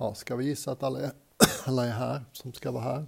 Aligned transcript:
Ja, 0.00 0.14
ska 0.14 0.36
vi 0.36 0.44
gissa 0.44 0.72
att 0.72 0.82
alla 0.82 1.00
är, 1.00 1.12
alla 1.64 1.86
är 1.86 1.90
här 1.90 2.24
som 2.32 2.52
ska 2.52 2.70
vara 2.70 2.82
här? 2.82 3.06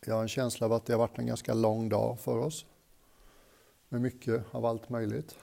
Jag 0.00 0.14
har 0.14 0.22
en 0.22 0.28
känsla 0.28 0.66
av 0.66 0.72
att 0.72 0.86
det 0.86 0.92
har 0.92 0.98
varit 0.98 1.18
en 1.18 1.26
ganska 1.26 1.54
lång 1.54 1.88
dag 1.88 2.20
för 2.20 2.38
oss. 2.38 2.66
Med 3.88 4.00
mycket 4.00 4.44
av 4.50 4.64
allt 4.66 4.88
möjligt. 4.88 5.38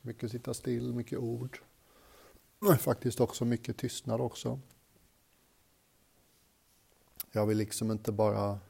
Mycket 0.00 0.30
sitta 0.30 0.54
still, 0.54 0.92
mycket 0.92 1.18
ord. 1.18 1.58
Faktiskt 2.78 3.20
också 3.20 3.44
mycket 3.44 3.78
tystnad 3.78 4.20
också. 4.20 4.60
Jag 7.32 7.46
vill 7.46 7.58
liksom 7.58 7.90
inte 7.90 8.12
bara 8.12 8.60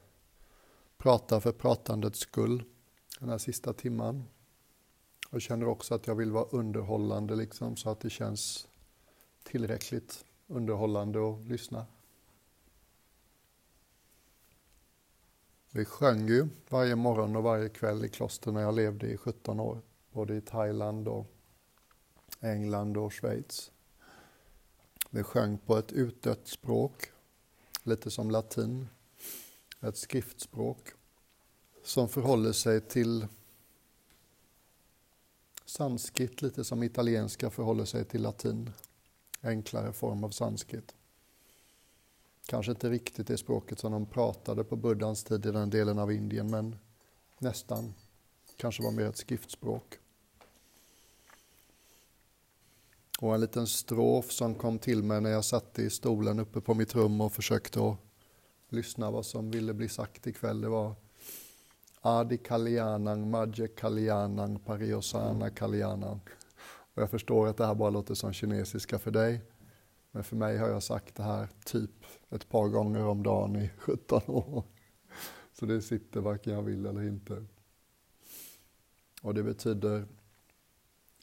prata 0.97 1.41
för 1.41 1.51
pratandets 1.51 2.19
skull 2.19 2.63
den 3.19 3.29
här 3.29 3.37
sista 3.37 3.73
timman. 3.73 4.23
Jag 5.31 5.41
känner 5.41 5.67
också 5.67 5.95
att 5.95 6.07
jag 6.07 6.15
vill 6.15 6.31
vara 6.31 6.45
underhållande 6.45 7.35
liksom 7.35 7.77
så 7.77 7.89
att 7.89 7.99
det 7.99 8.09
känns 8.09 8.67
tillräckligt 9.45 10.25
underhållande 10.47 11.29
att 11.29 11.45
lyssna. 11.45 11.85
Vi 15.71 15.85
sjöng 15.85 16.27
ju 16.27 16.47
varje 16.69 16.95
morgon 16.95 17.35
och 17.35 17.43
varje 17.43 17.69
kväll 17.69 18.05
i 18.05 18.09
kloster 18.09 18.51
när 18.51 18.61
jag 18.61 18.75
levde 18.75 19.07
i 19.07 19.17
17 19.17 19.59
år, 19.59 19.81
både 20.11 20.35
i 20.35 20.41
Thailand 20.41 21.07
och 21.07 21.25
England 22.39 22.97
och 22.97 23.13
Schweiz. 23.13 23.71
Vi 25.09 25.23
sjöng 25.23 25.57
på 25.57 25.77
ett 25.77 25.91
utdött 25.91 26.47
språk, 26.47 27.11
lite 27.83 28.11
som 28.11 28.31
latin, 28.31 28.87
ett 29.81 29.97
skriftspråk 29.97 30.89
som 31.83 32.09
förhåller 32.09 32.51
sig 32.51 32.81
till 32.81 33.27
sanskrit, 35.65 36.41
lite 36.41 36.63
som 36.63 36.83
italienska 36.83 37.49
förhåller 37.49 37.85
sig 37.85 38.05
till 38.05 38.21
latin 38.21 38.71
enklare 39.45 39.93
form 39.93 40.23
av 40.23 40.29
sanskrit. 40.29 40.95
Kanske 42.45 42.71
inte 42.71 42.89
riktigt 42.89 43.27
det 43.27 43.37
språket 43.37 43.79
som 43.79 43.91
de 43.91 44.05
pratade 44.05 44.63
på 44.63 44.75
buddhans 44.75 45.23
tid 45.23 45.45
i 45.45 45.51
den 45.51 45.69
delen 45.69 45.99
av 45.99 46.11
Indien, 46.11 46.51
men 46.51 46.75
nästan. 47.39 47.93
Kanske 48.57 48.83
var 48.83 48.91
mer 48.91 49.05
ett 49.05 49.17
skriftspråk. 49.17 49.99
Och 53.19 53.33
en 53.33 53.41
liten 53.41 53.67
strof 53.67 54.31
som 54.31 54.55
kom 54.55 54.79
till 54.79 55.03
mig 55.03 55.21
när 55.21 55.29
jag 55.29 55.45
satt 55.45 55.79
i 55.79 55.89
stolen 55.89 56.39
uppe 56.39 56.61
på 56.61 56.73
mitt 56.73 56.95
rum 56.95 57.21
och 57.21 57.33
försökte 57.33 57.89
att 57.89 57.97
lyssna 58.69 59.11
vad 59.11 59.25
som 59.25 59.51
ville 59.51 59.73
bli 59.73 59.89
sagt 59.89 60.27
ikväll. 60.27 60.61
Det 60.61 60.69
var 60.69 60.95
Adi 62.01 62.37
Kalyanang, 62.37 63.29
Madje 63.29 63.67
Kalyanang, 63.67 64.59
Pariosana 64.59 65.49
Kalyanang. 65.49 66.19
Och 66.95 67.01
jag 67.01 67.09
förstår 67.09 67.47
att 67.47 67.57
det 67.57 67.65
här 67.65 67.75
bara 67.75 67.89
låter 67.89 68.13
som 68.13 68.33
kinesiska 68.33 68.99
för 68.99 69.11
dig. 69.11 69.41
Men 70.11 70.23
för 70.23 70.35
mig 70.35 70.57
har 70.57 70.69
jag 70.69 70.83
sagt 70.83 71.15
det 71.15 71.23
här 71.23 71.47
typ 71.65 72.05
ett 72.29 72.49
par 72.49 72.67
gånger 72.67 73.05
om 73.05 73.23
dagen 73.23 73.55
i 73.55 73.69
17 73.77 74.21
år. 74.27 74.63
Så 75.53 75.65
det 75.65 75.81
sitter 75.81 76.21
varken 76.21 76.53
jag 76.53 76.61
vill 76.61 76.85
eller 76.85 77.03
inte. 77.03 77.45
Och 79.21 79.33
det 79.33 79.43
betyder 79.43 80.05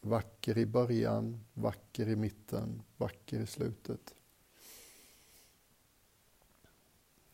vacker 0.03 0.59
i 0.59 0.67
början, 0.67 1.45
vacker 1.55 2.09
i 2.09 2.17
mitten, 2.17 2.83
vacker 2.97 3.41
i 3.41 3.47
slutet. 3.47 4.15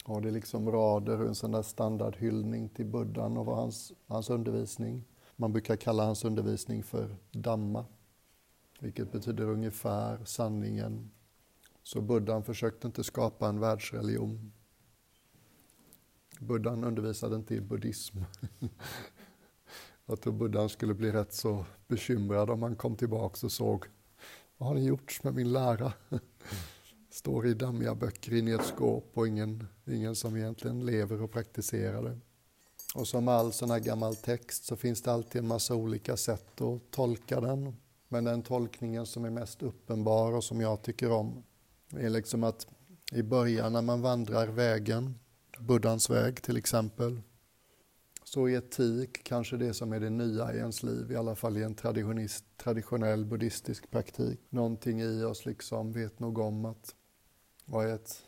Och 0.04 0.22
det 0.22 0.28
är 0.28 0.32
liksom 0.32 0.72
rader 0.72 1.20
och 1.20 1.26
en 1.26 1.34
sån 1.34 1.52
där 1.52 1.62
standardhyllning 1.62 2.68
till 2.68 2.86
buddhan 2.86 3.36
och 3.36 3.56
hans, 3.56 3.92
hans 4.06 4.30
undervisning. 4.30 5.04
Man 5.36 5.52
brukar 5.52 5.76
kalla 5.76 6.04
hans 6.04 6.24
undervisning 6.24 6.82
för 6.82 7.16
Dhamma 7.32 7.84
vilket 8.78 9.12
betyder 9.12 9.44
ungefär 9.44 10.24
sanningen. 10.24 11.10
Så 11.82 12.00
buddhan 12.00 12.44
försökte 12.44 12.86
inte 12.86 13.04
skapa 13.04 13.48
en 13.48 13.60
världsreligion. 13.60 14.52
Buddhan 16.40 16.84
undervisade 16.84 17.36
inte 17.36 17.54
i 17.54 17.60
buddhism. 17.60 18.18
Jag 20.06 20.20
tror 20.20 20.32
buddhan 20.32 20.68
skulle 20.68 20.94
bli 20.94 21.12
rätt 21.12 21.32
så 21.32 21.64
bekymrad 21.88 22.50
om 22.50 22.62
han 22.62 22.76
kom 22.76 22.96
tillbaka 22.96 23.46
och 23.46 23.52
såg 23.52 23.86
vad 24.58 24.68
har 24.68 24.74
ni 24.74 24.84
gjort 24.84 25.22
med 25.24 25.34
min 25.34 25.52
lära? 25.52 25.92
Står 27.10 27.46
i 27.46 27.54
dammiga 27.54 27.94
böcker 27.94 28.34
inne 28.34 28.50
i 28.50 28.54
ett 28.54 28.66
skåp 28.66 29.10
och 29.14 29.28
ingen, 29.28 29.66
ingen 29.86 30.16
som 30.16 30.36
egentligen 30.36 30.86
lever 30.86 31.22
och 31.22 31.32
praktiserar 31.32 32.02
det. 32.02 32.18
Och 32.94 33.08
som 33.08 33.28
all 33.28 33.52
sån 33.52 33.70
här 33.70 33.78
gammal 33.78 34.16
text 34.16 34.64
så 34.64 34.76
finns 34.76 35.02
det 35.02 35.12
alltid 35.12 35.42
en 35.42 35.48
massa 35.48 35.74
olika 35.74 36.16
sätt 36.16 36.60
att 36.60 36.90
tolka 36.90 37.40
den. 37.40 37.76
Men 38.08 38.24
den 38.24 38.42
tolkningen 38.42 39.06
som 39.06 39.24
är 39.24 39.30
mest 39.30 39.62
uppenbar 39.62 40.32
och 40.32 40.44
som 40.44 40.60
jag 40.60 40.82
tycker 40.82 41.12
om 41.12 41.44
är 41.90 42.10
liksom 42.10 42.44
att 42.44 42.66
i 43.12 43.22
början 43.22 43.72
när 43.72 43.82
man 43.82 44.02
vandrar 44.02 44.46
vägen, 44.46 45.18
Buddhans 45.58 46.10
väg 46.10 46.42
till 46.42 46.56
exempel, 46.56 47.20
så 48.24 48.48
är 48.48 48.58
etik 48.58 49.24
kanske 49.24 49.56
det 49.56 49.74
som 49.74 49.92
är 49.92 50.00
det 50.00 50.10
nya 50.10 50.54
i 50.54 50.56
ens 50.56 50.82
liv, 50.82 51.12
i 51.12 51.16
alla 51.16 51.34
fall 51.36 51.56
i 51.56 51.62
en 51.62 51.74
traditionell 52.56 53.24
buddhistisk 53.24 53.90
praktik. 53.90 54.40
Någonting 54.50 55.00
i 55.00 55.24
oss 55.24 55.46
liksom 55.46 55.92
vet 55.92 56.18
nog 56.18 56.38
om 56.38 56.64
att 56.64 56.94
vad 57.64 57.86
är 57.86 57.94
ett 57.94 58.22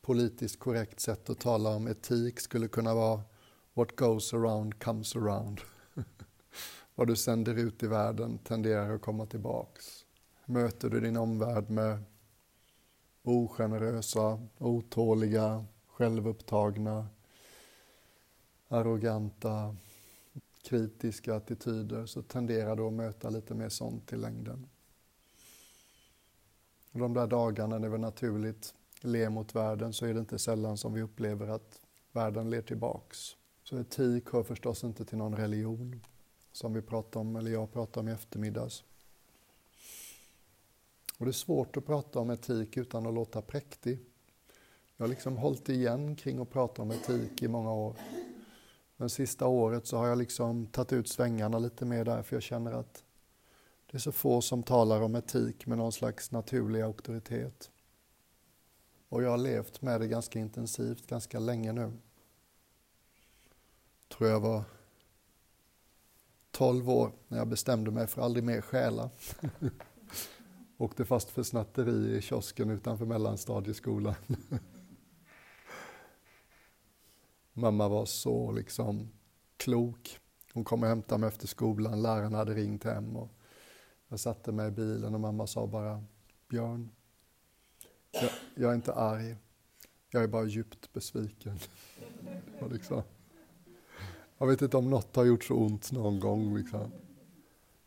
politiskt 0.00 0.58
korrekt 0.58 1.00
sätt 1.00 1.30
att 1.30 1.40
tala 1.40 1.70
om 1.70 1.86
etik 1.86 2.40
skulle 2.40 2.68
kunna 2.68 2.94
vara 2.94 3.22
what 3.74 3.96
goes 3.96 4.34
around 4.34 4.82
comes 4.82 5.16
around. 5.16 5.60
vad 7.00 7.08
du 7.08 7.16
sänder 7.16 7.54
ut 7.54 7.82
i 7.82 7.86
världen 7.86 8.38
tenderar 8.38 8.94
att 8.94 9.00
komma 9.00 9.26
tillbaks. 9.26 10.04
Möter 10.44 10.90
du 10.90 11.00
din 11.00 11.16
omvärld 11.16 11.70
med 11.70 12.02
ogenerösa, 13.22 14.40
otåliga, 14.58 15.64
självupptagna, 15.86 17.06
arroganta, 18.68 19.76
kritiska 20.62 21.34
attityder 21.34 22.06
så 22.06 22.22
tenderar 22.22 22.76
du 22.76 22.82
att 22.82 22.92
möta 22.92 23.30
lite 23.30 23.54
mer 23.54 23.68
sånt 23.68 24.12
i 24.12 24.16
längden. 24.16 24.68
de 26.92 27.14
där 27.14 27.26
dagarna 27.26 27.78
när 27.78 27.88
vi 27.88 27.98
naturligt 27.98 28.74
ler 29.00 29.30
mot 29.30 29.54
världen 29.54 29.92
så 29.92 30.06
är 30.06 30.14
det 30.14 30.20
inte 30.20 30.38
sällan 30.38 30.76
som 30.76 30.94
vi 30.94 31.02
upplever 31.02 31.48
att 31.48 31.80
världen 32.12 32.50
ler 32.50 32.62
tillbaks. 32.62 33.18
Så 33.64 33.78
etik 33.78 34.32
hör 34.32 34.42
förstås 34.42 34.84
inte 34.84 35.04
till 35.04 35.18
någon 35.18 35.36
religion 35.36 36.00
som 36.52 36.72
vi 36.72 36.82
pratade 36.82 37.18
om, 37.18 37.36
eller 37.36 37.50
jag 37.50 37.72
pratade 37.72 38.00
om 38.00 38.08
i 38.08 38.12
eftermiddags. 38.12 38.84
Och 41.18 41.26
det 41.26 41.30
är 41.30 41.32
svårt 41.32 41.76
att 41.76 41.86
prata 41.86 42.18
om 42.18 42.30
etik 42.30 42.76
utan 42.76 43.06
att 43.06 43.14
låta 43.14 43.42
präktig. 43.42 43.98
Jag 44.96 45.04
har 45.04 45.08
liksom 45.08 45.36
hållit 45.36 45.68
igen 45.68 46.16
kring 46.16 46.38
att 46.38 46.50
prata 46.50 46.82
om 46.82 46.90
etik 46.90 47.42
i 47.42 47.48
många 47.48 47.72
år. 47.72 47.96
Men 48.96 49.10
sista 49.10 49.46
året 49.46 49.86
så 49.86 49.96
har 49.96 50.06
jag 50.06 50.18
liksom 50.18 50.66
tagit 50.66 50.92
ut 50.92 51.08
svängarna 51.08 51.58
lite 51.58 51.84
mer 51.84 52.04
där, 52.04 52.22
för 52.22 52.36
jag 52.36 52.42
känner 52.42 52.72
att 52.72 53.04
det 53.90 53.96
är 53.96 54.00
så 54.00 54.12
få 54.12 54.40
som 54.40 54.62
talar 54.62 55.00
om 55.00 55.14
etik 55.14 55.66
med 55.66 55.78
någon 55.78 55.92
slags 55.92 56.30
naturlig 56.30 56.80
auktoritet. 56.80 57.70
Och 59.08 59.22
jag 59.22 59.30
har 59.30 59.38
levt 59.38 59.82
med 59.82 60.00
det 60.00 60.06
ganska 60.06 60.38
intensivt, 60.38 61.06
ganska 61.06 61.38
länge 61.38 61.72
nu. 61.72 61.92
Tror 64.08 64.30
jag 64.30 64.40
var 64.40 64.62
12 66.60 66.90
år 66.90 67.12
när 67.28 67.38
jag 67.38 67.48
bestämde 67.48 67.90
mig 67.90 68.06
för 68.06 68.20
att 68.20 68.24
aldrig 68.24 68.44
mer 68.44 68.60
stjäla. 68.60 69.10
Åkte 70.78 71.04
fast 71.04 71.30
för 71.30 71.42
snatteri 71.42 72.16
i 72.16 72.20
kiosken 72.20 72.70
utanför 72.70 73.06
mellanstadieskolan. 73.06 74.14
Mamma 77.52 77.88
var 77.88 78.04
så 78.04 78.52
liksom 78.52 79.12
klok. 79.56 80.18
Hon 80.52 80.64
kom 80.64 80.82
och 80.82 80.88
hämtade 80.88 81.20
mig 81.20 81.28
efter 81.28 81.46
skolan, 81.46 82.02
läraren 82.02 82.34
hade 82.34 82.54
ringt 82.54 82.84
hem 82.84 83.16
och 83.16 83.30
jag 84.08 84.20
satte 84.20 84.52
mig 84.52 84.68
i 84.68 84.70
bilen 84.70 85.14
och 85.14 85.20
mamma 85.20 85.46
sa 85.46 85.66
bara 85.66 86.04
Björn, 86.48 86.90
jag, 88.10 88.30
jag 88.54 88.70
är 88.70 88.74
inte 88.74 88.94
arg, 88.94 89.36
jag 90.10 90.22
är 90.22 90.28
bara 90.28 90.44
djupt 90.44 90.92
besviken. 90.92 91.58
Och 92.60 92.72
liksom. 92.72 93.02
Jag 94.40 94.46
vet 94.46 94.62
inte 94.62 94.76
om 94.76 94.90
något 94.90 95.16
har 95.16 95.24
gjort 95.24 95.44
så 95.44 95.54
ont 95.54 95.92
någon 95.92 96.20
gång. 96.20 96.56
Liksom. 96.56 96.92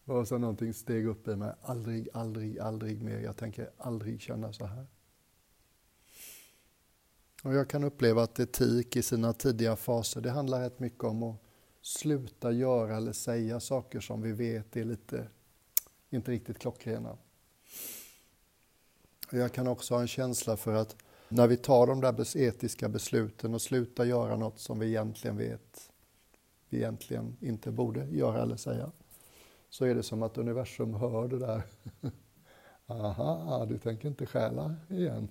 Och 0.05 0.27
så 0.27 0.37
någonting 0.37 0.73
steg 0.73 1.07
upp 1.07 1.27
i 1.27 1.35
mig. 1.35 1.53
Aldrig, 1.61 2.09
aldrig, 2.13 2.59
aldrig 2.59 3.01
mer. 3.01 3.19
Jag 3.19 3.37
tänker 3.37 3.71
aldrig 3.77 4.21
känna 4.21 4.53
så 4.53 4.65
här. 4.65 4.87
Och 7.43 7.53
jag 7.53 7.69
kan 7.69 7.83
uppleva 7.83 8.23
att 8.23 8.39
etik 8.39 8.95
i 8.95 9.01
sina 9.01 9.33
tidiga 9.33 9.75
faser, 9.75 10.21
det 10.21 10.31
handlar 10.31 10.61
rätt 10.61 10.79
mycket 10.79 11.03
om 11.03 11.23
att 11.23 11.35
sluta 11.81 12.51
göra 12.51 12.97
eller 12.97 13.13
säga 13.13 13.59
saker 13.59 13.99
som 13.99 14.21
vi 14.21 14.31
vet 14.31 14.75
är 14.75 14.83
lite, 14.83 15.27
inte 16.09 16.31
riktigt 16.31 16.59
klockrena. 16.59 17.17
Jag 19.31 19.53
kan 19.53 19.67
också 19.67 19.93
ha 19.93 20.01
en 20.01 20.07
känsla 20.07 20.57
för 20.57 20.73
att 20.73 20.95
när 21.29 21.47
vi 21.47 21.57
tar 21.57 21.87
de 21.87 22.01
där 22.01 22.37
etiska 22.37 22.89
besluten 22.89 23.53
och 23.53 23.61
slutar 23.61 24.05
göra 24.05 24.35
något 24.35 24.59
som 24.59 24.79
vi 24.79 24.87
egentligen 24.87 25.37
vet 25.37 25.89
egentligen 26.73 27.37
inte 27.39 27.71
borde 27.71 28.05
göra 28.05 28.41
eller 28.41 28.55
säga, 28.55 28.91
så 29.69 29.85
är 29.85 29.95
det 29.95 30.03
som 30.03 30.23
att 30.23 30.37
universum 30.37 30.93
hör 30.93 31.27
det 31.27 31.39
där. 31.39 31.63
Aha, 32.85 33.65
du 33.69 33.77
tänker 33.77 34.07
inte 34.07 34.25
stjäla 34.25 34.75
igen? 34.89 35.29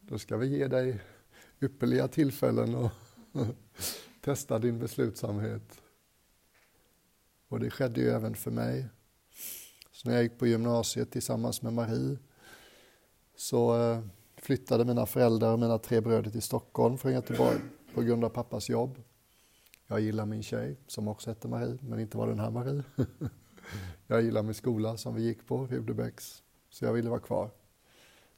Då 0.00 0.18
ska 0.18 0.36
vi 0.36 0.46
ge 0.46 0.68
dig 0.68 1.00
ypperliga 1.60 2.08
tillfällen 2.08 2.74
att 2.74 2.92
testa 4.20 4.58
din 4.58 4.78
beslutsamhet. 4.78 5.82
Och 7.48 7.60
det 7.60 7.70
skedde 7.70 8.00
ju 8.00 8.08
även 8.08 8.34
för 8.34 8.50
mig. 8.50 8.88
Så 9.92 10.08
när 10.08 10.14
jag 10.14 10.22
gick 10.22 10.38
på 10.38 10.46
gymnasiet 10.46 11.10
tillsammans 11.10 11.62
med 11.62 11.72
Marie 11.72 12.18
så 13.36 13.82
eh, 13.82 14.00
flyttade 14.36 14.84
mina 14.84 15.06
föräldrar 15.06 15.52
och 15.52 15.58
mina 15.58 15.78
tre 15.78 16.00
bröder 16.00 16.30
till 16.30 16.42
Stockholm 16.42 16.98
från 16.98 17.12
Göteborg 17.12 17.58
på 17.94 18.02
grund 18.02 18.24
av 18.24 18.28
pappas 18.28 18.68
jobb. 18.68 19.02
Jag 19.92 20.00
gillar 20.00 20.26
min 20.26 20.42
tjej 20.42 20.76
som 20.86 21.08
också 21.08 21.30
hette 21.30 21.48
Marie, 21.48 21.78
men 21.80 22.00
inte 22.00 22.16
var 22.16 22.26
den 22.26 22.38
här 22.38 22.50
Marie. 22.50 22.82
Jag 24.06 24.22
gillar 24.22 24.42
min 24.42 24.54
skola 24.54 24.96
som 24.96 25.14
vi 25.14 25.22
gick 25.22 25.46
på, 25.46 25.66
Rudebecks, 25.66 26.42
så 26.70 26.84
jag 26.84 26.92
ville 26.92 27.10
vara 27.10 27.20
kvar. 27.20 27.50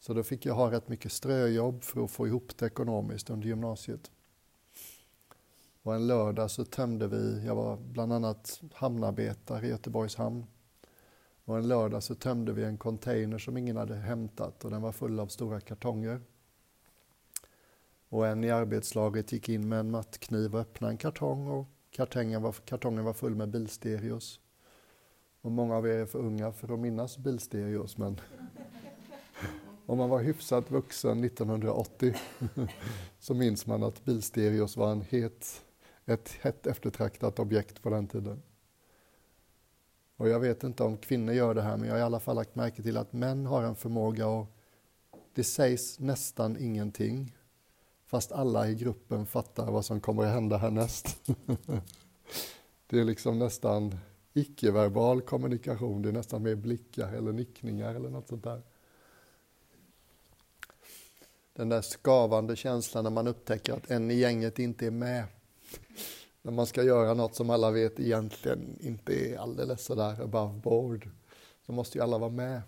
Så 0.01 0.15
då 0.15 0.23
fick 0.23 0.47
jag 0.47 0.55
ha 0.55 0.71
rätt 0.71 0.89
mycket 0.89 1.13
ströjobb 1.13 1.83
för 1.83 2.05
att 2.05 2.11
få 2.11 2.27
ihop 2.27 2.59
det 2.59 2.67
ekonomiskt 2.67 3.31
under 3.31 3.49
gymnasiet. 3.49 4.11
Och 5.83 5.95
en 5.95 6.07
lördag 6.07 6.51
så 6.51 6.65
tömde 6.65 7.09
vi, 7.09 7.45
jag 7.47 7.55
var 7.55 7.77
bland 7.77 8.13
annat 8.13 8.61
hamnarbetare 8.73 9.67
i 9.67 9.69
Göteborgs 9.69 10.17
hamn. 10.17 10.47
Och 11.45 11.59
en 11.59 11.69
lördag 11.69 12.03
så 12.03 12.15
tömde 12.15 12.53
vi 12.53 12.65
en 12.65 12.79
container 12.79 13.39
som 13.39 13.57
ingen 13.57 13.77
hade 13.77 13.95
hämtat 13.95 14.65
och 14.65 14.71
den 14.71 14.83
var 14.83 14.93
full 14.93 15.21
av 15.21 15.27
stora 15.27 15.61
kartonger. 15.61 16.21
Och 18.15 18.27
en 18.27 18.45
i 18.45 18.51
arbetslaget 18.51 19.33
gick 19.33 19.49
in 19.49 19.69
med 19.69 19.81
en 19.81 19.91
mattkniv 19.91 20.55
och 20.55 20.61
öppnade 20.61 20.93
en 20.93 20.97
kartong 20.97 21.49
och 21.49 21.67
kartongen 21.91 22.43
var, 22.43 22.53
kartongen 22.53 23.05
var 23.05 23.13
full 23.13 23.35
med 23.35 23.49
bilstereos. 23.49 24.41
Och 25.41 25.51
många 25.51 25.77
av 25.77 25.87
er 25.87 25.91
är 25.91 26.07
för 26.07 26.19
unga 26.19 26.53
för 26.53 26.75
att 26.75 26.79
minnas 26.79 27.19
bilstereos 27.19 27.99
men 27.99 28.21
om 29.87 29.99
man 29.99 30.11
var 30.11 30.23
hyfsat 30.23 30.71
vuxen 30.71 31.25
1980 31.25 32.15
så 33.19 33.35
minns 33.35 33.67
man 33.67 33.83
att 33.83 34.05
bilstereos 34.05 34.77
var 34.77 34.93
en 34.93 35.03
het, 35.03 35.65
ett 36.05 36.29
hett 36.41 36.67
eftertraktat 36.67 37.39
objekt 37.39 37.83
på 37.83 37.91
den 37.91 38.07
tiden. 38.07 38.43
Och 40.17 40.29
jag 40.29 40.41
vet 40.41 40.65
inte 40.65 40.83
om 40.83 40.97
kvinnor 40.97 41.35
gör 41.35 41.55
det 41.55 41.63
här, 41.63 41.77
men 41.77 41.89
jag 41.89 41.95
har 41.95 42.01
i 42.01 42.03
alla 42.03 42.21
fall 42.21 42.37
lagt 42.37 42.55
märke 42.55 42.83
till 42.83 42.97
att 42.97 43.13
män 43.13 43.47
har 43.47 43.63
en 43.63 43.77
förmåga 43.77 44.27
att... 44.27 44.49
det 45.35 45.45
sägs 45.45 46.01
nästan 46.01 46.57
ingenting, 46.57 47.33
fast 48.07 48.33
alla 48.33 48.69
i 48.69 48.75
gruppen 48.75 49.27
fattar 49.27 49.71
vad 49.71 49.85
som 49.85 50.01
kommer 50.01 50.23
att 50.25 50.33
hända 50.33 50.57
härnäst. 50.57 51.17
det 52.87 53.01
är 53.01 53.05
liksom 53.05 53.39
nästan 53.39 53.99
icke-verbal 54.33 55.23
kommunikation, 55.23 56.03
det 56.03 56.09
är 56.09 56.13
nästan 56.13 56.43
mer 56.43 56.55
blickar 56.55 57.13
eller 57.13 57.33
nickningar 57.33 57.95
eller 57.95 58.11
något 58.11 58.29
sånt 58.29 58.45
där. 58.45 58.63
Den 61.53 61.69
där 61.69 61.83
skavande 61.83 62.57
känslan 62.57 63.05
när 63.05 63.11
man 63.11 63.27
upptäcker 63.27 63.73
att 63.73 63.91
en 63.91 64.11
i 64.11 64.15
gänget 64.15 64.59
inte 64.59 64.87
är 64.87 64.91
med 64.91 65.25
när 66.45 66.53
man 66.53 66.67
ska 66.67 66.83
göra 66.83 67.15
något 67.15 67.35
som 67.35 67.51
alla 67.51 67.71
vet 67.71 68.01
egentligen 68.01 68.77
inte 68.81 69.13
är 69.15 69.39
alldeles 69.39 69.85
sådär 69.85 70.23
above 70.23 70.61
board, 70.61 71.09
så 71.67 71.73
måste 71.73 71.99
ju 71.99 72.05
alla 72.05 72.19
vara 72.19 72.31
med. 72.31 72.63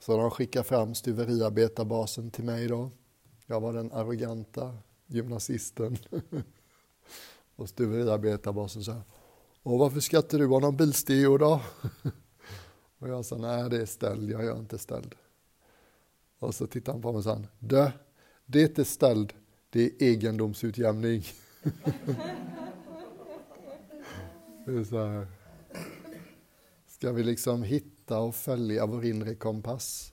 Så 0.00 0.16
de 0.16 0.30
skickar 0.30 0.62
fram 0.62 0.94
stuveriarbetarbasen 0.94 2.30
till 2.30 2.44
mig 2.44 2.68
då. 2.68 2.90
Jag 3.46 3.60
var 3.60 3.72
den 3.72 3.92
arroganta 3.92 4.78
gymnasisten. 5.06 5.96
och 7.56 7.68
stuveriarbetarbasen 7.68 8.84
sa, 8.84 9.02
och 9.62 9.78
varför 9.78 10.00
ska 10.00 10.16
inte 10.16 10.38
du 10.38 10.46
ha 10.46 10.58
någon 10.58 10.76
bilsteo 10.76 11.38
då? 11.38 11.60
och 12.98 13.08
jag 13.08 13.24
sa, 13.24 13.36
nej 13.36 13.70
det 13.70 13.82
är 13.82 13.86
ställd, 13.86 14.30
jag 14.30 14.44
gör 14.44 14.58
inte 14.58 14.78
ställd. 14.78 15.14
Och 16.38 16.54
så 16.54 16.66
tittade 16.66 16.94
han 16.94 17.02
på 17.02 17.12
mig 17.12 17.18
och 17.18 17.24
sa, 17.24 17.42
dö, 17.58 17.90
det 18.46 18.62
är 18.62 18.68
inte 18.68 18.84
ställd, 18.84 19.32
det 19.70 19.84
är 19.84 19.90
egendomsutjämning. 19.98 21.24
Det 24.66 24.72
är 24.72 24.84
så 24.84 25.06
här. 25.06 25.26
Ska 26.86 27.12
vi 27.12 27.22
liksom 27.22 27.62
hitta 27.62 28.18
och 28.18 28.34
följa 28.34 28.86
vår 28.86 29.04
inre 29.04 29.34
kompass, 29.34 30.12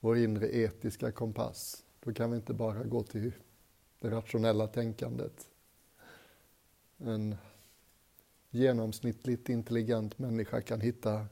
vår 0.00 0.18
inre 0.18 0.48
etiska 0.48 1.12
kompass, 1.12 1.83
då 2.04 2.12
kan 2.12 2.30
vi 2.30 2.36
inte 2.36 2.54
bara 2.54 2.84
gå 2.84 3.02
till 3.02 3.32
det 3.98 4.10
rationella 4.10 4.66
tänkandet. 4.66 5.46
En 6.98 7.36
genomsnittligt 8.50 9.48
intelligent 9.48 10.18
människa 10.18 10.60
kan 10.60 10.80
hitta 10.80 11.26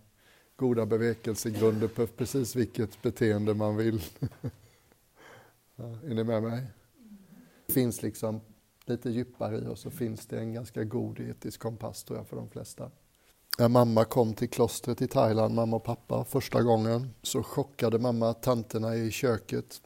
goda 0.56 0.86
bevekelsegrunder 0.86 1.88
på 1.88 2.06
precis 2.06 2.56
vilket 2.56 3.02
beteende 3.02 3.54
man 3.54 3.76
vill. 3.76 4.02
Ja, 5.76 5.84
är 5.84 6.14
ni 6.14 6.24
med 6.24 6.42
mig? 6.42 6.66
Det 7.66 7.72
finns 7.72 8.02
liksom 8.02 8.40
lite 8.84 9.10
djupare 9.10 9.58
i 9.58 9.66
och 9.66 9.78
så 9.78 9.90
finns 9.90 10.26
det 10.26 10.38
en 10.38 10.54
ganska 10.54 10.84
god 10.84 11.20
etisk 11.20 11.60
kompass 11.60 12.04
tror 12.04 12.18
jag 12.18 12.28
för 12.28 12.36
de 12.36 12.48
flesta. 12.48 12.90
När 13.58 13.68
mamma 13.68 14.04
kom 14.04 14.34
till 14.34 14.48
klostret 14.48 15.02
i 15.02 15.08
Thailand, 15.08 15.54
mamma 15.54 15.76
och 15.76 15.84
pappa, 15.84 16.25
första 16.25 16.62
gången 16.62 17.10
så 17.22 17.42
chockade 17.42 17.98
mamma 17.98 18.34
tanterna 18.34 18.96
i 18.96 19.10
köket 19.10 19.82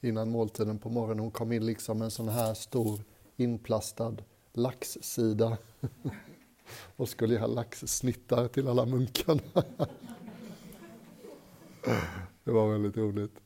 innan 0.00 0.30
måltiden 0.30 0.78
på 0.78 0.90
morgonen. 0.90 1.18
Hon 1.18 1.30
kom 1.30 1.52
in 1.52 1.66
liksom 1.66 1.98
med 1.98 2.04
en 2.04 2.10
sån 2.10 2.28
här 2.28 2.54
stor 2.54 3.00
inplastad 3.36 4.16
laxsida 4.52 5.58
och 6.96 7.08
skulle 7.08 7.34
göra 7.34 7.46
laxsnittar 7.46 8.48
till 8.48 8.68
alla 8.68 8.86
munkarna. 8.86 9.42
Det 12.44 12.50
var 12.50 12.72
väldigt 12.72 12.96
roligt. 12.96 13.40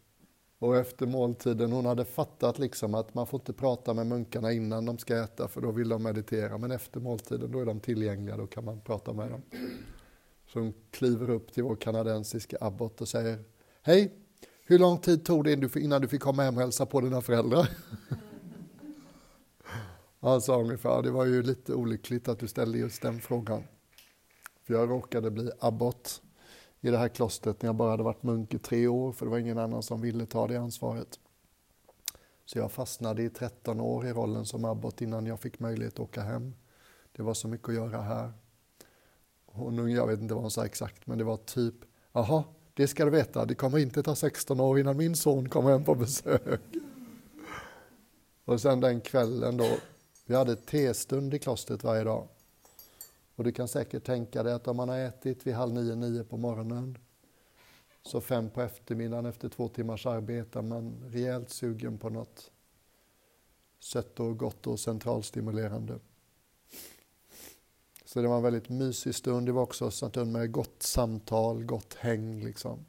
Och 0.59 0.77
efter 0.77 1.07
måltiden, 1.07 1.73
hon 1.73 1.87
hade 1.87 2.05
fattat 2.05 2.59
liksom 2.59 2.95
att 2.95 3.15
man 3.15 3.27
får 3.27 3.41
inte 3.41 3.53
prata 3.53 3.95
med 3.95 4.07
munkarna 4.07 4.53
innan 4.53 4.85
de 4.85 4.99
ska 4.99 5.17
äta 5.25 5.49
för 5.49 5.61
då 5.61 5.71
vill 5.71 5.89
de 5.89 6.03
meditera. 6.03 6.59
Men 6.59 6.71
efter 6.71 7.01
måltiden 7.01 7.53
då 7.53 7.61
är 7.61 7.67
de 7.67 7.81
tillgängliga, 7.81 8.37
då 8.37 8.47
kan 8.47 8.65
man 8.65 8.81
prata 8.81 9.13
med 9.13 9.31
dem. 9.31 9.43
Så 10.47 10.59
hon 10.59 10.75
kliver 10.91 11.31
upp 11.31 11.53
till 11.53 11.63
vår 11.63 11.77
kanadensiska 11.77 12.57
abbot 12.61 13.01
och 13.01 13.09
säger 13.09 13.39
Hej, 13.83 14.13
hur 14.65 14.79
lång 14.79 14.99
tid 14.99 15.25
tog 15.25 15.45
det 15.45 15.77
innan 15.77 16.03
du 16.03 16.09
fick 16.09 16.23
komma 16.23 16.43
hem 16.43 16.55
och 16.55 16.61
hälsa 16.61 16.87
på 16.87 17.01
dina 17.01 17.21
föräldrar? 17.21 17.69
Han 20.21 20.41
sa 20.41 20.61
ungefär, 20.61 21.03
det 21.03 21.11
var 21.11 21.25
ju 21.25 21.43
lite 21.43 21.75
olyckligt 21.75 22.29
att 22.29 22.39
du 22.39 22.49
ställde 22.49 22.79
just 22.79 23.03
den 23.03 23.21
frågan. 23.21 23.65
För 24.63 24.75
jag 24.75 24.91
råkade 24.91 25.31
bli 25.31 25.51
abbot 25.61 26.23
i 26.81 26.91
det 26.91 26.99
här 26.99 27.09
klostret 27.09 27.63
när 27.63 27.69
jag 27.69 27.77
bara 27.77 27.91
hade 27.91 28.03
varit 28.03 28.23
munk 28.23 28.55
i 28.55 28.59
tre 28.59 28.87
år, 28.87 29.13
för 29.13 29.27
det 29.27 29.31
var 29.31 29.39
ingen 29.39 29.59
annan 29.59 29.83
som 29.83 30.01
ville 30.01 30.27
ta 30.27 30.47
det 30.47 30.57
ansvaret. 30.57 31.19
Så 32.45 32.59
jag 32.59 32.73
fastnade 32.73 33.23
i 33.23 33.31
13 33.31 33.81
år 33.81 34.07
i 34.07 34.13
rollen 34.13 34.47
som 34.47 34.65
abbot 34.65 35.03
innan 35.03 35.27
jag 35.27 35.41
fick 35.41 35.59
möjlighet 35.61 35.95
att 35.95 36.01
åka 36.01 36.23
hem. 36.23 36.55
Det 37.13 37.23
var 37.23 37.35
så 37.35 37.49
mycket 37.49 37.69
att 37.69 37.75
göra 37.75 38.03
här. 38.03 38.33
Och 39.47 39.91
jag 39.91 40.07
vet 40.07 40.21
inte 40.21 40.35
vad 40.35 40.43
hon 40.43 40.51
sa 40.51 40.67
exakt, 40.67 41.07
men 41.07 41.19
det 41.19 41.25
var 41.25 41.37
typ, 41.37 41.75
jaha, 42.13 42.45
det 42.75 42.89
ska 42.89 43.05
du 43.05 43.11
veta, 43.11 43.45
det 43.45 43.55
kommer 43.55 43.79
inte 43.79 44.03
ta 44.03 44.15
16 44.15 44.61
år 44.61 44.79
innan 44.79 44.97
min 44.97 45.17
son 45.17 45.49
kommer 45.49 45.71
hem 45.71 45.85
på 45.85 45.95
besök. 45.95 46.61
Och 48.45 48.61
sen 48.61 48.81
den 48.81 49.01
kvällen 49.01 49.57
då, 49.57 49.69
vi 50.27 50.35
hade 50.35 50.57
testund 50.57 51.35
i 51.35 51.39
klostret 51.39 51.85
varje 51.85 52.05
dag. 52.05 52.29
Och 53.37 53.45
du 53.45 53.53
kan 53.53 53.69
säkert 53.69 54.05
tänka 54.05 54.43
dig 54.43 54.53
att 54.53 54.69
om 54.69 54.77
man 54.77 54.89
har 54.89 54.99
ätit 54.99 55.47
vid 55.47 55.55
halv 55.55 55.75
nio, 55.75 55.95
nio 55.95 56.25
på 56.25 56.37
morgonen 56.37 56.99
så 58.03 58.21
fem 58.21 58.51
på 58.51 58.63
eftermiddagen 58.63 59.27
efter 59.27 59.49
två 59.49 59.69
timmars 59.69 60.07
arbete 60.07 60.59
är 60.59 60.63
man 60.63 61.05
rejält 61.07 61.51
sugen 61.51 61.99
på 61.99 62.11
något 62.11 62.51
sött 63.81 64.21
och 64.21 64.39
gott 64.39 64.67
och 64.67 64.81
centralstimulerande. 64.81 65.99
Så 68.15 68.23
det 68.23 68.29
var 68.29 68.37
en 68.37 68.43
väldigt 68.43 68.69
mysig 68.69 69.15
stund. 69.15 69.47
Det 69.47 69.53
var 69.53 69.63
också 69.63 69.85
en 69.85 69.91
stund 69.91 70.33
med 70.33 70.53
gott 70.53 70.83
samtal, 70.83 71.65
gott 71.65 71.95
häng 71.95 72.45
liksom. 72.45 72.87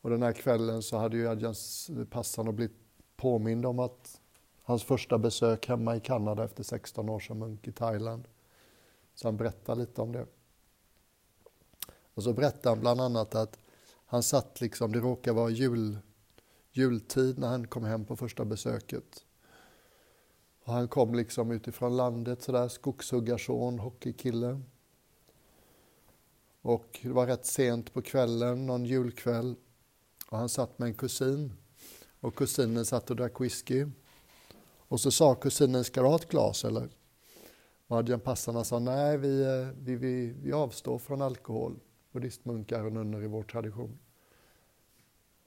Och 0.00 0.10
den 0.10 0.22
här 0.22 0.32
kvällen 0.32 0.82
så 0.82 0.96
hade 0.96 1.16
ju 1.16 1.28
Adjans 1.28 1.90
passande 2.10 2.52
blivit 2.52 2.76
påmind 3.16 3.66
om 3.66 3.78
att 3.78 4.20
hans 4.62 4.84
första 4.84 5.18
besök 5.18 5.68
hemma 5.68 5.96
i 5.96 6.00
Kanada 6.00 6.44
efter 6.44 6.62
16 6.62 7.08
år 7.08 7.20
som 7.20 7.38
munk 7.38 7.68
i 7.68 7.72
Thailand. 7.72 8.28
Så 9.14 9.28
han 9.28 9.36
berättar 9.36 9.76
lite 9.76 10.00
om 10.00 10.12
det. 10.12 10.26
Och 12.14 12.22
så 12.22 12.32
berättar 12.32 12.70
han 12.70 12.80
bland 12.80 13.00
annat 13.00 13.34
att 13.34 13.58
han 14.06 14.22
satt 14.22 14.60
liksom, 14.60 14.92
det 14.92 15.00
råkade 15.00 15.36
vara 15.36 15.50
jul, 15.50 15.98
jultid 16.72 17.38
när 17.38 17.48
han 17.48 17.66
kom 17.66 17.84
hem 17.84 18.04
på 18.04 18.16
första 18.16 18.44
besöket. 18.44 19.24
Och 20.68 20.74
han 20.74 20.88
kom 20.88 21.14
liksom 21.14 21.50
utifrån 21.50 21.96
landet 21.96 22.42
sådär, 22.42 22.68
skogshuggarson, 22.68 23.78
hockeykille. 23.78 24.60
Och 26.62 26.98
det 27.02 27.08
var 27.08 27.26
rätt 27.26 27.46
sent 27.46 27.92
på 27.92 28.02
kvällen, 28.02 28.66
någon 28.66 28.84
julkväll. 28.84 29.54
Och 30.30 30.38
han 30.38 30.48
satt 30.48 30.78
med 30.78 30.86
en 30.86 30.94
kusin. 30.94 31.52
Och 32.20 32.34
kusinen 32.34 32.84
satt 32.84 33.10
och 33.10 33.16
drack 33.16 33.40
whisky. 33.40 33.86
Och 34.88 35.00
så 35.00 35.10
sa 35.10 35.34
kusinen, 35.34 35.84
ska 35.84 36.02
du 36.02 36.06
ha 36.06 36.16
ett 36.16 36.28
glas 36.28 36.64
eller? 36.64 36.88
Och 37.86 37.96
Adjan 37.96 38.20
passarna 38.20 38.64
sa 38.64 38.78
nej, 38.78 39.18
vi, 39.18 39.42
eh, 39.42 39.68
vi, 39.78 39.96
vi, 39.96 40.26
vi 40.42 40.52
avstår 40.52 40.98
från 40.98 41.22
alkohol. 41.22 41.80
buddhistmunkar 42.12 42.84
och 42.84 42.92
nunnor 42.92 43.24
i 43.24 43.26
vår 43.26 43.42
tradition. 43.42 43.98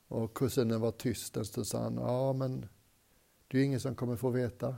Och 0.07 0.33
kusinen 0.33 0.81
var 0.81 0.91
tyst 0.91 1.37
en 1.37 1.45
stund, 1.45 1.67
sa 1.67 1.83
han, 1.83 1.95
ja 1.95 2.33
men 2.33 2.67
det 3.47 3.57
är 3.57 3.59
ju 3.59 3.65
ingen 3.65 3.79
som 3.79 3.95
kommer 3.95 4.15
få 4.15 4.29
veta. 4.29 4.75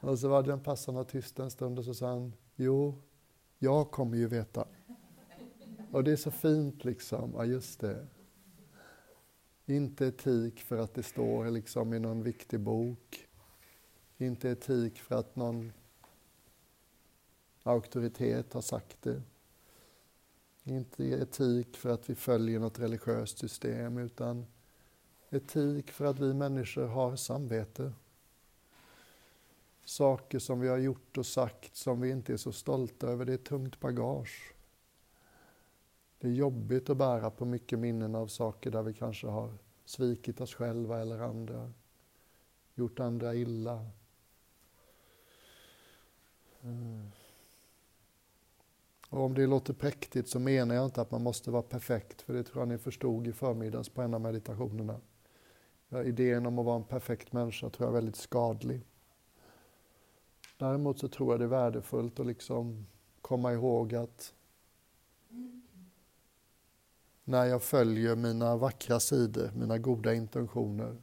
Och 0.00 0.18
så 0.18 0.28
var 0.28 0.42
den 0.42 0.60
passarna 0.60 1.04
tyst 1.04 1.38
en 1.38 1.50
stund 1.50 1.78
och 1.78 1.84
så 1.84 1.94
sa 1.94 2.08
han, 2.08 2.32
jo, 2.56 3.02
jag 3.58 3.90
kommer 3.90 4.16
ju 4.16 4.26
veta. 4.26 4.68
Och 5.92 6.04
det 6.04 6.12
är 6.12 6.16
så 6.16 6.30
fint 6.30 6.84
liksom, 6.84 7.32
ja 7.36 7.44
just 7.44 7.80
det. 7.80 8.06
Inte 9.66 10.06
etik 10.06 10.60
för 10.60 10.78
att 10.78 10.94
det 10.94 11.02
står 11.02 11.50
liksom 11.50 11.94
i 11.94 11.98
någon 11.98 12.22
viktig 12.22 12.60
bok. 12.60 13.28
Inte 14.18 14.48
etik 14.48 14.98
för 14.98 15.14
att 15.14 15.36
någon 15.36 15.72
auktoritet 17.62 18.52
har 18.52 18.60
sagt 18.60 19.02
det. 19.02 19.22
Inte 20.64 21.04
etik 21.04 21.76
för 21.76 21.88
att 21.88 22.10
vi 22.10 22.14
följer 22.14 22.60
något 22.60 22.78
religiöst 22.78 23.38
system 23.38 23.98
utan 23.98 24.46
etik 25.30 25.90
för 25.90 26.04
att 26.04 26.18
vi 26.18 26.34
människor 26.34 26.86
har 26.86 27.16
samvete. 27.16 27.92
Saker 29.86 30.38
som 30.38 30.60
vi 30.60 30.68
har 30.68 30.78
gjort 30.78 31.18
och 31.18 31.26
sagt 31.26 31.76
som 31.76 32.00
vi 32.00 32.10
inte 32.10 32.32
är 32.32 32.36
så 32.36 32.52
stolta 32.52 33.06
över, 33.06 33.24
det 33.24 33.32
är 33.32 33.36
tungt 33.36 33.80
bagage. 33.80 34.54
Det 36.18 36.28
är 36.28 36.32
jobbigt 36.32 36.90
att 36.90 36.96
bära 36.96 37.30
på 37.30 37.44
mycket 37.44 37.78
minnen 37.78 38.14
av 38.14 38.26
saker 38.26 38.70
där 38.70 38.82
vi 38.82 38.94
kanske 38.94 39.26
har 39.26 39.52
svikit 39.84 40.40
oss 40.40 40.54
själva 40.54 41.00
eller 41.00 41.18
andra, 41.20 41.72
gjort 42.74 43.00
andra 43.00 43.34
illa. 43.34 43.86
Mm. 46.62 47.10
Och 49.10 49.20
om 49.20 49.34
det 49.34 49.46
låter 49.46 49.72
präktigt 49.72 50.28
så 50.28 50.38
menar 50.38 50.74
jag 50.74 50.84
inte 50.84 51.00
att 51.00 51.10
man 51.10 51.22
måste 51.22 51.50
vara 51.50 51.62
perfekt, 51.62 52.22
för 52.22 52.34
det 52.34 52.42
tror 52.42 52.60
jag 52.60 52.68
ni 52.68 52.78
förstod 52.78 53.26
i 53.26 53.32
förmiddags 53.32 53.88
på 53.88 54.02
en 54.02 54.14
av 54.14 54.20
meditationerna. 54.20 55.00
Ja, 55.88 56.02
idén 56.02 56.46
om 56.46 56.58
att 56.58 56.66
vara 56.66 56.76
en 56.76 56.84
perfekt 56.84 57.32
människa 57.32 57.70
tror 57.70 57.86
jag 57.86 57.90
är 57.90 58.00
väldigt 58.00 58.16
skadlig. 58.16 58.86
Däremot 60.56 60.98
så 60.98 61.08
tror 61.08 61.32
jag 61.32 61.40
det 61.40 61.44
är 61.44 61.48
värdefullt 61.48 62.20
att 62.20 62.26
liksom 62.26 62.86
komma 63.20 63.52
ihåg 63.52 63.94
att 63.94 64.34
när 67.24 67.44
jag 67.44 67.62
följer 67.62 68.16
mina 68.16 68.56
vackra 68.56 69.00
sidor, 69.00 69.50
mina 69.54 69.78
goda 69.78 70.14
intentioner, 70.14 70.96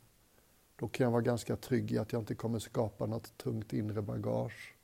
då 0.75 0.87
kan 0.87 1.03
jag 1.03 1.11
vara 1.11 1.21
ganska 1.21 1.55
trygg 1.55 1.91
i 1.91 1.97
att 1.97 2.13
jag 2.13 2.21
inte 2.21 2.35
kommer 2.35 2.59
skapa 2.59 3.05
något 3.05 3.37
tungt 3.37 3.73
inre 3.73 4.01
bagage. 4.01 4.75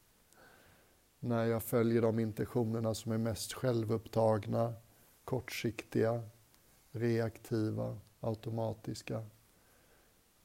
När 1.20 1.46
jag 1.46 1.64
följer 1.64 2.02
de 2.02 2.20
intentionerna 2.20 2.94
som 2.94 3.12
är 3.12 3.18
mest 3.18 3.54
självupptagna, 3.54 4.74
kortsiktiga, 5.24 6.24
reaktiva, 6.92 7.98
automatiska, 8.20 9.26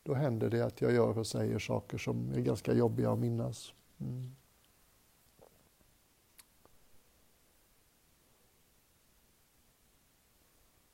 då 0.03 0.15
händer 0.15 0.51
det 0.51 0.61
att 0.61 0.81
jag 0.81 0.93
gör 0.93 1.19
och 1.19 1.27
säger 1.27 1.59
saker 1.59 1.99
som 1.99 2.33
är 2.33 2.41
ganska 2.41 2.73
jobbiga 2.73 3.11
att 3.11 3.19
minnas. 3.19 3.73
Mm. 4.01 4.37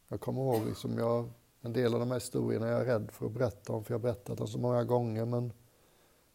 Jag 0.09 0.21
kommer 0.21 0.41
ihåg 0.41 0.67
liksom 0.67 0.99
jag, 0.99 1.31
en 1.61 1.73
del 1.73 1.95
av 1.95 2.01
de 2.01 2.09
här 2.11 2.17
historierna 2.17 2.69
jag 2.69 2.81
är 2.81 2.85
rädd 2.85 3.11
för 3.13 3.27
att 3.27 3.33
berätta 3.33 3.73
om, 3.73 3.85
för 3.85 3.95
jag 3.95 3.99
har 3.99 4.03
berättat 4.03 4.39
dem 4.39 4.49
så 4.49 4.59
många 4.59 4.85
gånger, 4.85 5.25
men 5.25 5.53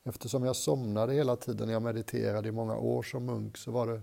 eftersom 0.04 0.44
jag 0.44 0.56
somnade 0.56 1.14
hela 1.14 1.36
tiden 1.36 1.68
när 1.68 1.74
jag 1.74 1.82
mediterade 1.82 2.50
i 2.50 2.52
många 2.52 2.78
år 2.78 3.04
som 3.04 3.26
munk 3.26 3.58
så 3.58 3.72
var 3.72 3.88
det 3.88 4.02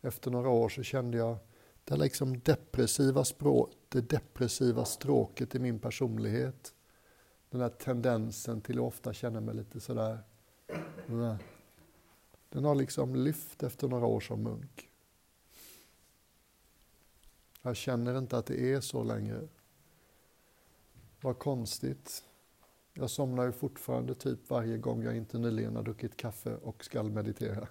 efter 0.00 0.30
några 0.30 0.48
år 0.48 0.68
så 0.68 0.82
kände 0.82 1.18
jag 1.18 1.36
det 1.84 1.96
liksom 1.96 2.40
depressiva, 2.40 3.24
språk, 3.24 3.70
det 3.88 4.00
depressiva 4.00 4.84
stråket 4.84 5.54
i 5.54 5.58
min 5.58 5.78
personlighet. 5.78 6.74
Den 7.50 7.60
här 7.60 7.68
tendensen 7.68 8.60
till 8.60 8.78
att 8.78 8.84
ofta 8.84 9.12
känna 9.12 9.40
mig 9.40 9.54
lite 9.54 9.80
sådär... 9.80 10.18
Den 11.06 11.36
den 12.54 12.64
har 12.64 12.74
liksom 12.74 13.16
lyft 13.16 13.62
efter 13.62 13.88
några 13.88 14.06
år 14.06 14.20
som 14.20 14.42
munk. 14.42 14.90
Jag 17.62 17.76
känner 17.76 18.18
inte 18.18 18.38
att 18.38 18.46
det 18.46 18.72
är 18.72 18.80
så 18.80 19.02
längre. 19.02 19.48
Vad 21.20 21.38
konstigt. 21.38 22.24
Jag 22.92 23.10
somnar 23.10 23.44
ju 23.44 23.52
fortfarande 23.52 24.14
typ 24.14 24.50
varje 24.50 24.78
gång 24.78 25.02
jag 25.02 25.16
inte 25.16 25.38
nyligen 25.38 25.76
har 25.76 25.82
druckit 25.82 26.16
kaffe 26.16 26.56
och 26.56 26.84
ska 26.84 27.02
meditera. 27.02 27.68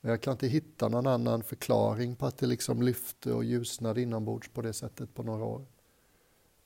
Men 0.00 0.10
jag 0.10 0.22
kan 0.22 0.32
inte 0.32 0.48
hitta 0.48 0.88
någon 0.88 1.06
annan 1.06 1.42
förklaring 1.42 2.16
på 2.16 2.26
att 2.26 2.38
det 2.38 2.46
liksom 2.46 2.82
lyfte 2.82 3.32
och 3.32 3.44
ljusnade 3.44 4.02
inombords 4.02 4.48
på 4.48 4.62
det 4.62 4.72
sättet 4.72 5.14
på 5.14 5.22
några 5.22 5.44
år. 5.44 5.66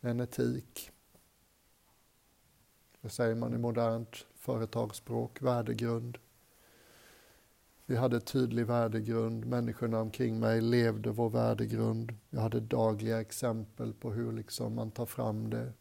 En 0.00 0.20
etik. 0.20 0.90
Vad 3.00 3.12
säger 3.12 3.34
man 3.34 3.54
i 3.54 3.58
modernt 3.58 4.26
företagsspråk? 4.34 5.42
Värdegrund. 5.42 6.18
Vi 7.90 7.96
hade 7.96 8.20
tydlig 8.20 8.66
värdegrund, 8.66 9.46
människorna 9.46 10.00
omkring 10.00 10.40
mig 10.40 10.60
levde 10.60 11.10
vår 11.10 11.30
värdegrund. 11.30 12.16
Jag 12.30 12.40
hade 12.40 12.60
dagliga 12.60 13.20
exempel 13.20 13.92
på 13.92 14.10
hur 14.10 14.32
liksom 14.32 14.74
man 14.74 14.90
tar 14.90 15.06
fram 15.06 15.50
det 15.50 15.72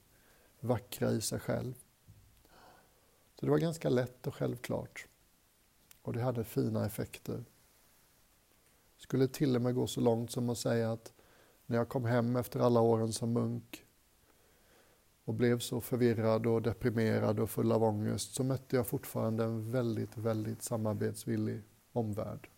vackra 0.60 1.12
i 1.12 1.22
sig 1.22 1.40
själv. 1.40 1.74
Så 3.40 3.46
det 3.46 3.52
var 3.52 3.58
ganska 3.58 3.90
lätt 3.90 4.28
och 4.28 4.36
självklart. 4.36 5.08
Och 6.02 6.14
det 6.14 6.22
hade 6.22 6.44
fina 6.44 6.86
effekter. 6.86 7.46
Skulle 8.98 9.28
till 9.28 9.56
och 9.56 9.62
med 9.62 9.76
gå 9.76 9.88
så 9.88 10.02
långt 10.02 10.32
som 10.32 10.50
att 10.50 10.58
säga 10.58 10.92
att 10.92 11.14
när 11.66 11.78
jag 11.78 11.90
kom 11.90 12.06
hem 12.06 12.36
efter 12.36 12.60
alla 12.60 12.82
åren 12.82 13.14
som 13.14 13.34
munk 13.34 13.86
och 15.26 15.34
blev 15.34 15.60
så 15.60 15.82
förvirrad 15.82 16.48
och 16.48 16.62
deprimerad 16.62 17.40
och 17.40 17.50
full 17.50 17.72
av 17.72 17.84
ångest 17.84 18.36
så 18.36 18.44
mötte 18.44 18.76
jag 18.76 18.88
fortfarande 18.88 19.44
en 19.44 19.72
väldigt, 19.72 20.18
väldigt 20.18 20.64
samarbetsvillig 20.64 21.64
omvärld. 22.00 22.50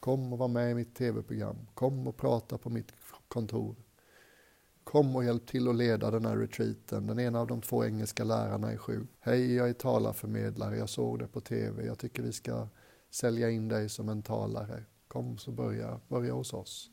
Kom 0.00 0.32
och 0.32 0.38
var 0.38 0.48
med 0.48 0.70
i 0.70 0.74
mitt 0.74 0.94
tv-program. 0.94 1.56
Kom 1.74 2.08
och 2.08 2.16
prata 2.16 2.58
på 2.58 2.70
mitt 2.70 2.92
kontor. 3.28 3.76
Kom 4.84 5.16
och 5.16 5.24
hjälp 5.24 5.46
till 5.46 5.68
att 5.68 5.76
leda 5.76 6.10
den 6.10 6.24
här 6.24 6.36
retreaten. 6.36 7.06
Den 7.06 7.18
ena 7.18 7.40
av 7.40 7.46
de 7.46 7.60
två 7.60 7.84
engelska 7.84 8.24
lärarna 8.24 8.72
är 8.72 8.76
sjuk. 8.76 9.08
Hej, 9.20 9.54
jag 9.54 9.68
är 9.68 9.72
talarförmedlare. 9.72 10.76
Jag 10.76 10.88
såg 10.88 11.18
det 11.18 11.28
på 11.28 11.40
tv. 11.40 11.86
Jag 11.86 11.98
tycker 11.98 12.22
vi 12.22 12.32
ska 12.32 12.68
sälja 13.10 13.50
in 13.50 13.68
dig 13.68 13.88
som 13.88 14.08
en 14.08 14.22
talare. 14.22 14.84
Kom 15.08 15.38
så 15.38 15.50
börja, 15.50 16.00
börja 16.08 16.32
hos 16.32 16.52
oss. 16.52 16.90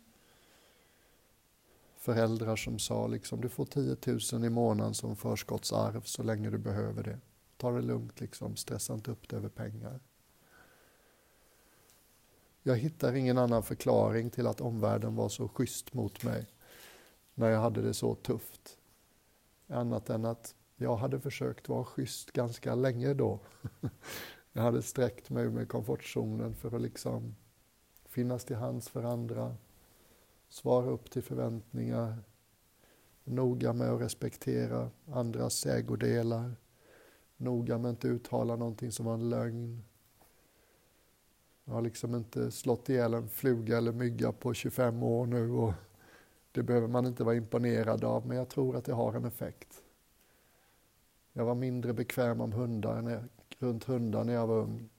Föräldrar 1.97 2.55
som 2.55 2.79
sa 2.79 3.07
liksom, 3.07 3.41
du 3.41 3.49
får 3.49 3.65
10 3.65 3.97
000 4.33 4.45
i 4.45 4.49
månaden 4.49 4.93
som 4.93 5.15
förskottsarv 5.15 6.01
så 6.01 6.23
länge 6.23 6.49
du 6.49 6.57
behöver 6.57 7.03
det. 7.03 7.19
Ta 7.57 7.71
det 7.71 7.81
lugnt 7.81 8.21
liksom, 8.21 8.55
stressa 8.55 8.93
inte 8.93 9.11
upp 9.11 9.29
det 9.29 9.35
över 9.35 9.49
pengar. 9.49 9.99
Jag 12.65 12.77
hittar 12.77 13.13
ingen 13.13 13.37
annan 13.37 13.63
förklaring 13.63 14.29
till 14.29 14.47
att 14.47 14.61
omvärlden 14.61 15.15
var 15.15 15.29
så 15.29 15.47
schysst 15.47 15.93
mot 15.93 16.23
mig 16.23 16.47
när 17.33 17.49
jag 17.49 17.61
hade 17.61 17.81
det 17.81 17.93
så 17.93 18.15
tufft. 18.15 18.77
Annat 19.67 20.09
än 20.09 20.25
att 20.25 20.55
jag 20.75 20.95
hade 20.95 21.19
försökt 21.19 21.69
vara 21.69 21.85
schysst 21.85 22.31
ganska 22.31 22.75
länge 22.75 23.13
då. 23.13 23.39
Jag 24.55 24.63
hade 24.63 24.81
sträckt 24.81 25.29
mig 25.29 25.49
med 25.49 25.67
komfortzonen 25.69 26.55
för 26.55 26.75
att 26.75 26.81
liksom 26.81 27.35
finnas 28.05 28.45
till 28.45 28.55
hands 28.55 28.89
för 28.89 29.03
andra, 29.03 29.55
svara 30.49 30.89
upp 30.89 31.11
till 31.11 31.23
förväntningar, 31.23 32.23
noga 33.23 33.73
med 33.73 33.89
att 33.89 34.01
respektera 34.01 34.89
andras 35.11 35.65
ägodelar, 35.65 36.55
noga 37.37 37.77
med 37.77 37.89
att 37.89 37.95
inte 37.95 38.07
uttala 38.07 38.55
någonting 38.55 38.91
som 38.91 39.05
var 39.05 39.13
en 39.13 39.29
lögn, 39.29 39.83
jag 41.65 41.73
har 41.73 41.81
liksom 41.81 42.15
inte 42.15 42.51
slått 42.51 42.89
ihjäl 42.89 43.13
en 43.13 43.29
fluga 43.29 43.77
eller 43.77 43.91
mygga 43.91 44.31
på 44.31 44.53
25 44.53 45.03
år 45.03 45.25
nu 45.25 45.51
och 45.51 45.73
det 46.51 46.63
behöver 46.63 46.87
man 46.87 47.05
inte 47.05 47.23
vara 47.23 47.35
imponerad 47.35 48.03
av, 48.03 48.27
men 48.27 48.37
jag 48.37 48.49
tror 48.49 48.75
att 48.75 48.85
det 48.85 48.93
har 48.93 49.13
en 49.13 49.25
effekt. 49.25 49.83
Jag 51.33 51.45
var 51.45 51.55
mindre 51.55 51.93
bekväm 51.93 52.41
om 52.41 52.51
hundar 52.51 53.01
när, 53.01 53.23
runt 53.59 53.83
hundar 53.83 54.23
när 54.23 54.33
jag 54.33 54.47
var 54.47 54.57
ung. 54.57 54.89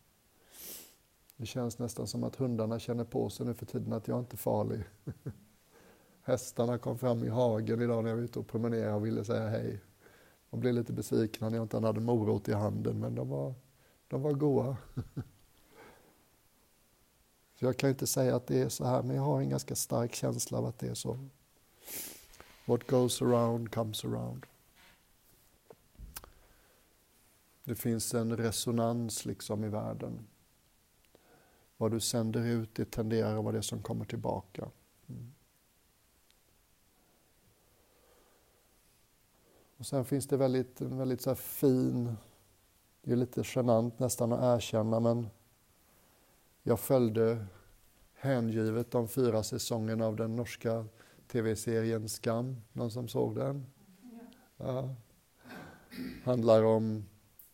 Det 1.37 1.47
känns 1.47 1.79
nästan 1.79 2.07
som 2.07 2.25
att 2.25 2.37
hundarna 2.37 2.79
känner 2.79 3.05
på 3.05 3.31
sig 3.31 3.47
nu 3.47 3.55
för 3.55 3.67
tiden 3.67 3.93
att 3.93 4.09
jag 4.09 4.19
inte 4.19 4.35
är 4.35 4.39
farlig. 4.39 4.85
Hästarna 6.23 6.79
kom 6.79 6.99
fram 6.99 7.25
i 7.25 7.29
hagen 7.29 7.83
idag 7.83 8.05
när 8.05 8.11
jag 8.11 8.17
var 8.17 8.25
ute 8.25 8.39
och 8.39 8.47
promenerade 8.47 8.95
och 8.95 9.07
ville 9.07 9.25
säga 9.25 9.49
hej. 9.49 9.81
De 10.51 10.61
blev 10.61 10.75
lite 10.75 10.93
besvikna 10.93 11.49
när 11.49 11.57
jag 11.57 11.65
inte 11.65 11.79
hade 11.79 12.01
morot 12.01 12.49
i 12.49 12.53
handen, 12.53 13.01
men 13.01 13.15
de 13.15 13.29
var, 13.29 13.55
de 14.09 14.23
var 14.23 14.33
goa. 14.33 14.77
Så 17.65 17.69
jag 17.69 17.77
kan 17.77 17.91
inte 17.91 18.07
säga 18.07 18.37
att 18.37 18.47
det 18.47 18.61
är 18.61 18.69
så 18.69 18.85
här, 18.85 19.03
men 19.03 19.17
jag 19.17 19.23
har 19.23 19.41
en 19.41 19.49
ganska 19.49 19.75
stark 19.75 20.15
känsla 20.15 20.59
av 20.59 20.67
att 20.67 20.79
det 20.79 20.89
är 20.89 20.95
så. 20.95 21.19
What 22.65 22.87
goes 22.87 23.23
around 23.23 23.75
comes 23.75 24.05
around. 24.05 24.47
Det 27.65 27.75
finns 27.75 28.15
en 28.15 28.37
resonans 28.37 29.25
liksom 29.25 29.65
i 29.65 29.69
världen. 29.69 30.27
Vad 31.77 31.91
du 31.91 32.01
sänder 32.01 32.47
ut, 32.47 32.75
det 32.75 32.91
tenderar 32.91 33.39
att 33.39 33.45
vara 33.45 33.57
det 33.57 33.63
som 33.63 33.83
kommer 33.83 34.05
tillbaka. 34.05 34.71
Mm. 35.07 35.33
Och 39.77 39.87
sen 39.87 40.05
finns 40.05 40.27
det 40.27 40.37
väldigt, 40.37 40.81
väldigt 40.81 41.21
så 41.21 41.35
fin, 41.35 42.17
det 43.03 43.13
är 43.13 43.17
lite 43.17 43.43
genant 43.45 43.99
nästan 43.99 44.33
att 44.33 44.59
erkänna 44.59 45.01
men 45.01 45.29
jag 46.67 46.81
följde 46.81 47.47
hängivet 48.15 48.91
de 48.91 49.09
fyra 49.09 49.43
säsongerna 49.43 50.07
av 50.07 50.17
den 50.17 50.37
norska 50.37 50.87
tv-serien 51.27 52.09
Skam. 52.09 52.57
Någon 52.73 52.91
som 52.91 53.09
såg 53.09 53.35
den? 53.35 53.67
Ja. 54.57 54.95
Handlar 56.25 56.63
om 56.65 57.05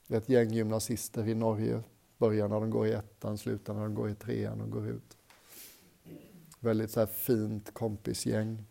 ett 0.09 0.29
gäng 0.29 0.51
gymnasister 0.51 1.29
i 1.29 1.35
Norge. 1.35 1.83
Börjar 2.19 2.49
när 2.49 2.61
de 2.61 2.71
går 2.71 2.87
i 2.87 2.93
ettan, 2.93 3.39
slutar 3.39 3.75
när 3.75 3.83
de 3.83 3.95
går 3.95 4.11
i 4.11 4.15
trean 4.15 4.61
och 4.61 4.71
går 4.71 4.89
ut. 4.89 5.17
Väldigt 6.61 6.91
så 6.91 7.07
fint 7.07 7.75
kompisgäng. 7.75 8.65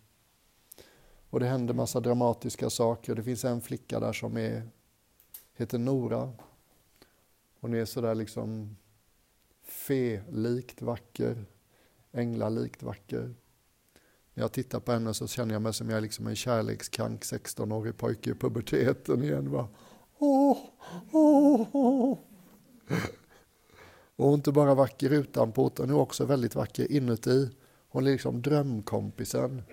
Och 1.30 1.40
det 1.40 1.46
händer 1.46 1.74
massa 1.74 2.00
dramatiska 2.00 2.70
saker. 2.70 3.16
Det 3.16 3.24
finns 3.24 3.46
en 3.46 3.62
flicka 3.62 4.00
där 4.00 4.14
som 4.14 4.38
är, 4.38 4.70
heter 5.54 5.78
Nora. 5.78 6.34
Hon 7.60 7.74
är 7.74 7.86
sådär 7.86 8.16
liksom 8.16 8.76
fe-likt 9.72 10.82
vacker, 10.82 11.46
änglalikt 12.12 12.84
vacker. 12.84 13.36
När 14.34 14.44
jag 14.44 14.52
tittar 14.52 14.80
på 14.80 14.92
henne 14.92 15.14
så 15.14 15.28
känner 15.28 15.54
jag 15.54 15.62
mig 15.62 15.74
som 15.74 15.90
jag 15.90 15.98
är 15.98 16.02
liksom 16.02 16.28
en 16.28 16.36
kärlekskrank 16.36 17.24
16-årig 17.24 17.98
pojke 17.98 18.30
i 18.30 18.34
puberteten 18.34 19.24
igen. 19.24 19.52
Va? 19.52 19.68
Åh, 20.18 20.58
åh, 21.12 21.68
åh. 21.72 22.18
Och 24.16 24.26
hon 24.26 24.34
är 24.34 24.38
inte 24.38 24.52
bara 24.52 24.76
vacker 24.76 25.10
utanpå, 25.10 25.68
utan 25.68 25.90
hon 25.90 25.98
är 25.98 26.02
också 26.02 26.26
väldigt 26.26 26.56
vacker 26.56 26.92
inuti. 26.92 27.50
Hon 27.90 28.08
är 28.08 28.12
liksom 28.12 28.42
drömkompisen 28.42 29.64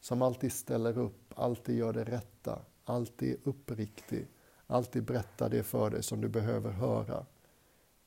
som 0.00 0.22
alltid 0.22 0.52
ställer 0.52 0.98
upp, 0.98 1.32
alltid 1.34 1.78
gör 1.78 1.92
det 1.92 2.04
rätta, 2.04 2.58
alltid 2.84 3.30
är 3.30 3.38
uppriktig, 3.44 4.26
alltid 4.66 5.04
berättar 5.04 5.48
det 5.48 5.62
för 5.62 5.90
dig 5.90 6.02
som 6.02 6.20
du 6.20 6.28
behöver 6.28 6.70
höra. 6.70 7.26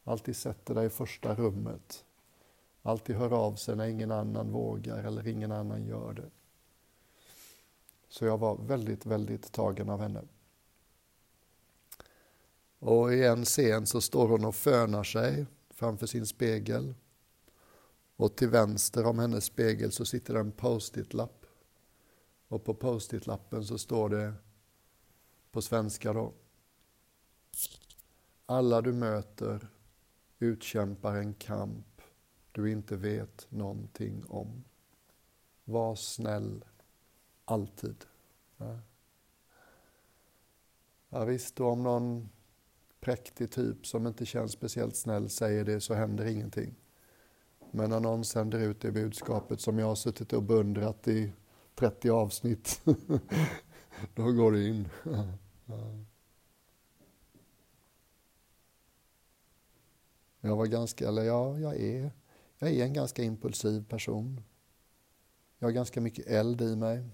Alltid 0.03 0.35
sätter 0.35 0.75
dig 0.75 0.85
i 0.85 0.89
första 0.89 1.35
rummet. 1.35 2.05
Alltid 2.81 3.15
hör 3.15 3.33
av 3.33 3.55
sig 3.55 3.75
när 3.75 3.87
ingen 3.87 4.11
annan 4.11 4.51
vågar 4.51 5.03
eller 5.03 5.27
ingen 5.27 5.51
annan 5.51 5.85
gör 5.85 6.13
det. 6.13 6.29
Så 8.09 8.25
jag 8.25 8.37
var 8.37 8.57
väldigt, 8.57 9.05
väldigt 9.05 9.51
tagen 9.51 9.89
av 9.89 10.01
henne. 10.01 10.21
Och 12.79 13.13
i 13.13 13.23
en 13.23 13.45
scen 13.45 13.87
så 13.87 14.01
står 14.01 14.27
hon 14.27 14.45
och 14.45 14.55
fönar 14.55 15.03
sig 15.03 15.45
framför 15.69 16.07
sin 16.07 16.25
spegel. 16.25 16.93
Och 18.15 18.35
till 18.35 18.49
vänster 18.49 19.05
om 19.05 19.19
hennes 19.19 19.45
spegel 19.45 19.91
så 19.91 20.05
sitter 20.05 20.35
en 20.35 20.51
post-it-lapp. 20.51 21.45
Och 22.47 22.63
på 22.63 22.73
post-it-lappen 22.73 23.65
så 23.65 23.77
står 23.77 24.09
det 24.09 24.33
på 25.51 25.61
svenska 25.61 26.13
då. 26.13 26.33
Alla 28.45 28.81
du 28.81 28.93
möter 28.93 29.67
utkämpar 30.41 31.15
en 31.15 31.33
kamp 31.33 32.01
du 32.51 32.71
inte 32.71 32.97
vet 32.97 33.47
någonting 33.49 34.23
om. 34.27 34.63
Var 35.63 35.95
snäll, 35.95 36.65
alltid. 37.45 38.05
Ja. 38.57 38.79
Ja, 41.09 41.25
visst, 41.25 41.59
om 41.59 41.83
någon 41.83 42.29
präktig 42.99 43.51
typ 43.51 43.87
som 43.87 44.07
inte 44.07 44.25
känns 44.25 44.51
speciellt 44.51 44.95
snäll 44.95 45.29
säger 45.29 45.65
det 45.65 45.81
så 45.81 45.93
händer 45.93 46.25
ingenting. 46.25 46.75
Men 47.71 47.89
när 47.89 47.99
någon 47.99 48.25
sänder 48.25 48.59
ut 48.59 48.81
det 48.81 48.91
budskapet 48.91 49.61
som 49.61 49.79
jag 49.79 49.87
har 49.87 49.95
suttit 49.95 50.33
och 50.33 50.43
beundrat 50.43 51.07
i 51.07 51.33
30 51.75 52.09
avsnitt, 52.09 52.81
då 54.15 54.31
går 54.31 54.51
det 54.51 54.67
in. 54.67 54.89
Jag 60.41 60.55
var 60.55 60.65
ganska, 60.65 61.07
eller 61.07 61.23
ja, 61.23 61.59
jag 61.59 61.75
är, 61.75 62.11
jag 62.59 62.71
är 62.71 62.83
en 62.83 62.93
ganska 62.93 63.23
impulsiv 63.23 63.85
person. 63.89 64.41
Jag 65.59 65.67
har 65.67 65.71
ganska 65.71 66.01
mycket 66.01 66.27
eld 66.27 66.61
i 66.61 66.75
mig. 66.75 67.09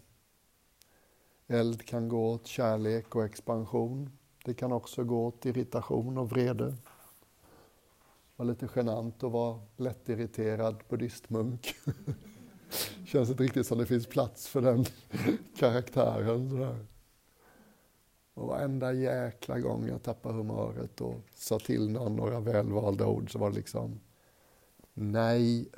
Eld 1.47 1.85
kan 1.85 2.07
gå 2.07 2.31
åt 2.31 2.47
kärlek 2.47 3.15
och 3.15 3.25
expansion. 3.25 4.09
Det 4.45 4.53
kan 4.53 4.71
också 4.71 5.03
gå 5.03 5.27
åt 5.27 5.45
irritation 5.45 6.17
och 6.17 6.29
vrede. 6.29 6.65
Det 6.65 6.75
var 8.35 8.45
lite 8.45 8.69
genant 8.75 9.23
att 9.23 9.31
vara 9.31 9.61
lättirriterad 9.77 10.83
buddhistmunk. 10.89 11.75
Känns 13.05 13.29
inte 13.29 13.43
riktigt 13.43 13.67
som 13.67 13.77
det 13.77 13.85
finns 13.85 14.07
plats 14.07 14.47
för 14.47 14.61
den 14.61 14.85
karaktären. 15.57 16.49
Sådär. 16.49 16.85
Och 18.38 18.47
varenda 18.47 18.93
jäkla 18.93 19.60
gång 19.60 19.88
jag 19.88 20.04
tappade 20.04 20.36
humöret 20.36 21.02
och 21.02 21.15
sa 21.36 21.60
till 21.60 21.89
någon 21.89 22.15
några 22.15 22.39
välvalda 22.39 23.08
ord 23.08 23.32
så 23.32 23.39
var 23.39 23.50
det 23.50 23.56
liksom 23.56 24.00
Nej, 24.93 25.69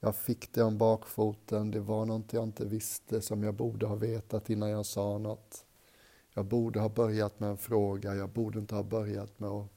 jag 0.00 0.16
fick 0.16 0.52
det 0.52 0.62
om 0.62 0.78
bakfoten. 0.78 1.70
Det 1.70 1.80
var 1.80 2.06
något 2.06 2.32
jag 2.32 2.44
inte 2.44 2.64
visste 2.64 3.20
som 3.20 3.42
jag 3.42 3.54
borde 3.54 3.86
ha 3.86 3.94
vetat 3.94 4.50
innan 4.50 4.70
jag 4.70 4.86
sa 4.86 5.18
något. 5.18 5.64
Jag 6.34 6.44
borde 6.44 6.80
ha 6.80 6.88
börjat 6.88 7.40
med 7.40 7.50
en 7.50 7.58
fråga. 7.58 8.14
Jag 8.14 8.28
borde 8.30 8.58
inte 8.58 8.74
ha 8.74 8.82
börjat 8.82 9.38
med 9.38 9.50
att 9.50 9.68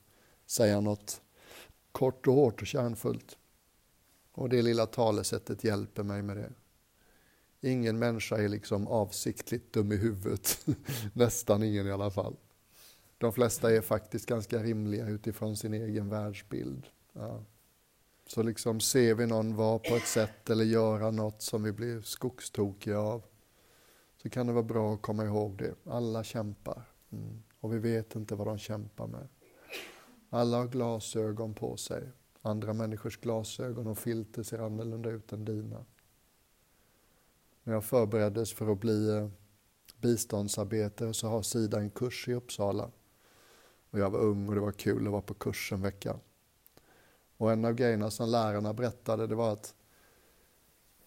säga 0.46 0.82
något 0.82 1.22
kort 1.92 2.28
och 2.28 2.34
hårt 2.34 2.62
och 2.62 2.68
kärnfullt. 2.68 3.38
Och 4.32 4.50
det 4.50 4.62
lilla 4.62 4.86
talesättet 4.86 5.64
hjälper 5.64 6.04
mig 6.04 6.22
med 6.22 6.38
det. 6.38 6.52
Ingen 7.62 8.00
människa 8.00 8.38
är 8.38 8.50
liksom 8.50 8.88
avsiktligt 8.88 9.74
dum 9.74 9.92
i 9.92 9.96
huvudet. 9.96 10.68
Nästan 11.14 11.64
ingen 11.64 11.88
i 11.88 11.92
alla 11.92 12.12
fall. 12.12 12.36
De 13.18 13.34
flesta 13.34 13.72
är 13.72 13.82
faktiskt 13.82 14.26
ganska 14.26 14.64
rimliga 14.64 15.08
utifrån 15.08 15.58
sin 15.58 15.74
egen 15.74 16.10
världsbild. 16.10 16.88
Ja. 17.14 17.44
Så 18.28 18.44
liksom 18.44 18.80
ser 18.80 19.16
vi 19.16 19.26
någon 19.26 19.56
vara 19.56 19.80
på 19.80 19.96
ett 19.96 20.08
sätt 20.08 20.50
eller 20.50 20.64
göra 20.64 21.12
något 21.12 21.42
som 21.42 21.64
vi 21.64 21.72
blir 21.72 22.02
skogstokiga 22.02 23.00
av 23.00 23.24
så 24.22 24.30
kan 24.30 24.48
det 24.48 24.54
vara 24.54 24.64
bra 24.64 24.94
att 24.94 25.02
komma 25.02 25.26
ihåg 25.26 25.58
det. 25.58 25.76
Alla 25.84 26.24
kämpar 26.24 26.82
mm. 27.10 27.44
och 27.60 27.74
vi 27.74 27.80
vet 27.80 28.16
inte 28.16 28.36
vad 28.36 28.48
de 28.48 28.58
kämpar 28.58 29.08
med. 29.08 29.28
Alla 30.30 30.58
har 30.58 30.68
glasögon 30.68 31.54
på 31.54 31.78
sig. 31.78 32.10
Andra 32.42 32.74
människors 32.74 33.18
glasögon 33.18 33.88
och 33.88 33.98
filter 33.98 34.44
ser 34.44 34.60
annorlunda 34.60 35.10
ut 35.10 35.34
än 35.34 35.46
dina. 35.46 35.86
När 37.70 37.76
jag 37.76 37.84
förbereddes 37.84 38.54
för 38.54 38.72
att 38.72 38.80
bli 38.80 39.10
eh, 39.10 39.28
biståndsarbetare 40.02 41.14
så 41.14 41.28
har 41.28 41.42
Sida 41.42 41.80
en 41.80 41.90
kurs 41.90 42.28
i 42.28 42.34
Uppsala. 42.34 42.92
Och 43.90 44.00
jag 44.00 44.10
var 44.10 44.20
ung 44.20 44.50
och 44.50 44.56
det 44.56 44.62
var 44.62 44.72
kul 44.72 45.06
att 45.06 45.12
vara 45.12 45.22
på 45.22 45.34
kurs 45.34 45.72
en 45.72 45.82
vecka. 45.82 46.16
Och 47.38 47.52
en 47.52 47.66
av 47.66 47.74
grejerna 47.74 48.12
som 48.12 48.30
lärarna 48.30 48.74
berättade 48.74 49.28
det 49.28 49.36
var 49.36 49.54
att 49.54 49.74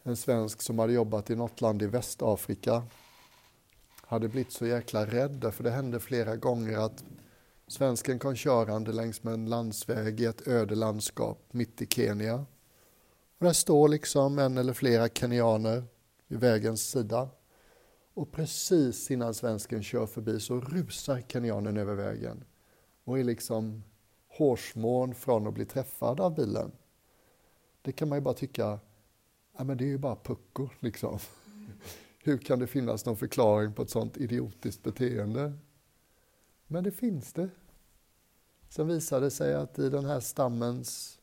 en 0.02 0.16
svensk 0.16 0.62
som 0.62 0.78
hade 0.78 0.92
jobbat 0.92 1.30
i 1.30 1.36
något 1.36 1.60
land 1.60 1.82
i 1.82 1.86
Västafrika 1.86 2.82
hade 4.00 4.28
blivit 4.28 4.52
så 4.52 4.66
jäkla 4.66 5.06
rädd, 5.06 5.54
för 5.54 5.64
det 5.64 5.70
hände 5.70 6.00
flera 6.00 6.36
gånger 6.36 6.78
att 6.78 7.04
svensken 7.66 8.18
kom 8.18 8.36
körande 8.36 8.92
längs 8.92 9.22
med 9.22 9.34
en 9.34 9.48
landsväg 9.48 10.20
i 10.20 10.24
ett 10.24 10.48
öde 10.48 10.74
landskap 10.74 11.38
mitt 11.50 11.82
i 11.82 11.86
Kenya. 11.86 12.34
Och 13.38 13.46
där 13.46 13.52
står 13.52 13.88
liksom 13.88 14.38
en 14.38 14.58
eller 14.58 14.72
flera 14.72 15.08
kenyaner 15.08 15.84
vid 16.32 16.40
vägens 16.40 16.90
sida. 16.90 17.28
Och 18.14 18.32
precis 18.32 19.10
innan 19.10 19.34
svensken 19.34 19.82
kör 19.82 20.06
förbi 20.06 20.40
så 20.40 20.60
rusar 20.60 21.20
kenyanen 21.28 21.76
över 21.76 21.94
vägen 21.94 22.44
och 23.04 23.18
är 23.18 23.24
liksom 23.24 23.82
hårsmån 24.28 25.14
från 25.14 25.46
att 25.46 25.54
bli 25.54 25.64
träffad 25.64 26.20
av 26.20 26.34
bilen. 26.34 26.72
Det 27.82 27.92
kan 27.92 28.08
man 28.08 28.18
ju 28.18 28.22
bara 28.22 28.34
tycka, 28.34 28.80
ja 29.56 29.64
men 29.64 29.76
det 29.76 29.84
är 29.84 29.88
ju 29.88 29.98
bara 29.98 30.16
pucko 30.16 30.68
liksom. 30.80 31.18
Hur 32.24 32.38
kan 32.38 32.58
det 32.58 32.66
finnas 32.66 33.06
någon 33.06 33.16
förklaring 33.16 33.72
på 33.72 33.82
ett 33.82 33.90
sånt 33.90 34.16
idiotiskt 34.16 34.82
beteende? 34.82 35.52
Men 36.66 36.84
det 36.84 36.92
finns 36.92 37.32
det. 37.32 37.48
Sen 38.68 38.88
visade 38.88 39.26
det 39.26 39.30
sig 39.30 39.54
att 39.54 39.78
i 39.78 39.88
den 39.88 40.04
här 40.04 40.20
stammens 40.20 41.18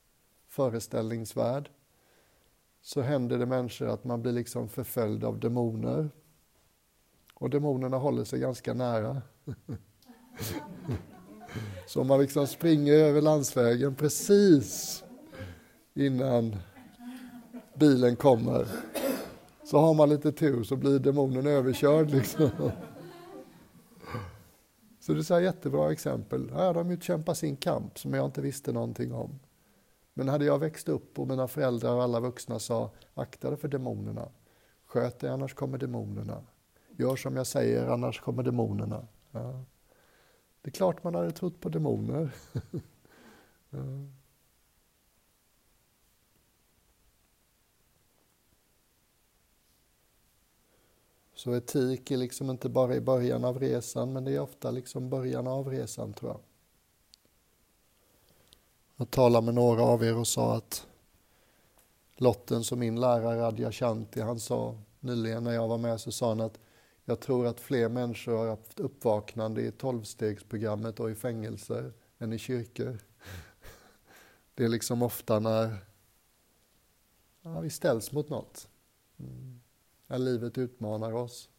föreställningsvärld 0.48 1.70
så 2.90 3.02
händer 3.02 3.38
det 3.38 3.46
människor 3.46 3.88
att 3.88 4.04
man 4.04 4.22
blir 4.22 4.32
liksom 4.32 4.70
förföljd 4.70 5.24
av 5.24 5.40
demoner. 5.40 6.10
Och 7.34 7.50
demonerna 7.50 7.98
håller 7.98 8.24
sig 8.24 8.40
ganska 8.40 8.74
nära. 8.74 9.22
Så 11.88 12.02
om 12.02 12.08
man 12.08 12.22
liksom 12.22 12.48
springer 12.48 12.94
över 12.94 13.22
landsvägen 13.22 13.96
precis 13.96 15.04
innan 15.94 16.56
bilen 17.76 18.16
kommer. 18.16 18.68
Så 19.64 19.78
har 19.78 19.94
man 19.94 20.10
lite 20.10 20.32
tur 20.32 20.64
så 20.64 20.76
blir 20.76 21.00
demonen 21.00 21.48
överkörd 21.48 22.12
liksom. 22.12 22.50
Så 25.00 25.14
det 25.14 25.30
är 25.30 25.38
ett 25.38 25.44
jättebra 25.44 25.92
exempel. 25.92 26.50
Här 26.50 26.66
har 26.66 26.74
de 26.74 26.92
utkämpat 26.92 27.38
sin 27.38 27.56
kamp 27.56 28.00
som 28.00 28.14
jag 28.14 28.26
inte 28.26 28.42
visste 28.42 28.72
någonting 28.72 29.14
om. 29.14 29.40
Men 30.14 30.28
hade 30.28 30.46
jag 30.46 30.60
växt 30.60 30.90
upp 30.90 31.20
och 31.20 31.28
mina 31.28 31.48
föräldrar 31.48 31.96
och 31.96 32.04
alla 32.04 32.20
vuxna 32.20 32.60
sa 32.60 32.92
akta 33.14 33.50
dig 33.50 33.60
för 33.60 33.68
demonerna. 33.68 34.30
Sköt 34.86 35.20
dig 35.20 35.30
annars 35.30 35.54
kommer 35.54 35.78
demonerna. 35.78 36.44
Gör 36.98 37.16
som 37.16 37.36
jag 37.36 37.48
säger 37.48 37.88
annars 37.88 38.20
kommer 38.20 38.44
demonerna. 38.44 39.08
Ja. 39.32 39.64
Det 40.62 40.70
är 40.70 40.72
klart 40.72 41.04
man 41.04 41.16
hade 41.16 41.32
trott 41.32 41.60
på 41.60 41.70
demoner. 41.70 42.36
ja. 43.70 43.80
Så 51.34 51.56
etik 51.56 52.12
är 52.12 52.18
liksom 52.18 52.50
inte 52.50 52.70
bara 52.70 52.96
i 52.96 53.02
början 53.02 53.46
av 53.46 53.60
resan, 53.60 54.14
men 54.14 54.26
det 54.26 54.36
är 54.36 54.40
ofta 54.40 54.72
liksom 54.72 55.10
början 55.10 55.48
av 55.48 55.70
resan 55.70 56.14
tror 56.14 56.32
jag. 56.32 56.40
Jag 59.00 59.12
talade 59.12 59.46
med 59.46 59.56
några 59.56 59.82
av 59.82 60.04
er 60.04 60.18
och 60.18 60.28
sa 60.28 60.56
att 60.56 60.88
Lotten 62.18 62.64
som 62.64 62.80
min 62.80 63.00
lärare 63.00 63.46
Adyashanti, 63.46 64.22
han 64.22 64.40
sa 64.40 64.78
nyligen 65.00 65.44
när 65.44 65.52
jag 65.52 65.68
var 65.68 65.78
med 65.78 66.02
så 66.02 66.12
sa 66.12 66.30
han 66.30 66.42
att 66.42 66.60
jag 67.06 67.20
tror 67.20 67.48
att 67.48 67.60
fler 67.60 67.90
människor 67.90 68.38
har 68.38 68.48
haft 68.48 68.80
uppvaknande 68.80 69.62
i 69.62 69.72
tolvstegsprogrammet 69.72 71.00
och 71.00 71.12
i 71.12 71.16
fängelser 71.16 71.94
än 72.18 72.34
i 72.34 72.38
kyrkor. 72.38 73.00
Det 74.56 74.64
är 74.64 74.70
liksom 74.70 75.02
ofta 75.02 75.40
när 75.40 75.78
ja, 77.42 77.60
vi 77.60 77.70
ställs 77.70 78.12
mot 78.12 78.30
något. 78.30 78.70
Mm. 79.20 79.60
När 80.08 80.18
livet 80.18 80.58
utmanar 80.58 81.14
oss. 81.14 81.50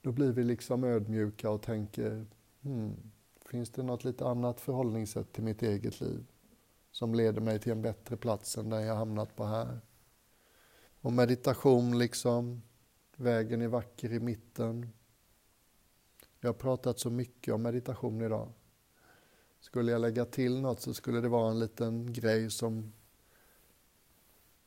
Då 0.00 0.12
blir 0.12 0.32
vi 0.32 0.44
liksom 0.44 0.84
ödmjuka 0.84 1.50
och 1.50 1.62
tänker, 1.62 2.26
hmm, 2.62 3.12
finns 3.52 3.70
det 3.70 3.82
något 3.82 4.04
lite 4.04 4.26
annat 4.26 4.60
förhållningssätt 4.60 5.32
till 5.32 5.42
mitt 5.42 5.62
eget 5.62 6.00
liv 6.00 6.26
som 6.90 7.14
leder 7.14 7.40
mig 7.40 7.58
till 7.58 7.72
en 7.72 7.82
bättre 7.82 8.16
plats 8.16 8.58
än 8.58 8.70
den 8.70 8.82
jag 8.82 8.94
hamnat 8.94 9.36
på 9.36 9.44
här? 9.44 9.80
Och 11.00 11.12
meditation 11.12 11.98
liksom, 11.98 12.62
vägen 13.16 13.62
är 13.62 13.68
vacker 13.68 14.12
i 14.12 14.20
mitten. 14.20 14.88
Jag 16.40 16.48
har 16.48 16.54
pratat 16.54 16.98
så 16.98 17.10
mycket 17.10 17.54
om 17.54 17.62
meditation 17.62 18.20
idag. 18.20 18.52
Skulle 19.60 19.92
jag 19.92 20.00
lägga 20.00 20.24
till 20.24 20.60
något 20.60 20.80
så 20.80 20.94
skulle 20.94 21.20
det 21.20 21.28
vara 21.28 21.50
en 21.50 21.58
liten 21.58 22.12
grej 22.12 22.50
som 22.50 22.92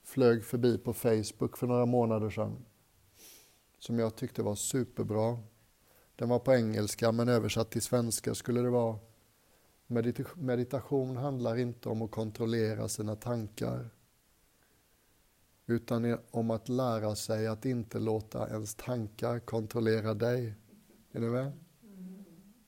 flög 0.04 0.44
förbi 0.44 0.78
på 0.78 0.94
Facebook 0.94 1.58
för 1.58 1.68
några 1.68 1.86
månader 1.86 2.30
sedan. 2.30 2.66
Som 3.80 4.00
jag 4.00 4.16
tyckte 4.16 4.44
var 4.44 4.56
superbra. 4.56 5.40
Den 6.16 6.30
var 6.30 6.40
på 6.40 6.54
engelska 6.54 7.12
men 7.12 7.30
översatt 7.30 7.72
till 7.72 7.82
svenska 7.82 8.36
skulle 8.36 8.62
det 8.62 8.70
vara 8.70 9.00
Meditation 10.36 11.18
handlar 11.18 11.58
inte 11.58 11.90
om 11.90 12.02
att 12.02 12.12
kontrollera 12.12 12.88
sina 12.88 13.16
tankar 13.16 13.90
utan 15.66 16.18
om 16.32 16.52
att 16.52 16.70
lära 16.70 17.16
sig 17.16 17.48
att 17.48 17.66
inte 17.66 18.00
låta 18.00 18.50
ens 18.50 18.76
tankar 18.76 19.40
kontrollera 19.40 20.14
dig. 20.14 20.56
Är 21.12 21.20
ni 21.20 21.30
med? 21.30 21.52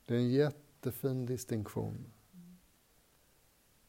Det 0.06 0.14
är 0.14 0.18
en 0.18 0.30
jättefin 0.30 1.26
distinktion. 1.26 2.12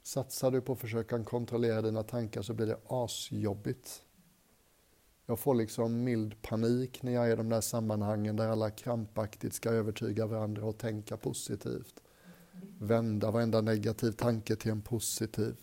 Satsar 0.04 0.52
du 0.52 0.62
på 0.62 0.74
att 0.74 0.80
försöka 0.80 1.24
kontrollera 1.24 1.82
dina 1.82 2.04
tankar 2.04 2.42
så 2.42 2.54
blir 2.54 2.68
det 2.68 2.80
asjobbigt. 2.88 4.06
Jag 5.30 5.40
får 5.40 5.56
liksom 5.56 6.04
mild 6.04 6.42
panik 6.42 7.04
när 7.04 7.12
jag 7.12 7.28
är 7.28 7.34
i 7.34 7.36
de 7.36 7.50
där 7.50 7.62
sammanhangen 7.62 8.36
där 8.36 8.48
alla 8.48 8.70
krampaktigt 8.70 9.54
ska 9.54 9.70
övertyga 9.70 10.26
varandra 10.26 10.66
och 10.66 10.78
tänka 10.78 11.18
positivt. 11.18 12.04
Vända 12.80 13.32
varenda 13.32 13.62
negativ 13.62 14.12
tanke 14.12 14.56
till 14.56 14.72
en 14.72 14.82
positiv. 14.82 15.56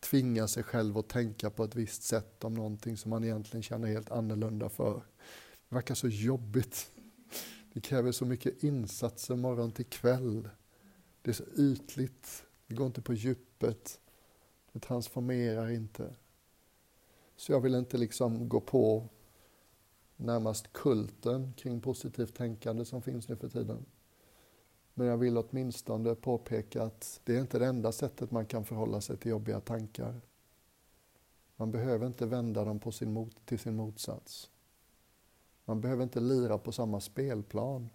Tvinga 0.00 0.48
sig 0.48 0.62
själv 0.62 0.98
att 0.98 1.08
tänka 1.08 1.50
på 1.50 1.64
ett 1.64 1.74
visst 1.74 2.02
sätt 2.02 2.44
om 2.44 2.54
någonting 2.54 2.96
som 2.96 3.10
man 3.10 3.24
egentligen 3.24 3.62
känner 3.62 3.88
helt 3.88 4.10
annorlunda 4.10 4.68
för. 4.68 5.02
Det 5.68 5.74
verkar 5.74 5.94
så 5.94 6.08
jobbigt. 6.08 6.90
Det 7.72 7.80
kräver 7.80 8.12
så 8.12 8.24
mycket 8.24 8.62
insatser 8.62 9.36
morgon 9.36 9.72
till 9.72 9.86
kväll. 9.86 10.48
Det 11.22 11.30
är 11.30 11.34
så 11.34 11.44
ytligt. 11.56 12.44
Det 12.66 12.74
går 12.74 12.86
inte 12.86 13.02
på 13.02 13.14
djupet. 13.14 14.00
Det 14.72 14.80
transformerar 14.80 15.70
inte. 15.70 16.14
Så 17.38 17.52
jag 17.52 17.60
vill 17.60 17.74
inte 17.74 17.98
liksom 17.98 18.48
gå 18.48 18.60
på 18.60 19.08
närmast 20.16 20.72
kulten 20.72 21.52
kring 21.56 21.80
positivt 21.80 22.34
tänkande 22.34 22.84
som 22.84 23.02
finns 23.02 23.28
nu 23.28 23.36
för 23.36 23.48
tiden. 23.48 23.86
Men 24.94 25.06
jag 25.06 25.16
vill 25.16 25.38
åtminstone 25.38 26.14
påpeka 26.14 26.82
att 26.82 27.20
det 27.24 27.36
är 27.36 27.40
inte 27.40 27.58
det 27.58 27.66
enda 27.66 27.92
sättet 27.92 28.30
man 28.30 28.46
kan 28.46 28.64
förhålla 28.64 29.00
sig 29.00 29.16
till 29.16 29.30
jobbiga 29.30 29.60
tankar. 29.60 30.20
Man 31.56 31.70
behöver 31.70 32.06
inte 32.06 32.26
vända 32.26 32.64
dem 32.64 32.78
på 32.78 32.92
sin 32.92 33.12
mot, 33.12 33.46
till 33.46 33.58
sin 33.58 33.76
motsats. 33.76 34.50
Man 35.64 35.80
behöver 35.80 36.02
inte 36.02 36.20
lira 36.20 36.58
på 36.58 36.72
samma 36.72 37.00
spelplan. 37.00 37.90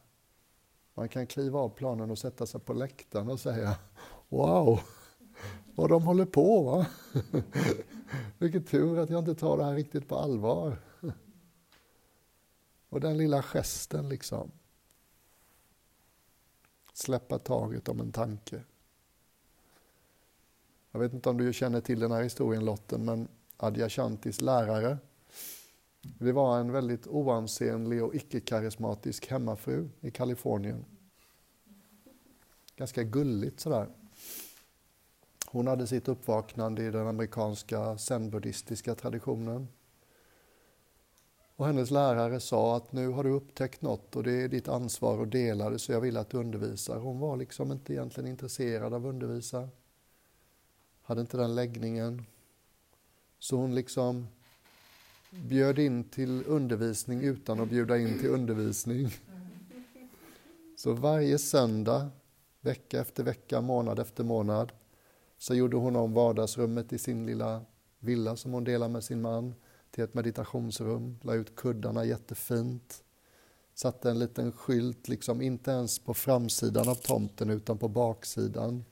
Man 0.93 1.09
kan 1.09 1.27
kliva 1.27 1.59
av 1.59 1.69
planen 1.69 2.11
och 2.11 2.19
sätta 2.19 2.45
sig 2.45 2.61
på 2.61 2.73
läktaren 2.73 3.29
och 3.29 3.39
säga 3.39 3.75
Wow, 4.29 4.79
vad 5.75 5.89
de 5.89 6.03
håller 6.03 6.25
på 6.25 6.63
va? 6.63 6.87
Vilken 8.37 8.63
tur 8.63 8.99
att 8.99 9.09
jag 9.09 9.19
inte 9.19 9.35
tar 9.35 9.57
det 9.57 9.63
här 9.63 9.75
riktigt 9.75 10.07
på 10.07 10.15
allvar. 10.15 10.77
Och 12.89 12.99
den 12.99 13.17
lilla 13.17 13.41
gesten 13.41 14.09
liksom. 14.09 14.51
Släppa 16.93 17.39
taget 17.39 17.89
om 17.89 17.99
en 17.99 18.11
tanke. 18.11 18.63
Jag 20.91 20.99
vet 20.99 21.13
inte 21.13 21.29
om 21.29 21.37
du 21.37 21.53
känner 21.53 21.81
till 21.81 21.99
den 21.99 22.11
här 22.11 22.23
historien 22.23 22.65
Lotten, 22.65 23.05
men 23.05 23.27
Adyashantis 23.57 24.41
lärare, 24.41 24.97
det 26.01 26.31
var 26.31 26.59
en 26.59 26.71
väldigt 26.71 27.07
oansenlig 27.07 28.03
och 28.03 28.15
icke-karismatisk 28.15 29.27
hemmafru 29.27 29.89
i 30.01 30.11
Kalifornien. 30.11 30.85
Ganska 32.75 33.03
gulligt 33.03 33.59
sådär. 33.59 33.87
Hon 35.53 35.67
hade 35.67 35.87
sitt 35.87 36.07
uppvaknande 36.07 36.83
i 36.83 36.91
den 36.91 37.07
amerikanska 37.07 37.97
zenbuddhistiska 37.97 38.95
traditionen. 38.95 39.67
Och 41.55 41.65
hennes 41.65 41.91
lärare 41.91 42.39
sa 42.39 42.77
att 42.77 42.91
nu 42.91 43.07
har 43.07 43.23
du 43.23 43.29
upptäckt 43.29 43.81
något 43.81 44.15
och 44.15 44.23
det 44.23 44.31
är 44.31 44.47
ditt 44.47 44.67
ansvar 44.67 45.23
att 45.23 45.31
dela 45.31 45.69
det 45.69 45.79
så 45.79 45.91
jag 45.91 46.01
vill 46.01 46.17
att 46.17 46.29
du 46.29 46.37
undervisar. 46.37 46.97
Hon 46.97 47.19
var 47.19 47.37
liksom 47.37 47.71
inte 47.71 47.93
egentligen 47.93 48.29
intresserad 48.29 48.93
av 48.93 49.05
att 49.05 49.09
undervisa. 49.09 49.69
Hade 51.01 51.21
inte 51.21 51.37
den 51.37 51.55
läggningen. 51.55 52.25
Så 53.39 53.57
hon 53.57 53.75
liksom 53.75 54.27
bjöd 55.31 55.79
in 55.79 56.03
till 56.03 56.43
undervisning 56.47 57.23
utan 57.23 57.59
att 57.59 57.69
bjuda 57.69 57.97
in 57.97 58.19
till 58.19 58.29
undervisning. 58.29 59.09
Så 60.77 60.93
varje 60.93 61.37
söndag, 61.37 62.09
vecka 62.61 63.01
efter 63.01 63.23
vecka, 63.23 63.61
månad 63.61 63.99
efter 63.99 64.23
månad, 64.23 64.71
så 65.43 65.55
gjorde 65.55 65.77
hon 65.77 65.95
om 65.95 66.13
vardagsrummet 66.13 66.93
i 66.93 66.97
sin 66.97 67.25
lilla 67.25 67.61
villa 67.99 68.35
som 68.35 68.53
hon 68.53 68.63
delar 68.63 68.89
med 68.89 69.03
sin 69.03 69.21
man 69.21 69.55
till 69.91 70.03
ett 70.03 70.13
meditationsrum, 70.13 71.19
la 71.21 71.33
ut 71.33 71.55
kuddarna 71.55 72.05
jättefint. 72.05 73.03
Satte 73.73 74.09
en 74.09 74.19
liten 74.19 74.51
skylt, 74.51 75.07
liksom 75.07 75.41
inte 75.41 75.71
ens 75.71 75.99
på 75.99 76.13
framsidan 76.13 76.89
av 76.89 76.95
tomten 76.95 77.49
utan 77.49 77.77
på 77.77 77.87
baksidan. 77.87 78.85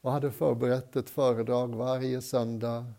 Och 0.00 0.12
hade 0.12 0.30
förberett 0.30 0.96
ett 0.96 1.10
föredrag 1.10 1.74
varje 1.74 2.22
söndag. 2.22 2.92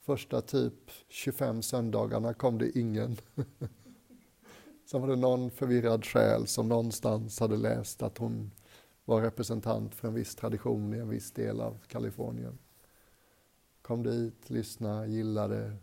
Första 0.00 0.40
typ 0.40 0.90
25 1.08 1.62
söndagarna 1.62 2.34
kom 2.34 2.58
det 2.58 2.78
ingen. 2.78 3.16
Sen 4.86 5.00
var 5.00 5.08
det 5.08 5.16
någon 5.16 5.50
förvirrad 5.50 6.04
själ 6.04 6.46
som 6.46 6.68
någonstans 6.68 7.40
hade 7.40 7.56
läst 7.56 8.02
att 8.02 8.18
hon 8.18 8.50
var 9.04 9.22
representant 9.22 9.94
för 9.94 10.08
en 10.08 10.14
viss 10.14 10.34
tradition 10.34 10.94
i 10.94 10.98
en 10.98 11.08
viss 11.08 11.32
del 11.32 11.60
av 11.60 11.78
Kalifornien. 11.86 12.58
Kom 13.82 14.02
dit, 14.02 14.50
lyssnade, 14.50 15.06
gillade, 15.06 15.76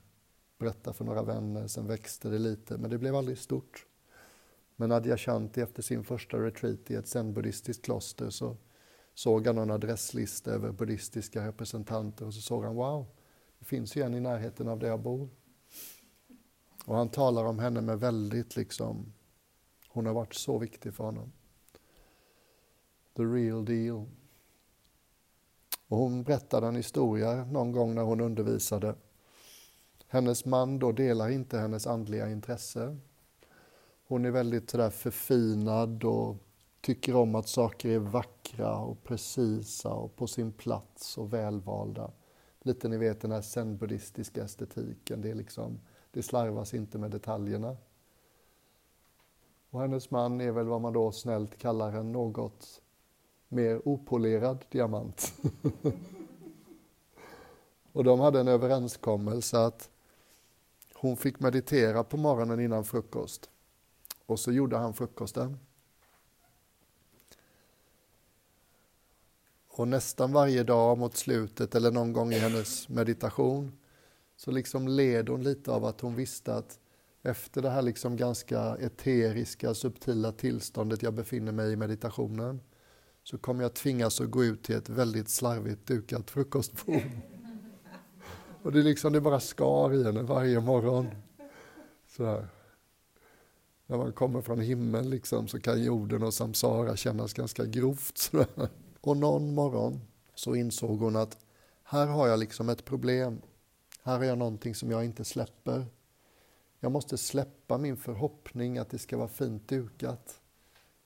berättade 0.58 0.94
för 0.94 1.06
några 1.06 1.24
vänner, 1.24 1.68
sen 1.68 1.88
växte 1.88 2.30
det 2.30 2.40
lite, 2.40 2.78
men 2.78 2.90
det 2.90 2.98
blev 2.98 3.16
aldrig 3.16 3.38
stort. 3.38 3.86
Men 4.76 4.92
Adyashanti 4.92 5.62
efter 5.62 5.82
sin 5.82 6.04
första 6.04 6.38
retreat 6.38 6.92
i 6.92 6.96
ett 6.96 7.08
zen-buddhistiskt 7.08 7.86
kloster 7.86 8.30
så 8.30 8.58
såg 9.14 9.48
han 9.48 9.58
en 9.58 9.72
adresslista 9.72 10.52
över 10.52 10.72
buddhistiska 10.72 11.48
representanter 11.48 12.26
och 12.26 12.34
så 12.34 12.42
såg 12.42 12.64
han 12.64 12.76
wow, 12.76 13.06
det 13.60 13.66
finns 13.66 13.96
ju 13.96 14.02
en 14.02 14.14
i 14.14 14.20
närheten 14.20 14.68
av 14.68 14.80
där 14.80 14.88
jag 14.88 15.02
bor. 15.02 15.30
Och 16.86 16.96
han 16.96 17.10
talar 17.10 17.46
om 17.46 17.60
henne 17.60 17.82
med 17.82 18.00
väldigt 18.00 18.56
liksom, 18.56 19.14
hon 19.88 20.06
har 20.06 20.14
varit 20.14 20.34
så 20.34 20.58
viktig 20.58 20.94
för 20.94 21.04
honom 21.04 21.32
the 23.16 23.24
real 23.24 23.66
deal. 23.66 24.06
Och 25.88 25.98
hon 25.98 26.24
berättade 26.24 26.68
en 26.68 26.76
historia 26.76 27.46
någon 27.46 27.72
gång 27.72 27.96
när 27.96 28.02
hon 28.02 28.22
undervisade. 28.22 28.96
Hennes 30.08 30.46
man 30.46 30.80
då 30.80 30.92
delar 30.92 31.30
inte 31.30 31.58
hennes 31.58 31.88
andliga 31.88 32.30
intresse. 32.30 32.98
Hon 34.08 34.26
är 34.26 34.32
väldigt 34.32 34.70
sådär 34.70 34.90
förfinad 34.90 36.04
och 36.04 36.36
tycker 36.82 37.16
om 37.16 37.36
att 37.36 37.48
saker 37.48 37.90
är 37.90 38.00
vackra 38.00 38.78
och 38.78 39.04
precisa 39.04 39.90
och 39.90 40.16
på 40.16 40.28
sin 40.28 40.52
plats 40.52 41.18
och 41.18 41.34
välvalda. 41.34 42.12
Lite 42.62 42.88
ni 42.90 42.98
vet 42.98 43.22
den 43.22 43.32
här 43.32 43.42
zen-buddhistiska 43.42 44.44
estetiken, 44.44 45.22
det, 45.22 45.30
är 45.30 45.36
liksom, 45.36 45.80
det 46.12 46.24
slarvas 46.24 46.74
inte 46.74 46.98
med 46.98 47.12
detaljerna. 47.12 47.78
Och 49.70 49.82
hennes 49.82 50.12
man 50.12 50.42
är 50.42 50.52
väl 50.52 50.68
vad 50.68 50.82
man 50.82 50.94
då 50.94 51.12
snällt 51.12 51.58
kallar 51.58 51.94
en 51.94 52.12
något 52.12 52.82
mer 53.52 53.88
opolerad 53.88 54.66
diamant. 54.70 55.34
och 57.92 58.04
de 58.04 58.20
hade 58.20 58.40
en 58.40 58.48
överenskommelse 58.48 59.60
att 59.60 59.90
hon 60.94 61.18
fick 61.18 61.40
meditera 61.40 62.04
på 62.04 62.18
morgonen 62.18 62.60
innan 62.60 62.84
frukost. 62.84 63.50
Och 64.26 64.40
så 64.40 64.52
gjorde 64.52 64.78
han 64.78 64.94
frukosten. 64.94 65.58
Och 69.68 69.88
nästan 69.88 70.34
varje 70.34 70.64
dag 70.64 70.98
mot 70.98 71.16
slutet 71.16 71.76
eller 71.76 71.92
någon 71.92 72.14
gång 72.14 72.34
i 72.34 72.40
hennes 72.40 72.90
meditation 72.90 73.78
så 74.36 74.52
liksom 74.52 74.88
led 74.88 75.30
hon 75.30 75.44
lite 75.44 75.72
av 75.72 75.86
att 75.86 76.02
hon 76.02 76.16
visste 76.16 76.56
att 76.56 76.80
efter 77.22 77.62
det 77.62 77.70
här 77.70 77.82
liksom 77.82 78.18
ganska 78.18 78.76
eteriska, 78.76 79.74
subtila 79.74 80.32
tillståndet 80.32 81.04
jag 81.04 81.14
befinner 81.14 81.52
mig 81.52 81.72
i 81.72 81.76
meditationen 81.76 82.62
så 83.24 83.38
kommer 83.38 83.64
jag 83.64 83.74
tvingas 83.74 84.22
att 84.22 84.32
gå 84.32 84.44
ut 84.44 84.64
till 84.64 84.76
ett 84.76 84.90
väldigt 84.90 85.30
slarvigt 85.30 85.88
dukat 85.88 86.32
frukostbord. 86.32 87.02
Och 88.64 88.72
det, 88.72 88.80
är 88.80 88.84
liksom, 88.84 89.14
det 89.14 89.22
bara 89.22 89.40
skar 89.40 89.94
i 89.94 90.04
henne 90.04 90.22
varje 90.22 90.60
morgon. 90.60 91.08
Så 92.08 92.46
När 93.86 93.98
man 93.98 94.14
kommer 94.14 94.42
från 94.42 94.60
himlen 94.60 95.10
liksom, 95.10 95.48
så 95.48 95.60
kan 95.60 95.84
jorden 95.84 96.24
och 96.24 96.34
samsara 96.34 96.96
kännas 96.96 97.34
ganska 97.34 97.66
grovt. 97.66 98.18
Så 98.18 98.46
Och 99.02 99.18
någon 99.18 99.54
morgon 99.54 100.02
så 100.36 100.56
insåg 100.56 101.00
hon 101.00 101.16
att 101.16 101.38
här 101.84 102.08
har 102.08 102.28
jag 102.28 102.40
liksom 102.40 102.70
ett 102.70 102.86
problem. 102.86 103.42
Här 104.04 104.18
har 104.18 104.26
jag 104.26 104.38
någonting 104.38 104.76
som 104.76 104.92
jag 104.92 105.06
inte 105.06 105.26
släpper. 105.26 105.86
Jag 106.80 106.92
måste 106.92 107.18
släppa 107.18 107.78
min 107.78 107.98
förhoppning 107.98 108.78
att 108.78 108.90
det 108.90 109.00
ska 109.00 109.18
vara 109.18 109.28
fint 109.28 109.68
dukat. 109.68 110.41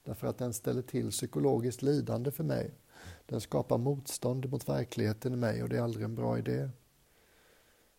Därför 0.06 0.28
att 0.28 0.38
den 0.38 0.54
ställer 0.54 0.82
till 0.82 1.12
psykologiskt 1.12 1.82
lidande 1.82 2.32
för 2.32 2.44
mig. 2.44 2.74
Den 3.26 3.42
skapar 3.42 3.78
motstånd 3.78 4.50
mot 4.50 4.70
verkligheten 4.70 5.34
i 5.34 5.36
mig 5.36 5.64
och 5.64 5.70
det 5.70 5.78
är 5.78 5.82
aldrig 5.82 6.06
en 6.06 6.16
bra 6.16 6.38
idé. 6.38 6.70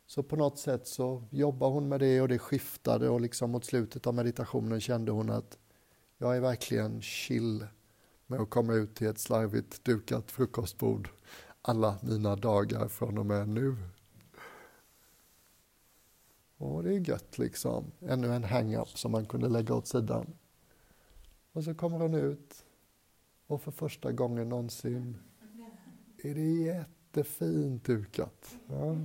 Så 0.07 0.23
på 0.23 0.37
något 0.37 0.59
sätt 0.59 0.87
så 0.87 1.25
jobbar 1.31 1.71
hon 1.71 1.89
med 1.89 2.01
det 2.01 2.21
och 2.21 2.29
det 2.29 2.39
skiftade 2.39 3.09
och 3.09 3.21
liksom 3.21 3.51
mot 3.51 3.65
slutet 3.65 4.07
av 4.07 4.15
meditationen 4.15 4.81
kände 4.81 5.13
hon 5.13 5.31
att 5.31 5.59
jag 6.19 6.37
är 6.37 6.41
verkligen 6.41 7.03
chill 7.03 7.67
med 8.27 8.41
att 8.41 8.51
komma 8.51 8.75
ut 8.75 8.95
till 8.95 9.07
ett 9.07 9.19
slarvigt 9.19 9.85
dukat 9.85 10.31
frukostbord 10.31 11.11
alla 11.63 11.99
mina 12.03 12.37
dagar 12.37 12.89
från 12.89 13.19
och 13.19 13.27
med 13.27 13.49
nu. 13.49 13.77
Och 16.59 16.83
det 16.83 16.95
är 16.95 17.09
gött 17.09 17.39
liksom. 17.39 17.93
Ännu 18.01 18.33
en 18.33 18.45
hang-up 18.45 18.89
som 18.89 19.13
man 19.13 19.27
kunde 19.27 19.49
lägga 19.49 19.75
åt 19.75 19.87
sidan. 19.87 20.27
Och 21.57 21.65
så 21.65 21.75
kommer 21.75 21.99
hon 21.99 22.15
ut 22.15 22.65
och 23.47 23.63
för 23.63 23.71
första 23.71 24.13
gången 24.13 24.49
någonsin 24.49 25.19
är 26.23 26.35
det 26.35 26.41
jättefint 26.41 27.85
dukat. 27.85 28.59
Ja. 28.69 28.97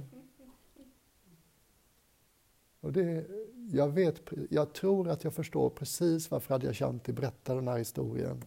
Och 2.80 2.94
det, 2.94 3.28
jag, 3.72 3.90
vet, 3.90 4.22
jag 4.50 4.74
tror 4.74 5.10
att 5.10 5.24
jag 5.24 5.34
förstår 5.34 5.70
precis 5.70 6.32
varför 6.32 6.56
Adyashanti 6.56 7.14
berättar 7.14 7.56
den 7.56 7.68
här 7.68 7.78
historien. 7.78 8.44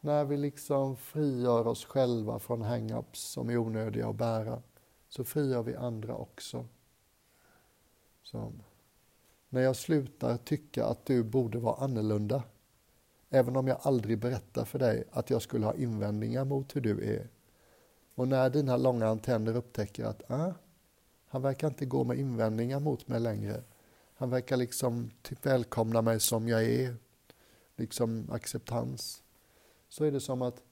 När 0.00 0.24
vi 0.24 0.36
liksom 0.36 0.96
frigör 0.96 1.66
oss 1.66 1.84
själva 1.84 2.38
från 2.38 2.62
hang-ups 2.62 3.14
som 3.14 3.50
är 3.50 3.56
onödiga 3.56 4.08
att 4.08 4.16
bära, 4.16 4.62
så 5.08 5.24
frigör 5.24 5.62
vi 5.62 5.74
andra 5.74 6.16
också. 6.16 6.66
Så, 8.22 8.52
när 9.48 9.60
jag 9.60 9.76
slutar 9.76 10.36
tycka 10.36 10.86
att 10.86 11.06
du 11.06 11.24
borde 11.24 11.58
vara 11.58 11.84
annorlunda, 11.84 12.42
även 13.30 13.56
om 13.56 13.66
jag 13.66 13.78
aldrig 13.82 14.18
berättar 14.18 14.64
för 14.64 14.78
dig 14.78 15.04
att 15.10 15.30
jag 15.30 15.42
skulle 15.42 15.66
ha 15.66 15.74
invändningar 15.74 16.44
mot 16.44 16.76
hur 16.76 16.80
du 16.80 17.14
är. 17.14 17.28
Och 18.14 18.28
när 18.28 18.50
dina 18.50 18.76
långa 18.76 19.06
antenner 19.06 19.56
upptäcker 19.56 20.04
att 20.04 20.30
ah, 20.30 20.52
han 21.26 21.42
verkar 21.42 21.68
inte 21.68 21.86
gå 21.86 22.04
med 22.04 22.18
invändningar 22.18 22.80
mot 22.80 23.08
mig 23.08 23.20
längre. 23.20 23.62
Han 24.14 24.30
verkar 24.30 24.56
liksom 24.56 25.10
typ 25.22 25.46
välkomna 25.46 26.02
mig 26.02 26.20
som 26.20 26.48
jag 26.48 26.64
är, 26.64 26.96
liksom 27.76 28.30
acceptans. 28.30 29.22
Så 29.88 30.04
är 30.04 30.12
det 30.12 30.20
som 30.20 30.42
att 30.42 30.62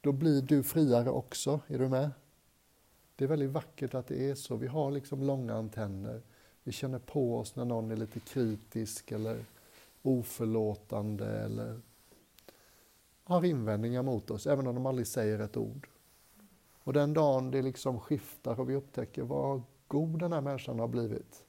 då 0.00 0.12
blir 0.12 0.42
du 0.42 0.62
friare 0.62 1.10
också, 1.10 1.60
är 1.66 1.78
du 1.78 1.88
med? 1.88 2.10
Det 3.16 3.24
är 3.24 3.28
väldigt 3.28 3.50
vackert 3.50 3.94
att 3.94 4.06
det 4.06 4.30
är 4.30 4.34
så. 4.34 4.56
Vi 4.56 4.66
har 4.66 4.90
liksom 4.90 5.22
långa 5.22 5.54
antenner. 5.54 6.22
Vi 6.62 6.72
känner 6.72 6.98
på 6.98 7.38
oss 7.38 7.56
när 7.56 7.64
någon 7.64 7.90
är 7.90 7.96
lite 7.96 8.20
kritisk 8.20 9.12
eller 9.12 9.44
oförlåtande 10.04 11.26
eller 11.26 11.80
har 13.24 13.44
invändningar 13.44 14.02
mot 14.02 14.30
oss, 14.30 14.46
även 14.46 14.66
om 14.66 14.74
de 14.74 14.86
aldrig 14.86 15.06
säger 15.06 15.38
ett 15.38 15.56
ord. 15.56 15.88
Och 16.82 16.92
den 16.92 17.14
dagen 17.14 17.50
det 17.50 17.62
liksom 17.62 18.00
skiftar 18.00 18.60
och 18.60 18.70
vi 18.70 18.74
upptäcker 18.74 19.22
vad 19.22 19.62
god 19.88 20.18
den 20.18 20.32
här 20.32 20.40
människan 20.40 20.78
har 20.78 20.88
blivit, 20.88 21.44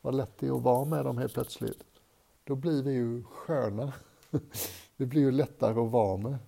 vad 0.00 0.14
lätt 0.14 0.38
det 0.38 0.46
är 0.46 0.56
att 0.56 0.62
vara 0.62 0.84
med 0.84 1.04
dem 1.04 1.18
helt 1.18 1.34
plötsligt, 1.34 1.84
då 2.44 2.54
blir 2.54 2.82
vi 2.82 2.92
ju 2.92 3.22
sköna. 3.24 3.92
Det 4.96 5.06
blir 5.06 5.22
ju 5.22 5.30
lättare 5.30 5.80
att 5.80 5.90
vara 5.90 6.16
med. 6.16 6.38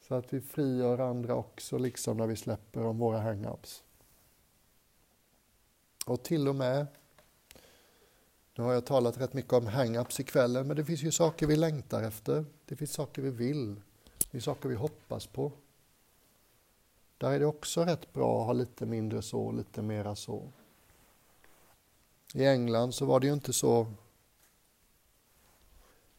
Så 0.00 0.14
att 0.14 0.32
vi 0.32 0.40
frigör 0.40 0.98
andra 0.98 1.34
också, 1.34 1.78
liksom 1.78 2.16
när 2.16 2.26
vi 2.26 2.36
släpper 2.36 2.84
om 2.84 2.98
våra 2.98 3.18
hang-ups. 3.18 3.82
Och 6.06 6.22
till 6.22 6.48
och 6.48 6.54
med, 6.54 6.86
nu 8.58 8.64
har 8.64 8.72
jag 8.72 8.86
talat 8.86 9.20
rätt 9.20 9.32
mycket 9.32 9.52
om 9.52 9.66
hang-ups 9.66 10.20
ikvällen, 10.20 10.66
men 10.66 10.76
det 10.76 10.84
finns 10.84 11.02
ju 11.02 11.10
saker 11.10 11.46
vi 11.46 11.56
längtar 11.56 12.02
efter. 12.02 12.44
Det 12.66 12.76
finns 12.76 12.92
saker 12.92 13.22
vi 13.22 13.30
vill. 13.30 13.74
Det 14.18 14.28
finns 14.30 14.44
saker 14.44 14.68
vi 14.68 14.74
hoppas 14.74 15.26
på. 15.26 15.52
Där 17.18 17.30
är 17.30 17.38
det 17.38 17.46
också 17.46 17.84
rätt 17.84 18.12
bra 18.12 18.40
att 18.40 18.46
ha 18.46 18.52
lite 18.52 18.86
mindre 18.86 19.22
så, 19.22 19.52
lite 19.52 19.82
mera 19.82 20.16
så. 20.16 20.52
I 22.34 22.46
England 22.46 22.92
så 22.92 23.06
var 23.06 23.20
det 23.20 23.26
ju 23.26 23.32
inte 23.32 23.52
så 23.52 23.86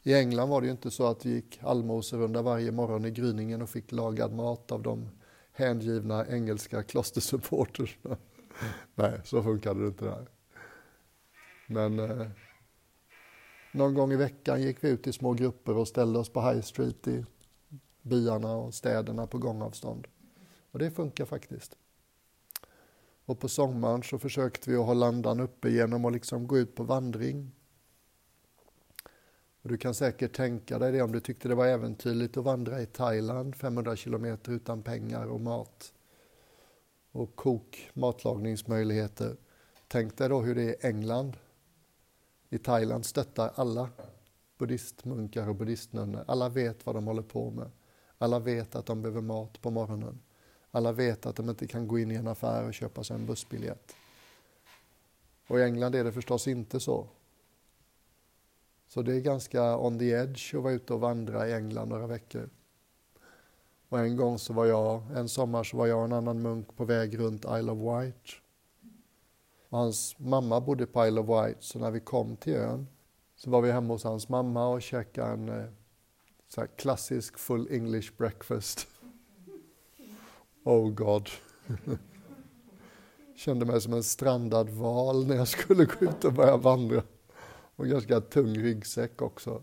i 0.02 0.14
England 0.14 0.48
var 0.48 0.60
det 0.60 0.66
ju 0.66 0.72
inte 0.72 0.90
så 0.90 1.06
att 1.06 1.26
vi 1.26 1.30
gick 1.30 1.58
allmoserunda 1.62 2.42
varje 2.42 2.72
morgon 2.72 3.04
i 3.04 3.10
gryningen 3.10 3.62
och 3.62 3.70
fick 3.70 3.92
lagad 3.92 4.32
mat 4.32 4.72
av 4.72 4.82
de 4.82 5.08
hängivna 5.52 6.26
engelska 6.26 6.82
klostersupporterna. 6.82 8.16
Nej, 8.94 9.20
så 9.24 9.42
funkade 9.42 9.80
det 9.80 9.86
inte 9.86 10.04
där. 10.04 10.39
Men 11.70 11.98
eh, 11.98 12.26
någon 13.72 13.94
gång 13.94 14.12
i 14.12 14.16
veckan 14.16 14.62
gick 14.62 14.84
vi 14.84 14.88
ut 14.88 15.06
i 15.06 15.12
små 15.12 15.32
grupper 15.32 15.76
och 15.76 15.88
ställde 15.88 16.18
oss 16.18 16.32
på 16.32 16.40
High 16.40 16.60
Street 16.60 17.08
i 17.08 17.24
byarna 18.02 18.56
och 18.56 18.74
städerna 18.74 19.26
på 19.26 19.38
gångavstånd. 19.38 20.06
Och 20.70 20.78
det 20.78 20.90
funkar 20.90 21.24
faktiskt. 21.24 21.76
Och 23.24 23.38
på 23.38 23.48
sommaren 23.48 24.02
så 24.02 24.18
försökte 24.18 24.70
vi 24.70 24.76
att 24.76 24.86
hålla 24.86 25.06
andan 25.06 25.40
uppe 25.40 25.70
genom 25.70 26.04
att 26.04 26.12
liksom 26.12 26.46
gå 26.46 26.58
ut 26.58 26.74
på 26.74 26.82
vandring. 26.82 27.52
Och 29.62 29.68
du 29.68 29.78
kan 29.78 29.94
säkert 29.94 30.36
tänka 30.36 30.78
dig 30.78 30.92
det 30.92 31.02
om 31.02 31.12
du 31.12 31.20
tyckte 31.20 31.48
det 31.48 31.54
var 31.54 31.66
äventyrligt 31.66 32.36
att 32.36 32.44
vandra 32.44 32.82
i 32.82 32.86
Thailand 32.86 33.56
500 33.56 33.96
kilometer 33.96 34.52
utan 34.52 34.82
pengar 34.82 35.26
och 35.26 35.40
mat 35.40 35.92
och 37.12 37.36
kok, 37.36 37.90
matlagningsmöjligheter. 37.94 39.36
Tänk 39.88 40.16
dig 40.16 40.28
då 40.28 40.40
hur 40.40 40.54
det 40.54 40.62
är 40.62 40.68
i 40.68 40.76
England. 40.80 41.36
I 42.50 42.58
Thailand 42.58 43.06
stöttar 43.06 43.52
alla 43.54 43.88
buddhistmunkar 44.58 45.48
och 45.48 45.54
buddhistnunnor. 45.54 46.24
Alla 46.26 46.48
vet 46.48 46.86
vad 46.86 46.94
de 46.94 47.06
håller 47.06 47.22
på 47.22 47.50
med. 47.50 47.70
Alla 48.18 48.38
vet 48.38 48.74
att 48.74 48.86
de 48.86 49.02
behöver 49.02 49.20
mat 49.20 49.60
på 49.60 49.70
morgonen. 49.70 50.20
Alla 50.70 50.92
vet 50.92 51.26
att 51.26 51.36
de 51.36 51.50
inte 51.50 51.66
kan 51.66 51.88
gå 51.88 51.98
in 51.98 52.10
i 52.10 52.14
en 52.14 52.28
affär 52.28 52.66
och 52.66 52.74
köpa 52.74 53.04
sig 53.04 53.16
en 53.16 53.26
bussbiljett. 53.26 53.96
Och 55.46 55.58
i 55.58 55.62
England 55.62 55.94
är 55.94 56.04
det 56.04 56.12
förstås 56.12 56.48
inte 56.48 56.80
så. 56.80 57.08
Så 58.88 59.02
det 59.02 59.14
är 59.14 59.20
ganska 59.20 59.78
on 59.78 59.98
the 59.98 60.10
edge 60.10 60.54
att 60.54 60.62
vara 60.62 60.72
ute 60.72 60.94
och 60.94 61.00
vandra 61.00 61.48
i 61.48 61.52
England 61.52 61.88
några 61.88 62.06
veckor. 62.06 62.50
Och 63.88 63.98
en 63.98 64.16
gång 64.16 64.38
så 64.38 64.52
var 64.52 64.66
jag, 64.66 65.02
en 65.16 65.28
sommar 65.28 65.64
så 65.64 65.76
var 65.76 65.86
jag 65.86 65.98
och 65.98 66.04
en 66.04 66.12
annan 66.12 66.42
munk 66.42 66.76
på 66.76 66.84
väg 66.84 67.18
runt 67.18 67.44
Isle 67.44 67.72
of 67.72 67.78
Wight. 67.78 68.26
Och 69.70 69.78
hans 69.78 70.18
mamma 70.18 70.60
bodde 70.60 70.86
på 70.86 71.06
Isle 71.06 71.20
of 71.20 71.28
Wight, 71.28 71.62
så 71.62 71.78
när 71.78 71.90
vi 71.90 72.00
kom 72.00 72.36
till 72.36 72.54
ön 72.54 72.86
så 73.36 73.50
var 73.50 73.62
vi 73.62 73.72
hemma 73.72 73.94
hos 73.94 74.04
hans 74.04 74.28
mamma 74.28 74.68
och 74.68 74.82
käkade 74.82 75.32
en 75.32 75.48
eh, 75.48 75.64
så 76.48 76.66
klassisk 76.66 77.38
full 77.38 77.68
English 77.70 78.12
breakfast. 78.16 78.86
Oh 80.64 80.90
God. 80.90 81.28
Kände 83.36 83.66
mig 83.66 83.80
som 83.80 83.92
en 83.92 84.02
strandad 84.02 84.68
val 84.68 85.26
när 85.26 85.36
jag 85.36 85.48
skulle 85.48 85.84
gå 85.84 86.06
ut 86.06 86.24
och 86.24 86.32
börja 86.32 86.56
vandra. 86.56 87.02
Och 87.76 87.86
ganska 87.86 88.20
tung 88.20 88.54
ryggsäck 88.58 89.22
också. 89.22 89.62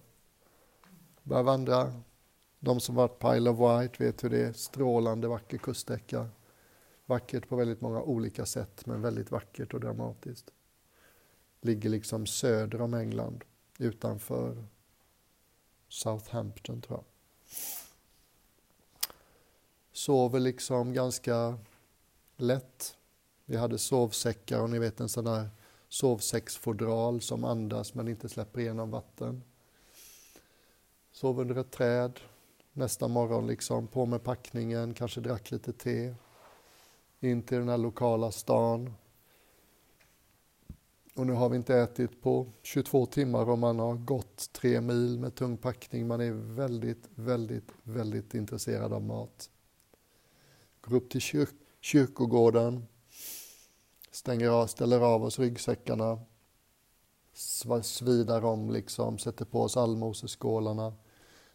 Börja 1.24 1.44
vandra. 1.44 1.94
De 2.60 2.80
som 2.80 2.96
varit 2.96 3.20
på 3.20 3.36
Isle 3.36 3.50
of 3.50 3.60
Wight 3.60 4.02
vet 4.02 4.24
hur 4.24 4.30
det 4.30 4.46
är. 4.46 4.54
Strålande 4.54 5.28
vacker 5.28 5.58
kuststräcka. 5.58 6.28
Vackert 7.10 7.50
på 7.50 7.56
väldigt 7.56 7.82
många 7.82 8.02
olika 8.02 8.46
sätt, 8.46 8.86
men 8.86 9.02
väldigt 9.02 9.32
vackert 9.32 9.74
och 9.74 9.80
dramatiskt. 9.80 10.52
Ligger 11.62 11.90
liksom 11.90 12.26
söder 12.26 12.82
om 12.82 12.94
England, 12.94 13.44
utanför 13.78 14.66
Southampton 15.88 16.82
tror 16.82 16.98
jag. 16.98 17.06
Sover 19.92 20.40
liksom 20.40 20.94
ganska 20.94 21.58
lätt. 22.38 22.98
Vi 23.46 23.58
hade 23.58 23.78
sovsäckar 23.78 24.62
och 24.62 24.70
ni 24.70 24.80
vet 24.80 25.00
en 25.00 25.10
sån 25.10 25.26
där 25.26 25.50
sovsäcksfodral 25.90 27.22
som 27.22 27.44
andas 27.44 27.94
men 27.94 28.08
inte 28.08 28.30
släpper 28.30 28.60
igenom 28.60 28.92
vatten. 28.92 29.44
Sov 31.12 31.40
under 31.40 31.56
ett 31.56 31.72
träd. 31.72 32.20
Nästa 32.74 33.08
morgon 33.08 33.48
liksom 33.48 33.88
på 33.88 34.06
med 34.06 34.24
packningen, 34.24 34.94
kanske 34.94 35.22
drack 35.22 35.52
lite 35.52 35.74
te. 35.74 36.16
In 37.20 37.44
till 37.44 37.58
den 37.58 37.70
här 37.70 37.78
lokala 37.78 38.32
stan. 38.32 38.94
Och 41.16 41.28
nu 41.28 41.34
har 41.34 41.50
vi 41.50 41.58
inte 41.58 41.76
ätit 41.76 42.22
på 42.22 42.48
22 42.62 43.06
timmar 43.06 43.50
och 43.50 43.60
man 43.60 43.80
har 43.80 43.96
gått 43.96 44.54
tre 44.54 44.82
mil 44.82 45.20
med 45.20 45.36
tung 45.36 45.58
packning. 45.58 46.08
Man 46.08 46.22
är 46.22 46.32
väldigt, 46.32 47.10
väldigt, 47.16 47.72
väldigt 47.84 48.34
intresserad 48.34 48.94
av 48.94 49.02
mat. 49.02 49.50
Går 50.82 50.96
upp 50.96 51.10
till 51.10 51.22
kyr 51.22 51.48
kyrkogården, 51.82 52.86
stänger 54.12 54.50
av, 54.50 54.68
ställer 54.68 55.00
av 55.00 55.24
oss 55.24 55.40
ryggsäckarna, 55.40 56.20
svidar 57.84 58.46
om 58.46 58.72
liksom, 58.72 59.18
sätter 59.18 59.46
på 59.46 59.62
oss 59.62 59.78
allmoseskålarna, 59.78 60.94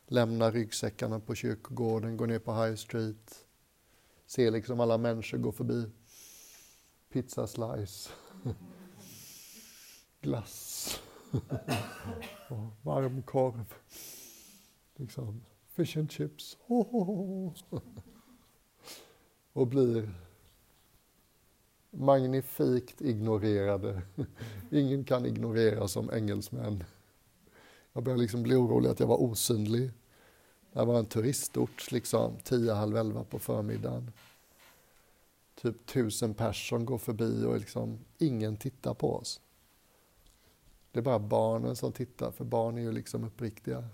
lämnar 0.06 0.52
ryggsäckarna 0.52 1.20
på 1.20 1.34
kyrkogården, 1.34 2.16
går 2.16 2.26
ner 2.26 2.38
på 2.38 2.54
High 2.54 2.74
Street, 2.74 3.44
ser 4.32 4.50
liksom 4.50 4.80
alla 4.80 4.98
människor 4.98 5.38
gå 5.38 5.52
förbi. 5.52 5.90
Pizza 7.08 7.46
slice, 7.46 8.10
glass, 10.20 11.00
Varm 12.82 13.22
korv. 13.22 13.74
liksom, 14.96 15.42
fish 15.66 15.98
and 15.98 16.10
chips. 16.10 16.58
Och 19.52 19.66
blir 19.66 20.10
magnifikt 21.90 23.00
ignorerade. 23.00 24.02
Ingen 24.70 25.04
kan 25.04 25.26
ignorera 25.26 25.88
som 25.88 26.10
engelsmän. 26.10 26.84
Jag 27.92 28.04
började 28.04 28.22
liksom 28.22 28.42
bli 28.42 28.54
orolig 28.54 28.90
att 28.90 29.00
jag 29.00 29.06
var 29.06 29.22
osynlig. 29.22 29.90
Det 30.72 30.84
var 30.84 30.98
en 30.98 31.06
turistort, 31.06 31.92
liksom, 31.92 32.36
tio, 32.44 32.72
halv 32.72 32.96
elva 32.96 33.24
på 33.24 33.38
förmiddagen. 33.38 34.12
Typ 35.54 35.86
tusen 35.86 36.34
personer 36.34 36.84
går 36.84 36.98
förbi 36.98 37.44
och 37.44 37.58
liksom, 37.58 37.98
ingen 38.18 38.56
tittar 38.56 38.94
på 38.94 39.14
oss. 39.14 39.40
Det 40.92 40.98
är 40.98 41.02
bara 41.02 41.18
barnen 41.18 41.76
som 41.76 41.92
tittar, 41.92 42.30
för 42.30 42.44
barn 42.44 42.78
är 42.78 42.82
ju 42.82 42.92
liksom 42.92 43.24
uppriktiga. 43.24 43.88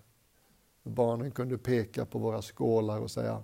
Barnen 0.83 1.31
kunde 1.31 1.59
peka 1.59 2.07
på 2.07 2.19
våra 2.19 2.43
skålar 2.43 3.01
och 3.01 3.11
säga 3.11 3.43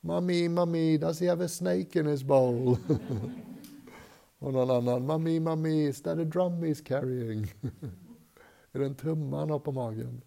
”Mami, 0.00 0.48
mami, 0.48 0.98
does 0.98 1.20
he 1.20 1.28
have 1.28 1.44
a 1.44 1.48
snake 1.48 1.98
in 1.98 2.06
his 2.06 2.22
bowl? 2.22 2.76
Och 4.38 4.52
någon 4.52 4.70
annan, 4.70 5.06
Mami, 5.06 5.40
mami, 5.40 5.88
is 5.88 6.02
that 6.02 6.18
a 6.18 6.24
drum 6.24 6.64
he's 6.64 6.84
carrying? 6.84 7.52
är 8.72 8.78
det 8.78 8.86
en 8.86 8.94
trumma 8.94 9.38
han 9.38 9.50
har 9.50 9.58
på 9.58 9.72
magen? 9.72 10.22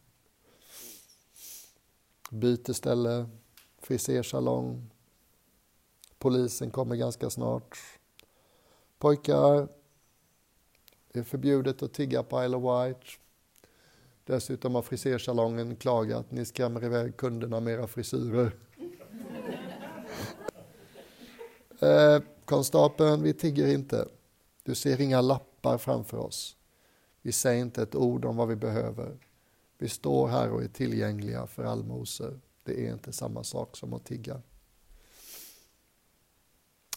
Byteställe, 2.32 3.30
frisersalong. 3.78 4.90
Polisen 6.20 6.72
kommer 6.72 6.96
ganska 6.96 7.30
snart. 7.30 7.78
Pojkar, 9.00 9.68
det 11.14 11.20
är 11.20 11.24
förbjudet 11.24 11.84
att 11.84 11.94
tigga 11.94 12.24
på 12.24 12.44
Isle 12.44 12.58
of 12.58 12.64
Wight. 12.64 13.04
Dessutom 14.24 14.76
har 14.76 14.82
frisersalongen 14.82 15.76
klagat, 15.76 16.32
ni 16.32 16.46
skrämmer 16.46 16.84
iväg 16.84 17.18
kunderna 17.18 17.60
med 17.60 17.74
era 17.74 17.88
frisyrer. 17.88 18.52
eh, 21.80 22.22
Konstapeln, 22.46 23.24
vi 23.24 23.34
tigger 23.34 23.68
inte. 23.68 24.08
Du 24.64 24.76
ser 24.76 25.02
inga 25.02 25.22
lappar 25.22 25.78
framför 25.78 26.18
oss. 26.18 26.56
Vi 27.22 27.32
säger 27.32 27.62
inte 27.62 27.82
ett 27.82 27.96
ord 27.96 28.26
om 28.26 28.38
vad 28.38 28.48
vi 28.48 28.56
behöver. 28.56 29.18
Vi 29.78 29.90
står 29.90 30.28
här 30.28 30.52
och 30.52 30.64
är 30.64 30.68
tillgängliga 30.68 31.48
för 31.48 31.64
allmosor. 31.64 32.40
Det 32.64 32.88
är 32.88 32.94
inte 32.94 33.14
samma 33.14 33.44
sak 33.44 33.78
som 33.78 33.94
att 33.94 34.06
tigga. 34.06 34.42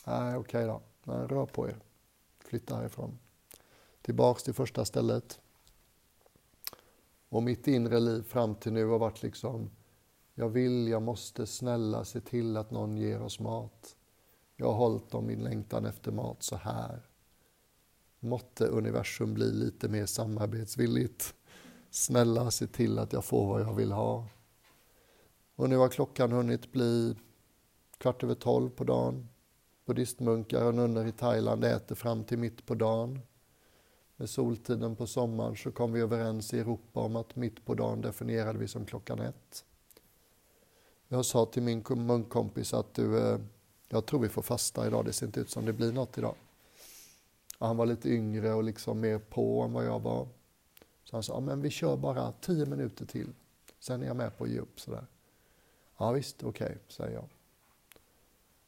Nej, 0.06 0.36
okej 0.36 0.38
okay 0.38 0.64
då. 0.64 0.82
Nej, 1.04 1.26
rör 1.26 1.46
på 1.46 1.68
er. 1.68 1.76
Flytta 2.38 2.76
härifrån. 2.76 3.18
Tillbaks 4.02 4.42
till 4.42 4.54
första 4.54 4.84
stället. 4.84 5.40
Och 7.28 7.42
mitt 7.42 7.68
inre 7.68 8.00
liv 8.00 8.22
fram 8.22 8.54
till 8.54 8.72
nu 8.72 8.86
har 8.86 8.98
varit 8.98 9.22
liksom, 9.22 9.70
jag 10.34 10.48
vill, 10.48 10.88
jag 10.88 11.02
måste, 11.02 11.46
snälla 11.46 12.04
se 12.04 12.20
till 12.20 12.56
att 12.56 12.70
någon 12.70 12.96
ger 12.96 13.22
oss 13.22 13.40
mat. 13.40 13.96
Jag 14.56 14.66
har 14.66 14.74
hållit 14.74 15.14
om 15.14 15.26
min 15.26 15.44
längtan 15.44 15.86
efter 15.86 16.12
mat 16.12 16.42
så 16.42 16.56
här. 16.56 17.06
Måtte 18.20 18.66
universum 18.66 19.34
bli 19.34 19.52
lite 19.52 19.88
mer 19.88 20.06
samarbetsvilligt. 20.06 21.34
Snälla, 21.90 22.50
se 22.50 22.66
till 22.66 22.98
att 22.98 23.12
jag 23.12 23.24
får 23.24 23.46
vad 23.46 23.60
jag 23.60 23.74
vill 23.74 23.92
ha. 23.92 24.26
Och 25.56 25.68
nu 25.68 25.76
har 25.76 25.88
klockan 25.88 26.32
hunnit 26.32 26.72
bli 26.72 27.16
kvart 27.98 28.22
över 28.22 28.34
tolv 28.34 28.70
på 28.70 28.84
dagen. 28.84 29.28
Buddhistmunkar 29.86 30.64
och 30.64 30.74
nunnor 30.74 31.06
i 31.06 31.12
Thailand 31.12 31.64
äter 31.64 31.94
fram 31.94 32.24
till 32.24 32.38
mitt 32.38 32.66
på 32.66 32.74
dagen. 32.74 33.20
Med 34.16 34.30
soltiden 34.30 34.96
på 34.96 35.06
sommaren 35.06 35.56
så 35.56 35.72
kom 35.72 35.92
vi 35.92 36.00
överens 36.00 36.54
i 36.54 36.58
Europa 36.58 37.00
om 37.00 37.16
att 37.16 37.36
mitt 37.36 37.64
på 37.64 37.74
dagen 37.74 38.00
definierade 38.00 38.58
vi 38.58 38.68
som 38.68 38.86
klockan 38.86 39.20
ett. 39.20 39.64
Jag 41.08 41.24
sa 41.24 41.46
till 41.46 41.62
min 41.62 41.84
munkkompis 41.88 42.74
att 42.74 42.94
du, 42.94 43.18
eh, 43.18 43.38
jag 43.88 44.06
tror 44.06 44.20
vi 44.20 44.28
får 44.28 44.42
fasta 44.42 44.86
idag, 44.86 45.04
det 45.04 45.12
ser 45.12 45.26
inte 45.26 45.40
ut 45.40 45.50
som 45.50 45.64
det 45.64 45.72
blir 45.72 45.92
något 45.92 46.18
idag. 46.18 46.34
Och 47.58 47.66
han 47.66 47.76
var 47.76 47.86
lite 47.86 48.08
yngre 48.08 48.52
och 48.52 48.64
liksom 48.64 49.00
mer 49.00 49.18
på 49.18 49.62
än 49.62 49.72
vad 49.72 49.84
jag 49.84 50.00
var. 50.00 50.28
Så 51.10 51.16
han 51.16 51.22
sa, 51.22 51.40
men 51.40 51.60
vi 51.60 51.70
kör 51.70 51.96
bara 51.96 52.32
tio 52.32 52.66
minuter 52.66 53.06
till. 53.06 53.32
Sen 53.78 54.02
är 54.02 54.06
jag 54.06 54.16
med 54.16 54.38
på 54.38 54.44
att 54.44 54.50
ge 54.50 54.58
upp 54.58 54.80
sådär. 54.80 55.06
Ja 55.98 56.12
visst, 56.12 56.42
okej, 56.42 56.66
okay, 56.66 56.78
säger 56.88 57.14
jag. 57.14 57.28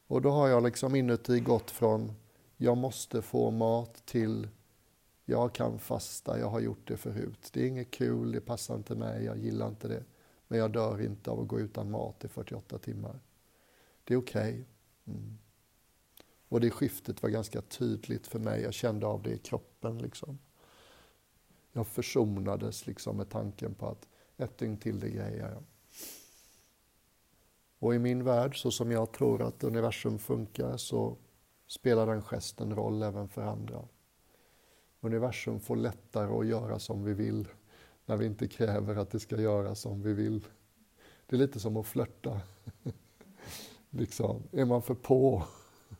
Och 0.07 0.21
då 0.21 0.31
har 0.31 0.47
jag 0.47 0.63
liksom 0.63 0.95
inuti 0.95 1.39
gått 1.39 1.71
från 1.71 2.11
jag 2.57 2.77
måste 2.77 3.21
få 3.21 3.51
mat 3.51 4.05
till 4.05 4.47
jag 5.25 5.53
kan 5.53 5.79
fasta, 5.79 6.39
jag 6.39 6.49
har 6.49 6.59
gjort 6.59 6.87
det 6.87 6.97
förut. 6.97 7.49
Det 7.53 7.63
är 7.63 7.67
inget 7.67 7.91
kul, 7.91 8.31
det 8.31 8.41
passar 8.41 8.75
inte 8.75 8.95
mig, 8.95 9.23
jag 9.23 9.37
gillar 9.37 9.67
inte 9.67 9.87
det. 9.87 10.03
Men 10.47 10.59
jag 10.59 10.71
dör 10.71 11.01
inte 11.01 11.31
av 11.31 11.39
att 11.39 11.47
gå 11.47 11.59
utan 11.59 11.91
mat 11.91 12.25
i 12.25 12.27
48 12.27 12.77
timmar. 12.77 13.19
Det 14.03 14.13
är 14.13 14.17
okej. 14.17 14.51
Okay. 14.51 14.63
Mm. 15.05 15.37
Och 16.49 16.61
det 16.61 16.69
skiftet 16.69 17.23
var 17.23 17.29
ganska 17.29 17.61
tydligt 17.61 18.27
för 18.27 18.39
mig. 18.39 18.61
Jag 18.61 18.73
kände 18.73 19.05
av 19.05 19.23
det 19.23 19.31
i 19.31 19.37
kroppen. 19.37 19.97
Liksom. 19.97 20.39
Jag 21.73 21.87
försonades 21.87 22.87
liksom 22.87 23.17
med 23.17 23.29
tanken 23.29 23.73
på 23.73 23.87
att 23.87 24.07
ett 24.37 24.57
dygn 24.57 24.77
till, 24.77 24.99
det 24.99 25.09
grejer 25.09 25.49
jag. 25.49 25.63
Och 27.79 27.95
i 27.95 27.99
min 27.99 28.23
värld, 28.23 28.61
så 28.61 28.71
som 28.71 28.91
jag 28.91 29.11
tror 29.11 29.41
att 29.41 29.63
universum 29.63 30.19
funkar, 30.19 30.77
så 30.77 31.17
spelar 31.67 32.07
den 32.07 32.21
gesten 32.21 32.75
roll 32.75 33.03
även 33.03 33.27
för 33.27 33.41
andra. 33.41 33.87
Universum 34.99 35.59
får 35.59 35.75
lättare 35.75 36.31
att 36.39 36.47
göra 36.47 36.79
som 36.79 37.03
vi 37.03 37.13
vill 37.13 37.47
när 38.05 38.17
vi 38.17 38.25
inte 38.25 38.47
kräver 38.47 38.95
att 38.95 39.11
det 39.11 39.19
ska 39.19 39.41
göra 39.41 39.75
som 39.75 40.01
vi 40.01 40.13
vill. 40.13 40.45
Det 41.25 41.35
är 41.35 41.39
lite 41.39 41.59
som 41.59 41.77
att 41.77 41.87
flörta. 41.87 42.41
liksom, 43.89 44.43
är 44.51 44.65
man 44.65 44.81
för 44.81 44.95
på 44.95 45.43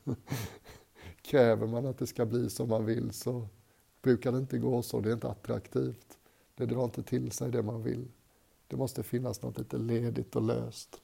Kräver 1.21 1.67
man 1.67 1.85
att 1.85 1.97
det 1.97 2.07
ska 2.07 2.25
bli 2.25 2.49
som 2.49 2.69
man 2.69 2.85
vill 2.85 3.11
så 3.11 3.47
brukar 4.03 4.31
det 4.31 4.37
inte 4.37 4.57
gå 4.57 4.81
så. 4.81 4.99
Det 4.99 5.09
är 5.09 5.13
inte 5.13 5.29
attraktivt. 5.29 6.17
Det 6.55 6.65
drar 6.65 6.83
inte 6.83 7.03
till 7.03 7.31
sig 7.31 7.51
det 7.51 7.63
man 7.63 7.83
vill. 7.83 8.07
Det 8.67 8.77
måste 8.77 9.03
finnas 9.03 9.41
något 9.41 9.57
lite 9.57 9.77
ledigt 9.77 10.35
och 10.35 10.41
löst. 10.41 11.01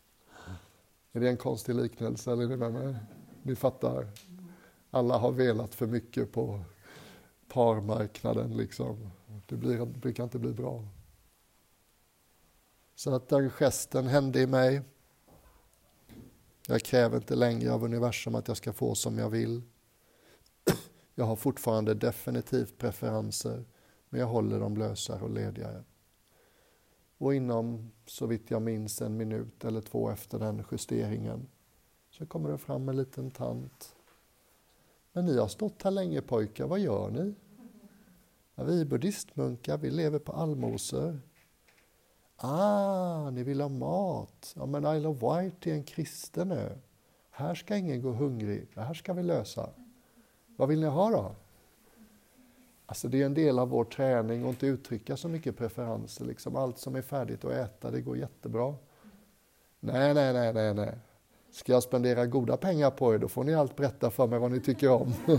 Är 1.11 1.19
det 1.19 1.29
en 1.29 1.37
konstig 1.37 1.75
liknelse 1.75 2.31
eller 2.31 2.43
är 2.43 2.47
ni 2.47 2.57
med 2.57 2.73
mig? 2.73 2.95
Ni 3.43 3.55
fattar. 3.55 4.07
Alla 4.91 5.17
har 5.17 5.31
velat 5.31 5.75
för 5.75 5.87
mycket 5.87 6.31
på 6.31 6.63
parmarknaden 7.47 8.57
liksom. 8.57 9.09
Det, 9.47 9.55
blir, 9.55 9.77
det 9.77 9.85
brukar 9.85 10.23
inte 10.23 10.39
bli 10.39 10.53
bra. 10.53 10.87
Så 12.95 13.15
att 13.15 13.29
den 13.29 13.49
gesten 13.49 14.07
hände 14.07 14.41
i 14.41 14.47
mig. 14.47 14.81
Jag 16.67 16.81
kräver 16.81 17.17
inte 17.17 17.35
längre 17.35 17.73
av 17.73 17.83
universum 17.83 18.35
att 18.35 18.47
jag 18.47 18.57
ska 18.57 18.73
få 18.73 18.95
som 18.95 19.17
jag 19.17 19.29
vill. 19.29 19.61
Jag 21.19 21.25
har 21.25 21.35
fortfarande 21.35 21.93
definitivt 21.93 22.77
preferenser, 22.77 23.65
men 24.09 24.19
jag 24.19 24.27
håller 24.27 24.59
dem 24.59 24.77
lösare 24.77 25.21
och 25.21 25.29
ledigare. 25.29 25.83
Och 27.17 27.35
inom, 27.35 27.91
så 28.05 28.25
vitt 28.25 28.51
jag 28.51 28.61
minns, 28.61 29.01
en 29.01 29.17
minut 29.17 29.65
eller 29.65 29.81
två 29.81 30.09
efter 30.09 30.39
den 30.39 30.63
justeringen 30.71 31.47
så 32.09 32.25
kommer 32.25 32.51
det 32.51 32.57
fram 32.57 32.89
en 32.89 32.97
liten 32.97 33.31
tant. 33.31 33.95
Men 35.11 35.25
ni 35.25 35.37
har 35.37 35.47
stått 35.47 35.83
här 35.83 35.91
länge 35.91 36.21
pojkar, 36.21 36.67
vad 36.67 36.79
gör 36.79 37.09
ni? 37.09 37.35
Ja, 38.55 38.63
vi 38.63 38.81
är 38.81 38.85
buddhistmunkar, 38.85 39.77
vi 39.77 39.89
lever 39.89 40.19
på 40.19 40.31
allmosor. 40.31 41.19
Ah, 42.35 43.29
ni 43.29 43.43
vill 43.43 43.61
ha 43.61 43.69
mat. 43.69 44.53
Ja, 44.55 44.65
men 44.65 44.97
Isle 44.97 45.07
of 45.07 45.23
Wight 45.23 45.67
är 45.67 45.73
en 45.73 45.83
kristen 45.83 46.51
ö. 46.51 46.77
Här 47.29 47.55
ska 47.55 47.77
ingen 47.77 48.01
gå 48.01 48.11
hungrig, 48.11 48.67
det 48.73 48.81
här 48.81 48.93
ska 48.93 49.13
vi 49.13 49.23
lösa. 49.23 49.69
Vad 50.59 50.69
vill 50.69 50.79
ni 50.79 50.87
ha 50.87 51.09
då? 51.09 51.35
Alltså 52.85 53.07
det 53.07 53.21
är 53.21 53.25
en 53.25 53.33
del 53.33 53.59
av 53.59 53.69
vår 53.69 53.83
träning 53.83 54.43
att 54.43 54.49
inte 54.49 54.67
uttrycka 54.67 55.17
så 55.17 55.27
mycket 55.27 55.57
preferenser. 55.57 56.25
Liksom 56.25 56.55
allt 56.55 56.77
som 56.77 56.95
är 56.95 57.01
färdigt 57.01 57.45
att 57.45 57.51
äta, 57.51 57.91
det 57.91 58.01
går 58.01 58.17
jättebra. 58.17 58.75
Nej, 59.79 60.13
nej, 60.13 60.33
nej, 60.33 60.53
nej, 60.53 60.73
nej. 60.73 60.97
Ska 61.51 61.71
jag 61.71 61.83
spendera 61.83 62.25
goda 62.25 62.57
pengar 62.57 62.91
på 62.91 63.13
er, 63.13 63.17
då 63.17 63.27
får 63.27 63.43
ni 63.43 63.53
allt 63.53 63.75
berätta 63.75 64.11
för 64.11 64.27
mig 64.27 64.39
vad 64.39 64.51
ni 64.51 64.59
tycker 64.59 64.89
om. 64.89 65.13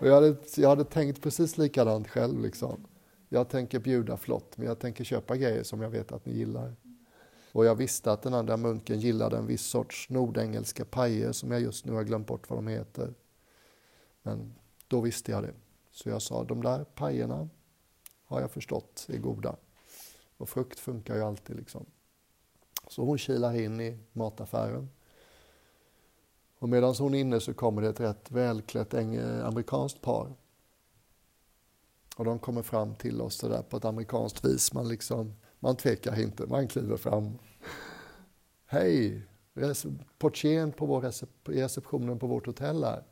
Och 0.00 0.06
jag, 0.08 0.14
hade, 0.14 0.36
jag 0.56 0.68
hade 0.68 0.84
tänkt 0.84 1.22
precis 1.22 1.58
likadant 1.58 2.08
själv. 2.08 2.40
Liksom. 2.40 2.86
Jag 3.28 3.48
tänker 3.48 3.78
bjuda 3.78 4.16
flott, 4.16 4.56
men 4.56 4.66
jag 4.66 4.78
tänker 4.78 5.04
köpa 5.04 5.36
grejer 5.36 5.62
som 5.62 5.80
jag 5.80 5.90
vet 5.90 6.12
att 6.12 6.26
ni 6.26 6.32
gillar. 6.32 6.74
Och 7.52 7.64
jag 7.64 7.74
visste 7.74 8.12
att 8.12 8.22
den 8.22 8.34
andra 8.34 8.56
munken 8.56 9.00
gillade 9.00 9.36
en 9.36 9.46
viss 9.46 9.66
sorts 9.66 10.10
nordengelska 10.10 10.84
pajer 10.84 11.32
som 11.32 11.50
jag 11.50 11.60
just 11.60 11.84
nu 11.86 11.92
har 11.92 12.02
glömt 12.02 12.26
bort 12.26 12.50
vad 12.50 12.58
de 12.58 12.68
heter. 12.68 13.14
Men 14.22 14.54
då 14.88 15.00
visste 15.00 15.32
jag 15.32 15.42
det. 15.42 15.54
Så 15.90 16.08
jag 16.08 16.22
sa, 16.22 16.44
de 16.44 16.62
där 16.62 16.84
pajerna 16.84 17.48
har 18.24 18.40
jag 18.40 18.50
förstått 18.50 19.06
är 19.08 19.18
goda. 19.18 19.56
Och 20.36 20.48
frukt 20.48 20.78
funkar 20.78 21.16
ju 21.16 21.22
alltid 21.22 21.56
liksom. 21.56 21.86
Så 22.88 23.04
hon 23.04 23.18
kilar 23.18 23.54
in 23.54 23.80
i 23.80 23.98
mataffären. 24.12 24.88
Och 26.58 26.68
medan 26.68 26.94
hon 26.98 27.14
är 27.14 27.18
inne 27.20 27.40
så 27.40 27.54
kommer 27.54 27.82
det 27.82 27.88
ett 27.88 28.00
rätt 28.00 28.30
välklätt 28.30 28.94
amerikanskt 28.94 30.00
par. 30.00 30.32
Och 32.16 32.24
de 32.24 32.38
kommer 32.38 32.62
fram 32.62 32.94
till 32.94 33.20
oss 33.20 33.38
där 33.38 33.62
på 33.62 33.76
ett 33.76 33.84
amerikanskt 33.84 34.44
vis. 34.44 34.72
Man, 34.72 34.88
liksom, 34.88 35.34
man 35.58 35.76
tvekar 35.76 36.20
inte, 36.20 36.46
man 36.46 36.68
kliver 36.68 36.96
fram. 36.96 37.38
Hej! 38.66 39.26
Portieren 40.18 40.72
på 40.72 40.86
vår 40.86 41.00
recep 41.00 41.28
receptionen 41.44 42.18
på 42.18 42.26
vårt 42.26 42.46
hotell 42.46 42.84
här. 42.84 43.04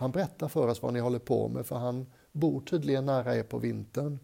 Han 0.00 0.10
berättar 0.10 0.48
för 0.48 0.68
oss 0.68 0.82
vad 0.82 0.92
ni 0.92 1.00
håller 1.00 1.18
på 1.18 1.48
med 1.48 1.66
för 1.66 1.76
han 1.76 2.06
bor 2.32 2.60
tydligen 2.60 3.06
nära 3.06 3.36
er 3.36 3.42
på 3.42 3.58
vintern. 3.58 4.18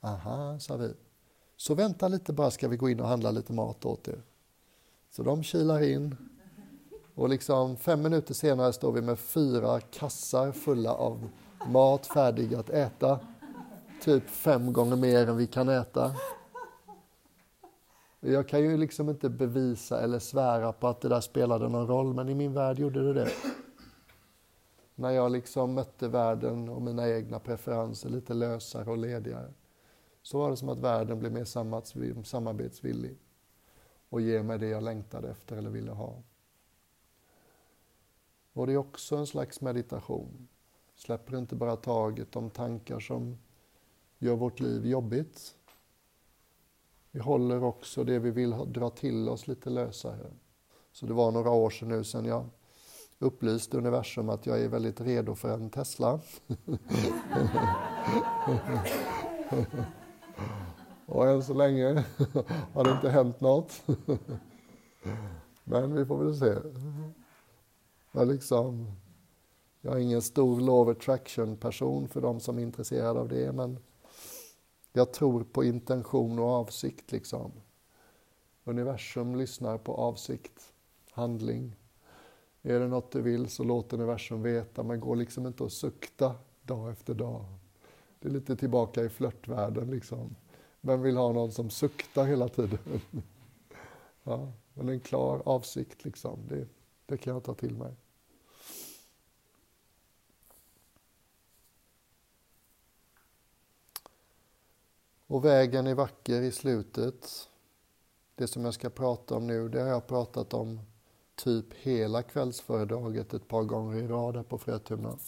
Aha, 0.00 0.58
sa 0.58 0.76
vi. 0.76 0.94
Så 1.56 1.74
vänta 1.74 2.08
lite 2.08 2.32
bara 2.32 2.50
ska 2.50 2.68
vi 2.68 2.76
gå 2.76 2.90
in 2.90 3.00
och 3.00 3.08
handla 3.08 3.30
lite 3.30 3.52
mat 3.52 3.84
åt 3.84 4.08
er. 4.08 4.22
Så 5.10 5.22
de 5.22 5.42
kilar 5.42 5.82
in 5.82 6.16
och 7.14 7.28
liksom 7.28 7.76
fem 7.76 8.02
minuter 8.02 8.34
senare 8.34 8.72
står 8.72 8.92
vi 8.92 9.02
med 9.02 9.18
fyra 9.18 9.80
kassar 9.80 10.52
fulla 10.52 10.94
av 10.94 11.28
mat 11.66 12.06
färdig 12.06 12.54
att 12.54 12.70
äta. 12.70 13.18
Typ 14.02 14.30
fem 14.30 14.72
gånger 14.72 14.96
mer 14.96 15.28
än 15.28 15.36
vi 15.36 15.46
kan 15.46 15.68
äta. 15.68 16.14
Jag 18.20 18.48
kan 18.48 18.60
ju 18.60 18.76
liksom 18.76 19.08
inte 19.08 19.28
bevisa 19.28 20.00
eller 20.00 20.18
svära 20.18 20.72
på 20.72 20.88
att 20.88 21.00
det 21.00 21.08
där 21.08 21.20
spelade 21.20 21.68
någon 21.68 21.86
roll, 21.86 22.14
men 22.14 22.28
i 22.28 22.34
min 22.34 22.52
värld 22.52 22.78
gjorde 22.78 23.02
det 23.02 23.12
det. 23.12 23.30
När 24.98 25.10
jag 25.10 25.32
liksom 25.32 25.74
mötte 25.74 26.08
världen 26.08 26.68
och 26.68 26.82
mina 26.82 27.08
egna 27.08 27.38
preferenser 27.38 28.08
lite 28.08 28.34
lösare 28.34 28.90
och 28.90 28.98
ledigare 28.98 29.52
så 30.22 30.38
var 30.38 30.50
det 30.50 30.56
som 30.56 30.68
att 30.68 30.78
världen 30.78 31.18
blev 31.18 31.32
mer 31.32 31.44
samarbetsvillig 32.24 33.18
och 34.08 34.20
ger 34.20 34.42
mig 34.42 34.58
det 34.58 34.68
jag 34.68 34.82
längtade 34.82 35.30
efter 35.30 35.56
eller 35.56 35.70
ville 35.70 35.90
ha. 35.90 36.22
Och 38.52 38.66
det 38.66 38.72
är 38.72 38.76
också 38.76 39.16
en 39.16 39.26
slags 39.26 39.60
meditation. 39.60 40.48
Släpper 40.94 41.38
inte 41.38 41.56
bara 41.56 41.76
taget 41.76 42.36
om 42.36 42.50
tankar 42.50 43.00
som 43.00 43.38
gör 44.18 44.36
vårt 44.36 44.60
liv 44.60 44.86
jobbigt. 44.86 45.56
Vi 47.10 47.20
håller 47.20 47.64
också 47.64 48.04
det 48.04 48.18
vi 48.18 48.30
vill 48.30 48.50
dra 48.66 48.90
till 48.90 49.28
oss 49.28 49.46
lite 49.46 49.70
lösare. 49.70 50.30
Så 50.92 51.06
det 51.06 51.14
var 51.14 51.32
några 51.32 51.50
år 51.50 51.70
sedan 51.70 51.88
nu 51.88 52.04
sedan 52.04 52.24
jag 52.24 52.44
upplyste 53.18 53.78
universum 53.78 54.28
att 54.28 54.46
jag 54.46 54.60
är 54.60 54.68
väldigt 54.68 55.00
redo 55.00 55.34
för 55.34 55.54
en 55.54 55.70
Tesla. 55.70 56.20
Och 61.06 61.28
än 61.28 61.42
så 61.42 61.54
länge 61.54 61.84
har 62.72 62.84
det 62.84 62.90
inte 62.90 63.10
hänt 63.10 63.40
något. 63.40 63.82
Men 65.64 65.94
vi 65.94 66.06
får 66.06 66.24
väl 66.24 66.36
se. 66.36 66.54
Jag, 68.12 68.28
liksom, 68.28 68.92
jag 69.80 69.94
är 69.94 69.98
ingen 69.98 70.22
stor 70.22 70.60
law 70.60 70.88
of 70.88 70.96
attraction-person 70.96 72.08
för 72.08 72.20
de 72.20 72.40
som 72.40 72.58
är 72.58 72.62
intresserade 72.62 73.20
av 73.20 73.28
det, 73.28 73.52
men 73.52 73.78
jag 74.92 75.12
tror 75.12 75.44
på 75.44 75.64
intention 75.64 76.38
och 76.38 76.48
avsikt. 76.48 77.12
Liksom. 77.12 77.52
Universum 78.64 79.36
lyssnar 79.36 79.78
på 79.78 79.94
avsikt, 79.94 80.72
handling. 81.10 81.76
Är 82.66 82.80
det 82.80 82.88
något 82.88 83.12
du 83.12 83.22
vill 83.22 83.48
så 83.48 83.64
låt 83.64 83.92
universum 83.92 84.42
veta, 84.42 84.82
men 84.82 85.00
gå 85.00 85.14
liksom 85.14 85.46
inte 85.46 85.62
och 85.62 85.72
sukta 85.72 86.34
dag 86.62 86.90
efter 86.90 87.14
dag. 87.14 87.44
Det 88.18 88.28
är 88.28 88.32
lite 88.32 88.56
tillbaka 88.56 89.04
i 89.04 89.08
flörtvärlden. 89.08 89.90
Liksom. 89.90 90.36
Vem 90.80 91.02
vill 91.02 91.16
ha 91.16 91.32
någon 91.32 91.52
som 91.52 91.70
suktar 91.70 92.24
hela 92.24 92.48
tiden? 92.48 93.00
ja, 94.22 94.52
men 94.74 94.88
en 94.88 95.00
klar 95.00 95.42
avsikt, 95.44 96.04
liksom. 96.04 96.38
det, 96.48 96.66
det 97.06 97.16
kan 97.16 97.32
jag 97.32 97.44
ta 97.44 97.54
till 97.54 97.74
mig. 97.74 97.94
Och 105.26 105.44
vägen 105.44 105.86
är 105.86 105.94
vacker 105.94 106.42
i 106.42 106.52
slutet. 106.52 107.48
Det 108.34 108.46
som 108.46 108.64
jag 108.64 108.74
ska 108.74 108.90
prata 108.90 109.36
om 109.36 109.46
nu, 109.46 109.68
det 109.68 109.80
har 109.80 109.88
jag 109.88 110.06
pratat 110.06 110.54
om 110.54 110.80
typ 111.36 111.74
hela 111.74 112.22
kvällsföredraget 112.22 113.34
ett 113.34 113.48
par 113.48 113.62
gånger 113.62 113.96
i 113.96 114.06
rad 114.06 114.36
här 114.36 114.42
på 114.42 114.58
Frötuna. 114.58 115.18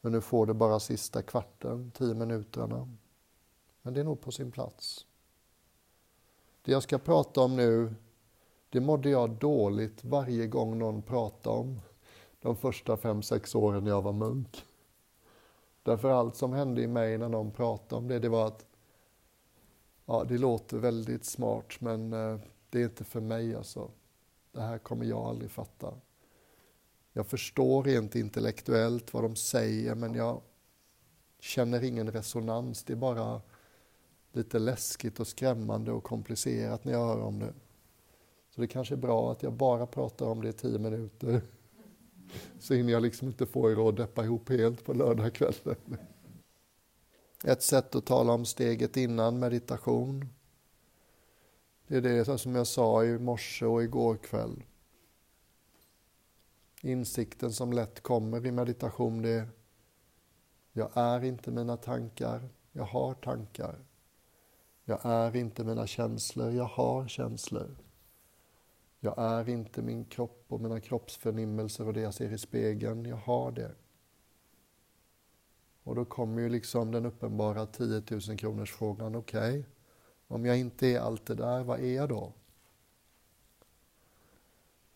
Men 0.00 0.12
nu 0.12 0.20
får 0.20 0.46
det 0.46 0.54
bara 0.54 0.80
sista 0.80 1.22
kvarten, 1.22 1.90
tio 1.90 2.14
minuterna. 2.14 2.88
Men 3.82 3.94
det 3.94 4.00
är 4.00 4.04
nog 4.04 4.20
på 4.20 4.32
sin 4.32 4.52
plats. 4.52 5.06
Det 6.62 6.72
jag 6.72 6.82
ska 6.82 6.98
prata 6.98 7.40
om 7.40 7.56
nu, 7.56 7.94
det 8.70 8.80
mådde 8.80 9.10
jag 9.10 9.30
dåligt 9.30 10.04
varje 10.04 10.46
gång 10.46 10.78
någon 10.78 11.02
pratade 11.02 11.56
om 11.56 11.80
de 12.42 12.56
första 12.56 12.96
fem, 12.96 13.22
sex 13.22 13.54
åren 13.54 13.86
jag 13.86 14.02
var 14.02 14.12
munk. 14.12 14.64
Därför 15.82 16.10
allt 16.10 16.36
som 16.36 16.52
hände 16.52 16.82
i 16.82 16.86
mig 16.86 17.18
när 17.18 17.28
någon 17.28 17.50
pratade 17.50 17.98
om 17.98 18.08
det, 18.08 18.18
det 18.18 18.28
var 18.28 18.46
att 18.46 18.66
ja, 20.06 20.24
det 20.24 20.38
låter 20.38 20.78
väldigt 20.78 21.24
smart 21.24 21.80
men 21.80 22.12
eh, 22.12 22.38
det 22.70 22.80
är 22.80 22.84
inte 22.84 23.04
för 23.04 23.20
mig 23.20 23.54
alltså. 23.54 23.90
Det 24.56 24.62
här 24.62 24.78
kommer 24.78 25.04
jag 25.06 25.18
aldrig 25.18 25.50
fatta. 25.50 25.94
Jag 27.12 27.26
förstår 27.26 27.82
rent 27.82 28.14
intellektuellt 28.14 29.14
vad 29.14 29.22
de 29.22 29.36
säger 29.36 29.94
men 29.94 30.14
jag 30.14 30.40
känner 31.40 31.84
ingen 31.84 32.12
resonans. 32.12 32.84
Det 32.84 32.92
är 32.92 32.96
bara 32.96 33.42
lite 34.32 34.58
läskigt 34.58 35.20
och 35.20 35.26
skrämmande 35.26 35.92
och 35.92 36.04
komplicerat 36.04 36.84
när 36.84 36.92
jag 36.92 37.06
hör 37.06 37.20
om 37.20 37.38
det. 37.38 37.54
Så 38.54 38.60
det 38.60 38.66
kanske 38.66 38.94
är 38.94 38.98
bra 38.98 39.32
att 39.32 39.42
jag 39.42 39.52
bara 39.52 39.86
pratar 39.86 40.26
om 40.26 40.42
det 40.42 40.48
i 40.48 40.52
tio 40.52 40.78
minuter. 40.78 41.40
Så 42.60 42.74
hinner 42.74 42.92
jag 42.92 43.02
liksom 43.02 43.28
inte 43.28 43.46
få 43.46 43.70
er 43.70 43.88
att 43.88 43.96
deppa 43.96 44.24
ihop 44.24 44.48
helt 44.48 44.84
på 44.84 44.94
lördagskvällen. 44.94 45.96
Ett 47.44 47.62
sätt 47.62 47.94
att 47.94 48.06
tala 48.06 48.32
om 48.32 48.44
steget 48.44 48.96
innan 48.96 49.38
meditation. 49.38 50.28
Det 51.86 51.96
är 51.96 52.00
det 52.00 52.38
som 52.38 52.54
jag 52.54 52.66
sa 52.66 53.04
i 53.04 53.18
morse 53.18 53.66
och 53.66 53.82
igår 53.82 54.16
kväll. 54.16 54.62
Insikten 56.82 57.52
som 57.52 57.72
lätt 57.72 58.00
kommer 58.02 58.46
i 58.46 58.50
meditation 58.50 59.22
det 59.22 59.30
är 59.30 59.48
jag 60.76 60.90
är 60.94 61.24
inte 61.24 61.50
mina 61.50 61.76
tankar, 61.76 62.48
jag 62.72 62.84
har 62.84 63.14
tankar. 63.14 63.84
Jag 64.84 65.00
är 65.02 65.36
inte 65.36 65.64
mina 65.64 65.86
känslor, 65.86 66.52
jag 66.52 66.64
har 66.64 67.08
känslor. 67.08 67.76
Jag 69.00 69.14
är 69.18 69.48
inte 69.48 69.82
min 69.82 70.04
kropp 70.04 70.44
och 70.48 70.60
mina 70.60 70.80
kroppsförnimmelser 70.80 71.86
och 71.86 71.92
det 71.92 72.00
jag 72.00 72.14
ser 72.14 72.32
i 72.32 72.38
spegeln, 72.38 73.04
jag 73.04 73.16
har 73.16 73.52
det. 73.52 73.74
Och 75.82 75.94
då 75.94 76.04
kommer 76.04 76.42
ju 76.42 76.48
liksom 76.48 76.90
den 76.90 77.06
uppenbara 77.06 77.66
10 77.66 78.02
000 78.10 78.38
kronors 78.38 78.72
frågan, 78.72 79.14
okej, 79.14 79.58
okay, 79.60 79.64
om 80.28 80.46
jag 80.46 80.58
inte 80.58 80.86
är 80.86 81.00
allt 81.00 81.26
det 81.26 81.34
där, 81.34 81.64
vad 81.64 81.80
är 81.80 81.94
jag 81.94 82.08
då? 82.08 82.32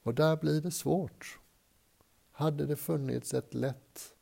Och 0.02 0.14
där 0.14 0.36
blir 0.36 0.60
det 0.60 0.70
svårt. 0.70 1.38
Hade 2.30 2.66
det 2.66 2.76
funnits 2.76 3.34
ett 3.34 3.54
lätt 3.54 4.14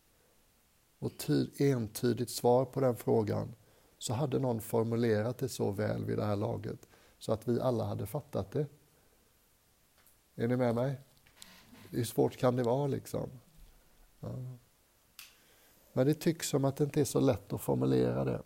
och 0.98 1.12
entydigt 1.58 2.30
svar 2.30 2.64
på 2.64 2.80
den 2.80 2.96
frågan 2.96 3.54
så 3.98 4.12
hade 4.12 4.38
någon 4.38 4.60
formulerat 4.60 5.38
det 5.38 5.48
så 5.48 5.70
väl 5.70 6.04
vid 6.04 6.18
det 6.18 6.24
här 6.24 6.36
laget 6.36 6.88
så 7.18 7.32
att 7.32 7.48
vi 7.48 7.60
alla 7.60 7.84
hade 7.84 8.06
fattat 8.06 8.50
det. 8.50 8.66
Är 10.34 10.48
ni 10.48 10.56
med 10.56 10.74
mig? 10.74 11.00
Hur 11.90 12.04
svårt 12.04 12.36
kan 12.36 12.56
det 12.56 12.62
vara 12.62 12.86
liksom? 12.86 13.30
Ja. 14.20 14.34
Men 15.92 16.06
det 16.06 16.14
tycks 16.14 16.48
som 16.48 16.64
att 16.64 16.76
det 16.76 16.84
inte 16.84 17.00
är 17.00 17.04
så 17.04 17.20
lätt 17.20 17.52
att 17.52 17.60
formulera 17.60 18.24
det. 18.24 18.42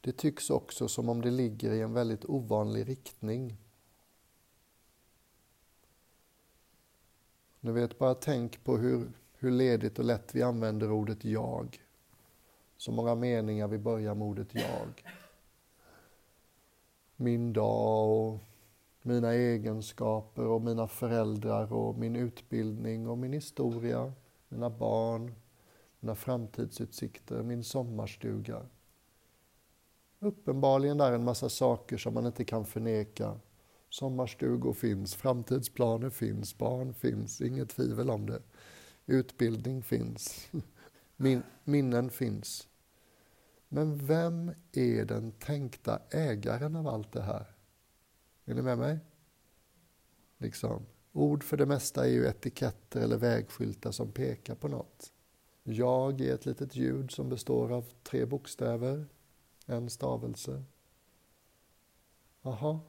Det 0.00 0.12
tycks 0.12 0.50
också 0.50 0.88
som 0.88 1.08
om 1.08 1.20
det 1.20 1.30
ligger 1.30 1.72
i 1.72 1.80
en 1.80 1.92
väldigt 1.92 2.24
ovanlig 2.24 2.88
riktning. 2.88 3.56
Ni 7.60 7.72
vet, 7.72 7.98
bara 7.98 8.14
tänk 8.14 8.64
på 8.64 8.76
hur, 8.76 9.12
hur 9.32 9.50
ledigt 9.50 9.98
och 9.98 10.04
lätt 10.04 10.34
vi 10.34 10.42
använder 10.42 10.92
ordet 10.92 11.24
jag. 11.24 11.82
Så 12.76 12.92
många 12.92 13.14
meningar 13.14 13.68
vi 13.68 13.78
börjar 13.78 14.14
med 14.14 14.28
ordet 14.28 14.54
jag. 14.54 15.04
Min 17.16 17.52
dag 17.52 18.10
och 18.10 18.38
mina 19.02 19.32
egenskaper 19.32 20.46
och 20.46 20.62
mina 20.62 20.88
föräldrar 20.88 21.72
och 21.72 21.98
min 21.98 22.16
utbildning 22.16 23.08
och 23.08 23.18
min 23.18 23.32
historia, 23.32 24.12
mina 24.48 24.70
barn, 24.70 25.34
mina 26.00 26.14
framtidsutsikter, 26.14 27.42
min 27.42 27.64
sommarstuga. 27.64 28.66
Uppenbarligen 30.20 30.98
där 30.98 31.12
en 31.12 31.24
massa 31.24 31.48
saker 31.48 31.96
som 31.96 32.14
man 32.14 32.26
inte 32.26 32.44
kan 32.44 32.64
förneka. 32.64 33.40
Sommarstugor 33.90 34.72
finns, 34.72 35.14
framtidsplaner 35.14 36.10
finns, 36.10 36.58
barn 36.58 36.94
finns, 36.94 37.40
inget 37.40 37.68
tvivel 37.68 38.10
om 38.10 38.26
det. 38.26 38.42
Utbildning 39.06 39.82
finns, 39.82 40.48
Min, 41.16 41.42
minnen 41.64 42.10
finns. 42.10 42.68
Men 43.68 44.06
vem 44.06 44.52
är 44.72 45.04
den 45.04 45.32
tänkta 45.32 46.00
ägaren 46.10 46.76
av 46.76 46.88
allt 46.88 47.12
det 47.12 47.22
här? 47.22 47.54
Är 48.44 48.54
ni 48.54 48.62
med 48.62 48.78
mig? 48.78 48.98
Liksom. 50.38 50.86
Ord 51.12 51.44
för 51.44 51.56
det 51.56 51.66
mesta 51.66 52.06
är 52.06 52.10
ju 52.10 52.26
etiketter 52.26 53.00
eller 53.00 53.16
vägskyltar 53.16 53.90
som 53.90 54.12
pekar 54.12 54.54
på 54.54 54.68
något. 54.68 55.12
Jag 55.62 56.20
är 56.20 56.34
ett 56.34 56.46
litet 56.46 56.76
ljud 56.76 57.10
som 57.10 57.28
består 57.28 57.72
av 57.72 57.84
tre 58.02 58.26
bokstäver, 58.26 59.06
en 59.68 59.90
stavelse. 59.90 60.64
Aha. 62.42 62.80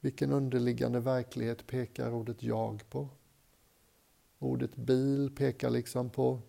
Vilken 0.00 0.32
underliggande 0.32 1.00
verklighet 1.00 1.66
pekar 1.66 2.12
ordet 2.12 2.42
jag 2.42 2.90
på? 2.90 3.08
Ordet 4.38 4.76
bil 4.76 5.30
pekar 5.36 5.70
liksom 5.70 6.10
på 6.10 6.40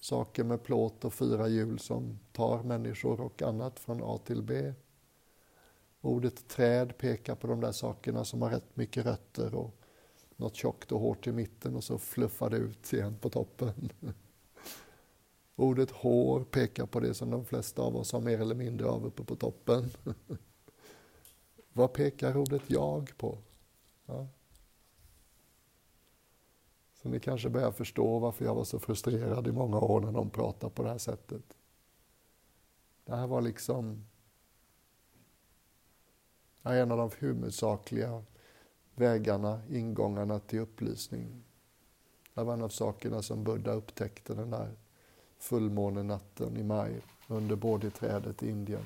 saker 0.00 0.44
med 0.44 0.62
plåt 0.62 1.04
och 1.04 1.14
fyra 1.14 1.48
hjul 1.48 1.78
som 1.78 2.18
tar 2.32 2.62
människor 2.62 3.20
och 3.20 3.42
annat 3.42 3.78
från 3.78 4.00
A 4.02 4.18
till 4.24 4.42
B. 4.42 4.74
Ordet 6.00 6.48
träd 6.48 6.98
pekar 6.98 7.34
på 7.34 7.46
de 7.46 7.60
där 7.60 7.72
sakerna 7.72 8.24
som 8.24 8.42
har 8.42 8.50
rätt 8.50 8.76
mycket 8.76 9.04
rötter 9.04 9.54
och 9.54 9.80
något 10.36 10.54
tjockt 10.54 10.92
och 10.92 11.00
hårt 11.00 11.26
i 11.26 11.32
mitten 11.32 11.76
och 11.76 11.84
så 11.84 11.98
fluffar 11.98 12.50
det 12.50 12.56
ut 12.56 12.92
igen 12.92 13.16
på 13.20 13.30
toppen. 13.30 13.92
Ordet 15.60 15.90
hår 15.90 16.44
pekar 16.44 16.86
på 16.86 17.00
det 17.00 17.14
som 17.14 17.30
de 17.30 17.44
flesta 17.44 17.82
av 17.82 17.96
oss 17.96 18.12
har 18.12 18.20
mer 18.20 18.40
eller 18.40 18.54
mindre 18.54 18.86
av 18.86 19.06
uppe 19.06 19.24
på 19.24 19.36
toppen. 19.36 19.90
Vad 21.72 21.92
pekar 21.92 22.36
ordet 22.36 22.62
jag 22.66 23.16
på? 23.16 23.38
Ja. 24.06 24.28
Så 26.94 27.08
ni 27.08 27.20
kanske 27.20 27.48
börjar 27.48 27.72
förstå 27.72 28.18
varför 28.18 28.44
jag 28.44 28.54
var 28.54 28.64
så 28.64 28.78
frustrerad 28.78 29.46
i 29.46 29.52
många 29.52 29.80
år 29.80 30.00
när 30.00 30.12
de 30.12 30.30
pratade 30.30 30.74
på 30.74 30.82
det 30.82 30.88
här 30.88 30.98
sättet. 30.98 31.56
Det 33.04 33.16
här 33.16 33.26
var 33.26 33.40
liksom 33.40 34.06
en 36.62 36.92
av 36.92 36.98
de 36.98 37.10
huvudsakliga 37.18 38.22
vägarna, 38.94 39.62
ingångarna 39.70 40.38
till 40.38 40.58
upplysning. 40.58 41.44
Det 42.34 42.42
var 42.42 42.54
en 42.54 42.62
av 42.62 42.68
sakerna 42.68 43.22
som 43.22 43.44
Buddha 43.44 43.72
upptäckte 43.72 44.34
den 44.34 44.50
där 44.50 44.76
fullmånenatten 45.40 46.56
i 46.56 46.62
maj 46.62 47.02
under 47.28 47.56
Bodhiträdet 47.56 48.42
i 48.42 48.50
Indien. 48.50 48.84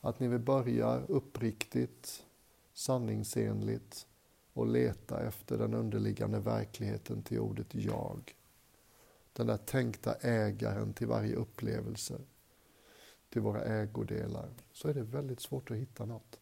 Att 0.00 0.20
ni 0.20 0.28
vill 0.28 0.40
börja 0.40 1.00
uppriktigt, 1.00 2.26
sanningsenligt 2.72 4.06
och 4.52 4.66
leta 4.66 5.22
efter 5.22 5.58
den 5.58 5.74
underliggande 5.74 6.40
verkligheten 6.40 7.22
till 7.22 7.38
ordet 7.38 7.74
jag. 7.74 8.36
Den 9.32 9.46
där 9.46 9.56
tänkta 9.56 10.14
ägaren 10.14 10.92
till 10.92 11.06
varje 11.06 11.34
upplevelse, 11.34 12.20
till 13.28 13.42
våra 13.42 13.64
ägodelar, 13.64 14.48
så 14.72 14.88
är 14.88 14.94
det 14.94 15.02
väldigt 15.02 15.40
svårt 15.40 15.70
att 15.70 15.76
hitta 15.76 16.06
något. 16.06 16.40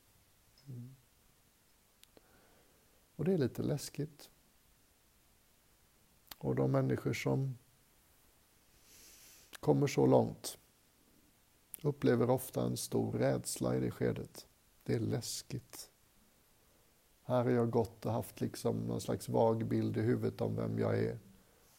Mm. 0.67 0.97
Och 3.17 3.25
det 3.25 3.33
är 3.33 3.39
lite 3.39 3.63
läskigt. 3.63 4.31
Och 6.39 6.55
de 6.55 6.73
människor 6.73 7.13
som 7.13 7.59
kommer 9.61 9.87
så 9.87 10.07
långt 10.07 10.59
upplever 11.83 12.31
ofta 12.31 12.63
en 12.63 12.77
stor 12.77 13.13
rädsla 13.13 13.77
i 13.77 13.81
det 13.81 13.91
skedet. 13.91 14.47
Det 14.83 14.95
är 14.95 15.01
läskigt. 15.01 15.91
Här 17.23 17.45
har 17.45 17.51
jag 17.51 17.71
gått 17.71 18.07
och 18.07 18.13
haft 18.13 18.41
liksom 18.41 18.77
någon 18.77 19.01
slags 19.01 19.29
vag 19.29 19.67
bild 19.67 19.97
i 19.97 20.01
huvudet 20.01 20.41
om 20.41 20.57
vem 20.57 20.79
jag 20.79 20.99
är. 20.99 21.19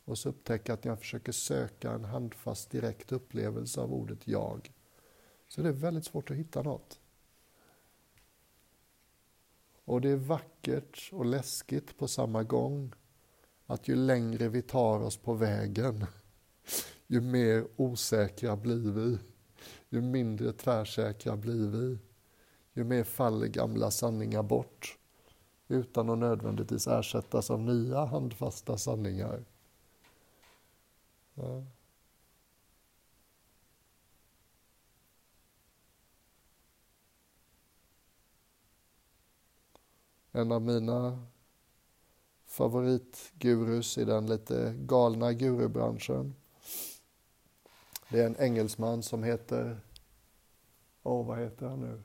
Och 0.06 0.18
så 0.18 0.30
upptäcker 0.30 0.70
jag 0.70 0.78
att 0.78 0.84
när 0.84 0.92
jag 0.92 1.00
försöker 1.00 1.32
söka 1.32 1.92
en 1.92 2.06
handfast 2.06 2.70
direkt 2.70 3.12
upplevelse 3.12 3.82
av 3.82 3.94
ordet 3.94 4.28
jag, 4.28 4.74
så 5.48 5.62
det 5.62 5.70
är 5.70 5.74
väldigt 5.74 6.06
svårt 6.06 6.32
att 6.32 6.38
hitta 6.38 6.64
något. 6.64 7.00
Och 9.86 10.02
det 10.02 10.10
är 10.10 10.16
vackert 10.16 11.10
och 11.14 11.26
läskigt 11.26 11.98
på 11.98 12.08
samma 12.08 12.44
gång 12.44 12.94
att 13.66 13.88
ju 13.88 13.96
längre 13.96 14.50
vi 14.50 14.62
tar 14.62 15.00
oss 15.00 15.18
på 15.18 15.34
vägen, 15.34 16.06
ju 17.10 17.22
mer 17.22 17.68
osäkra 17.76 18.56
blir 18.56 18.92
vi. 18.92 19.20
Ju 19.90 20.02
mindre 20.02 20.54
tvärsäkra 20.54 21.38
blir 21.38 21.68
vi. 21.70 22.00
Ju 22.74 22.84
mer 22.84 23.04
faller 23.04 23.48
gamla 23.48 23.92
sanningar 23.92 24.44
bort 24.44 24.98
utan 25.68 26.10
att 26.10 26.18
nödvändigtvis 26.18 26.88
ersättas 26.88 27.50
av 27.52 27.60
nya 27.60 28.06
handfasta 28.06 28.78
sanningar. 28.78 29.46
Ja. 31.34 31.64
En 40.32 40.52
av 40.52 40.62
mina 40.62 41.26
favoritgurus 42.46 43.98
i 43.98 44.06
den 44.06 44.28
lite 44.28 44.76
galna 44.78 45.34
gurubranschen. 45.34 46.39
Det 48.12 48.20
är 48.20 48.26
en 48.26 48.40
engelsman 48.40 49.04
som 49.04 49.24
heter, 49.24 49.80
åh 51.04 51.22
oh, 51.22 51.28
vad 51.28 51.40
heter 51.40 51.68
han 51.68 51.80
nu? 51.80 52.02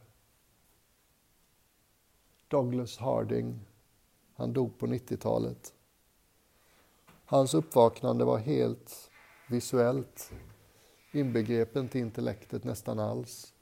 Douglas 2.49 2.99
Harding. 2.99 3.61
Han 4.35 4.53
dog 4.53 4.79
på 4.79 4.87
90-talet. 4.87 5.75
Hans 7.25 7.55
uppvaknande 7.55 8.25
var 8.25 8.39
helt 8.39 9.11
visuellt, 9.49 10.33
inbegrep 11.13 11.77
inte 11.77 11.99
intellektet 11.99 12.65
nästan 12.65 12.99
alls. 12.99 13.55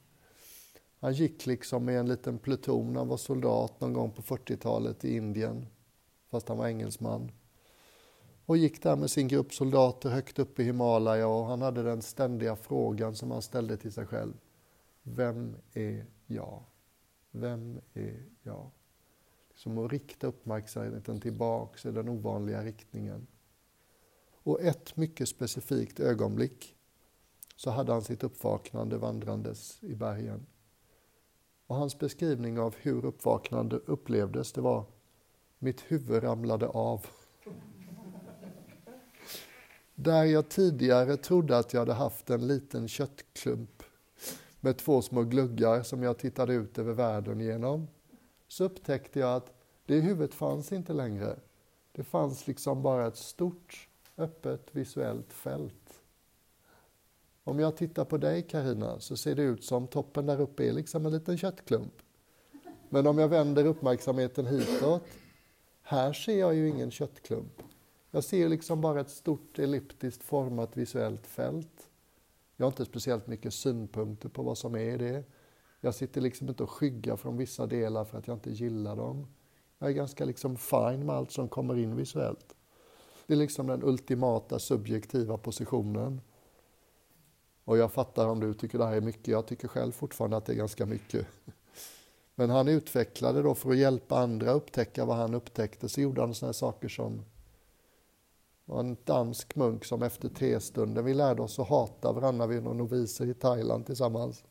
Han 1.01 1.13
gick 1.13 1.47
liksom 1.47 1.85
med 1.85 2.01
en 2.01 2.09
liten 2.09 2.39
pluton, 2.39 2.97
han 2.97 3.09
var 3.09 3.17
soldat 3.17 3.81
någon 3.81 3.93
gång 3.93 4.11
på 4.11 4.23
40-talet 4.23 5.05
i 5.05 5.17
Indien, 5.17 5.67
fast 6.31 6.49
han 6.49 6.59
var 6.59 6.69
engelsman. 6.69 7.33
Och 8.47 8.57
gick 8.57 8.83
där 8.83 8.97
med 8.97 9.11
sin 9.11 9.29
grupp 9.29 9.55
soldater 9.55 10.11
högt 10.11 10.39
upp 10.39 10.61
i 10.61 10.63
Himalaya 10.63 11.29
och 11.29 11.47
han 11.47 11.63
hade 11.63 11.83
den 11.83 12.03
ständiga 12.03 12.57
frågan 12.57 13.15
som 13.15 13.31
han 13.31 13.43
ställde 13.43 13.77
till 13.77 13.93
sig 13.93 14.07
själv. 14.07 14.35
Vem 15.03 15.57
är 15.73 16.07
jag? 16.27 16.63
Vem 17.31 17.81
är 17.95 18.25
jag? 18.43 18.71
Som 19.55 19.79
att 19.79 19.93
rikta 19.93 20.27
uppmärksamheten 20.27 21.21
tillbaks 21.21 21.87
i 21.87 21.91
den 21.91 22.09
ovanliga 22.09 22.65
riktningen. 22.65 23.27
Och 24.33 24.61
ett 24.63 24.97
mycket 24.97 25.29
specifikt 25.29 26.01
ögonblick 26.01 26.77
så 27.57 27.71
hade 27.71 27.93
han 27.93 28.03
sitt 28.03 28.25
uppvaknande 28.25 28.99
vandrandes 28.99 29.83
i 29.83 29.95
bergen. 29.95 30.47
Och 31.67 31.77
hans 31.77 31.99
beskrivning 31.99 32.59
av 32.59 32.75
hur 32.79 33.05
uppvaknande 33.05 33.77
upplevdes, 33.77 34.53
det 34.53 34.61
var 34.61 34.85
mitt 35.59 35.81
huvud 35.81 36.23
ramlade 36.23 36.67
av. 36.67 37.07
Där 40.03 40.25
jag 40.25 40.49
tidigare 40.49 41.17
trodde 41.17 41.59
att 41.59 41.73
jag 41.73 41.81
hade 41.81 41.93
haft 41.93 42.31
en 42.31 42.47
liten 42.47 42.89
köttklump 42.89 43.83
med 44.61 44.77
två 44.77 45.03
små 45.03 45.23
gluggar 45.23 45.83
som 45.83 46.03
jag 46.03 46.19
tittade 46.19 46.55
ut 46.55 46.79
över 46.79 46.93
världen 46.93 47.41
genom, 47.41 47.89
så 48.49 48.65
upptäckte 48.65 49.21
jag 49.21 49.37
att 49.37 49.53
det 49.87 50.01
huvudet 50.01 50.35
fanns 50.35 50.73
inte 50.73 50.93
längre. 50.93 51.37
Det 51.93 52.05
fanns 52.05 52.47
liksom 52.47 52.83
bara 52.83 53.07
ett 53.07 53.17
stort 53.17 53.89
öppet 54.17 54.69
visuellt 54.73 55.33
fält. 55.33 56.01
Om 57.45 57.59
jag 57.59 57.77
tittar 57.77 58.05
på 58.05 58.19
dig 58.19 58.43
Karina 58.43 59.01
så 59.01 59.17
ser 59.17 59.35
det 59.35 59.43
ut 59.43 59.65
som 59.65 59.87
toppen 59.87 60.27
där 60.27 60.41
uppe 60.41 60.69
är 60.69 60.73
liksom 60.73 61.07
en 61.07 61.13
liten 61.13 61.39
köttklump. 61.39 61.95
Men 62.89 63.07
om 63.07 63.19
jag 63.19 63.29
vänder 63.29 63.65
uppmärksamheten 63.65 64.47
hitåt, 64.47 65.03
här 65.83 66.13
ser 66.13 66.39
jag 66.39 66.55
ju 66.55 66.69
ingen 66.69 66.91
köttklump. 66.91 67.63
Jag 68.15 68.25
ser 68.25 68.49
liksom 68.49 68.81
bara 68.81 69.01
ett 69.01 69.11
stort 69.11 69.59
elliptiskt 69.59 70.23
format 70.23 70.77
visuellt 70.77 71.27
fält. 71.27 71.91
Jag 72.57 72.67
har 72.67 72.71
inte 72.71 72.85
speciellt 72.85 73.27
mycket 73.27 73.55
synpunkter 73.55 74.29
på 74.29 74.43
vad 74.43 74.59
som 74.59 74.75
är 74.75 74.99
det. 74.99 75.25
Jag 75.81 75.95
sitter 75.95 76.21
liksom 76.21 76.49
inte 76.49 76.63
och 76.63 76.71
skyggar 76.71 77.17
från 77.17 77.37
vissa 77.37 77.67
delar 77.67 78.05
för 78.05 78.19
att 78.19 78.27
jag 78.27 78.37
inte 78.37 78.51
gillar 78.51 78.97
dem. 78.97 79.27
Jag 79.79 79.91
är 79.91 79.95
ganska 79.95 80.25
liksom 80.25 80.57
fine 80.57 81.07
med 81.07 81.17
allt 81.17 81.31
som 81.31 81.49
kommer 81.49 81.79
in 81.79 81.97
visuellt. 81.97 82.57
Det 83.27 83.35
är 83.35 83.39
liksom 83.39 83.67
den 83.67 83.83
ultimata 83.83 84.59
subjektiva 84.59 85.39
positionen. 85.39 86.21
Och 87.65 87.79
jag 87.79 87.93
fattar 87.93 88.29
om 88.29 88.41
du 88.41 88.55
tycker 88.55 88.79
det 88.79 88.87
här 88.87 88.97
är 88.97 89.01
mycket. 89.01 89.29
Jag 89.29 89.47
tycker 89.47 89.69
själv 89.69 89.93
fortfarande 89.93 90.37
att 90.37 90.47
det 90.47 90.53
är 90.53 90.57
ganska 90.57 90.87
mycket. 90.87 91.27
Men 92.35 92.51
han 92.51 92.69
utvecklade 92.69 93.43
då 93.43 93.55
för 93.55 93.71
att 93.71 93.77
hjälpa 93.77 94.19
andra 94.19 94.53
upptäcka 94.53 95.05
vad 95.05 95.17
han 95.17 95.35
upptäckte 95.35 95.89
så 95.89 96.01
gjorde 96.01 96.21
han 96.21 96.35
sådana 96.35 96.53
saker 96.53 96.89
som 96.89 97.25
var 98.65 98.81
en 98.81 98.97
dansk 99.05 99.57
munk 99.57 99.85
som 99.85 100.03
efter 100.03 100.29
testunden, 100.29 101.05
vi 101.05 101.15
lärde 101.15 101.43
oss 101.43 101.59
att 101.59 101.69
hata 101.69 102.13
varandra, 102.13 102.47
vi 102.47 102.61
var 102.61 102.75
noviser 102.75 103.27
i 103.27 103.35
Thailand 103.35 103.87
tillsammans. 103.87 104.45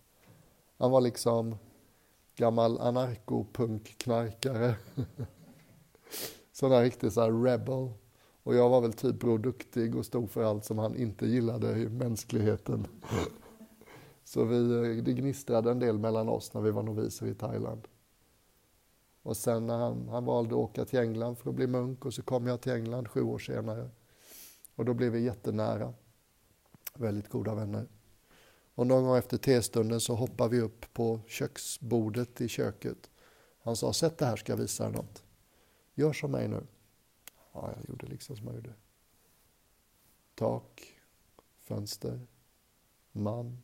Han 0.78 0.92
var 0.92 1.02
liksom 1.02 1.56
gammal 2.36 2.78
anarkopunkknarkare. 2.80 4.76
Sån 6.52 6.72
där 6.72 6.82
riktig 6.82 7.12
så 7.12 7.22
här 7.22 7.44
rebel. 7.44 7.90
Och 8.44 8.56
jag 8.56 8.70
var 8.70 8.82
väl 8.82 8.94
typ 8.94 9.20
Bror 9.20 9.38
Duktig 9.40 9.96
och 9.96 10.06
stod 10.06 10.30
för 10.30 10.44
allt 10.44 10.66
som 10.66 10.78
han 10.78 10.96
inte 10.96 11.26
gillade 11.26 11.80
i 11.80 11.90
mänskligheten. 11.90 12.88
Så 14.24 14.44
vi, 14.44 14.72
eh, 14.72 15.04
det 15.04 15.14
gnistrade 15.14 15.72
en 15.72 15.80
del 15.80 16.00
mellan 16.00 16.30
oss 16.30 16.54
när 16.54 16.62
vi 16.62 16.72
var 16.72 16.84
noviser 16.84 17.28
i 17.28 17.36
Thailand. 17.36 17.88
Och 19.24 19.38
sen 19.38 19.68
när 19.68 19.78
han, 19.78 20.10
han 20.10 20.26
valde 20.26 20.50
att 20.50 20.60
åka 20.60 20.86
till 20.86 21.00
England 21.00 21.36
för 21.36 21.50
att 21.50 21.56
bli 21.56 21.68
munk 21.68 22.06
och 22.06 22.14
så 22.14 22.22
kom 22.22 22.48
jag 22.48 22.62
till 22.62 22.72
England 22.72 23.08
sju 23.08 23.22
år 23.22 23.40
senare. 23.40 23.90
Och 24.82 24.86
då 24.86 24.94
blev 24.94 25.12
vi 25.12 25.20
jättenära. 25.20 25.94
Väldigt 26.94 27.30
goda 27.30 27.56
vänner. 27.56 27.88
Och 28.76 28.88
någon 28.88 29.04
gång 29.04 29.18
efter 29.18 29.38
testunden 29.38 30.02
så 30.02 30.16
hoppade 30.16 30.50
vi 30.50 30.62
upp 30.62 30.94
på 30.94 31.20
köksbordet 31.28 32.42
i 32.42 32.48
köket. 32.48 33.10
Han 33.62 33.76
sa, 33.76 33.94
sätt 33.94 34.18
det 34.18 34.26
här 34.26 34.36
ska 34.36 34.52
jag 34.52 34.58
visa 34.58 34.84
dig 34.84 34.94
något. 34.94 35.24
Gör 35.94 36.14
som 36.14 36.32
mig 36.32 36.48
nu. 36.48 36.68
Ja, 37.54 37.74
jag 37.76 37.90
gjorde 37.90 38.08
liksom 38.08 38.38
som 38.38 38.46
jag 38.48 38.56
gjorde. 38.56 38.74
Tak, 40.36 41.02
fönster, 41.60 42.28
man, 43.12 43.64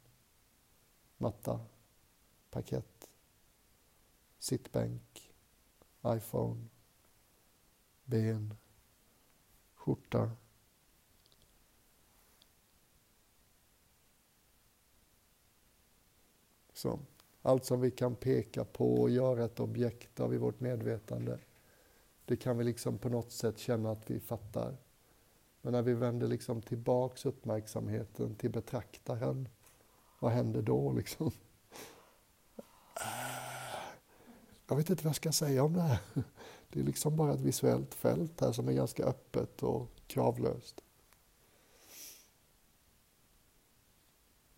matta, 1.17 1.59
parkett, 2.49 3.09
sittbänk, 4.39 5.33
iPhone, 6.05 6.67
ben, 8.05 8.53
skjorta, 9.73 10.31
Så, 16.77 16.99
allt 17.41 17.65
som 17.65 17.81
vi 17.81 17.91
kan 17.91 18.15
peka 18.15 18.65
på 18.65 19.01
och 19.01 19.09
göra 19.09 19.45
ett 19.45 19.59
objekt 19.59 20.19
av 20.19 20.33
i 20.33 20.37
vårt 20.37 20.59
medvetande, 20.59 21.39
det 22.25 22.37
kan 22.37 22.57
vi 22.57 22.63
liksom 22.63 22.97
på 22.97 23.09
något 23.09 23.31
sätt 23.31 23.57
känna 23.57 23.91
att 23.91 24.09
vi 24.09 24.19
fattar. 24.19 24.77
Men 25.61 25.73
när 25.73 25.81
vi 25.81 25.93
vänder 25.93 26.27
liksom 26.27 26.61
tillbaks 26.61 27.25
uppmärksamheten 27.25 28.35
till 28.35 28.49
betraktaren, 28.49 29.49
vad 30.19 30.31
händer 30.31 30.61
då 30.61 30.91
liksom? 30.91 31.31
Jag 34.67 34.75
vet 34.75 34.89
inte 34.89 35.03
vad 35.03 35.09
jag 35.09 35.15
ska 35.15 35.31
säga 35.31 35.63
om 35.63 35.73
det 35.73 35.81
här. 35.81 35.99
Det 36.69 36.79
är 36.79 36.83
liksom 36.83 37.15
bara 37.15 37.33
ett 37.33 37.41
visuellt 37.41 37.93
fält 37.93 38.41
här 38.41 38.51
som 38.51 38.67
är 38.67 38.73
ganska 38.73 39.05
öppet 39.05 39.63
och 39.63 39.87
kravlöst. 40.07 40.83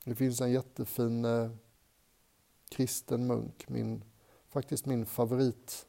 Det 0.03 0.15
finns 0.15 0.41
en 0.41 0.51
jättefin 0.51 1.25
eh, 1.25 1.51
kristen 2.69 3.27
munk, 3.27 3.69
min, 3.69 4.03
faktiskt 4.49 4.85
min 4.85 5.05
favorit. 5.05 5.85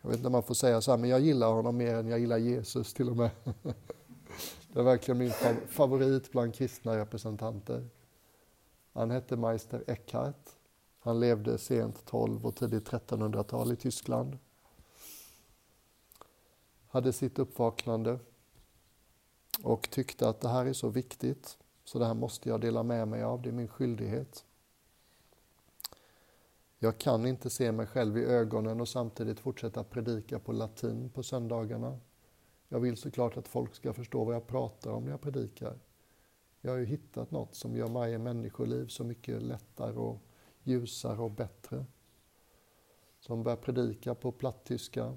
Jag 0.00 0.08
vet 0.08 0.16
inte 0.16 0.26
om 0.26 0.32
man 0.32 0.42
får 0.42 0.54
säga 0.54 0.80
så 0.80 0.90
här, 0.90 0.98
men 0.98 1.10
jag 1.10 1.20
gillar 1.20 1.52
honom 1.52 1.76
mer 1.76 1.94
än 1.94 2.08
jag 2.08 2.20
gillar 2.20 2.38
Jesus 2.38 2.94
till 2.94 3.08
och 3.10 3.16
med. 3.16 3.30
Det 4.72 4.80
är 4.80 4.84
verkligen 4.84 5.18
min 5.18 5.32
favorit 5.68 6.32
bland 6.32 6.54
kristna 6.54 6.96
representanter. 6.96 7.88
Han 8.92 9.10
hette 9.10 9.36
Meister 9.36 9.84
Eckhart. 9.86 10.50
Han 10.98 11.20
levde 11.20 11.58
sent 11.58 12.06
12 12.06 12.46
och 12.46 12.56
tidigt 12.56 12.88
1300-tal 12.88 13.72
i 13.72 13.76
Tyskland. 13.76 14.38
Hade 16.88 17.12
sitt 17.12 17.38
uppvaknande 17.38 18.18
och 19.62 19.90
tyckte 19.90 20.28
att 20.28 20.40
det 20.40 20.48
här 20.48 20.66
är 20.66 20.72
så 20.72 20.88
viktigt 20.88 21.58
så 21.84 21.98
det 21.98 22.06
här 22.06 22.14
måste 22.14 22.48
jag 22.48 22.60
dela 22.60 22.82
med 22.82 23.08
mig 23.08 23.22
av, 23.22 23.42
det 23.42 23.48
är 23.48 23.52
min 23.52 23.68
skyldighet. 23.68 24.44
Jag 26.78 26.98
kan 26.98 27.26
inte 27.26 27.50
se 27.50 27.72
mig 27.72 27.86
själv 27.86 28.18
i 28.18 28.24
ögonen 28.24 28.80
och 28.80 28.88
samtidigt 28.88 29.40
fortsätta 29.40 29.84
predika 29.84 30.38
på 30.38 30.52
latin 30.52 31.10
på 31.10 31.22
söndagarna. 31.22 31.98
Jag 32.68 32.80
vill 32.80 32.96
såklart 32.96 33.36
att 33.36 33.48
folk 33.48 33.74
ska 33.74 33.92
förstå 33.92 34.24
vad 34.24 34.34
jag 34.34 34.46
pratar 34.46 34.90
om 34.90 35.04
när 35.04 35.10
jag 35.10 35.20
predikar. 35.20 35.78
Jag 36.60 36.70
har 36.70 36.78
ju 36.78 36.84
hittat 36.84 37.30
något 37.30 37.54
som 37.54 37.76
gör 37.76 37.88
varje 37.88 38.18
människoliv 38.18 38.86
så 38.86 39.04
mycket 39.04 39.42
lättare 39.42 39.92
och 39.92 40.20
ljusare 40.62 41.18
och 41.18 41.30
bättre. 41.30 41.84
Som 43.20 43.42
börjar 43.42 43.56
predika 43.56 44.14
på 44.14 44.32
plattyska. 44.32 45.16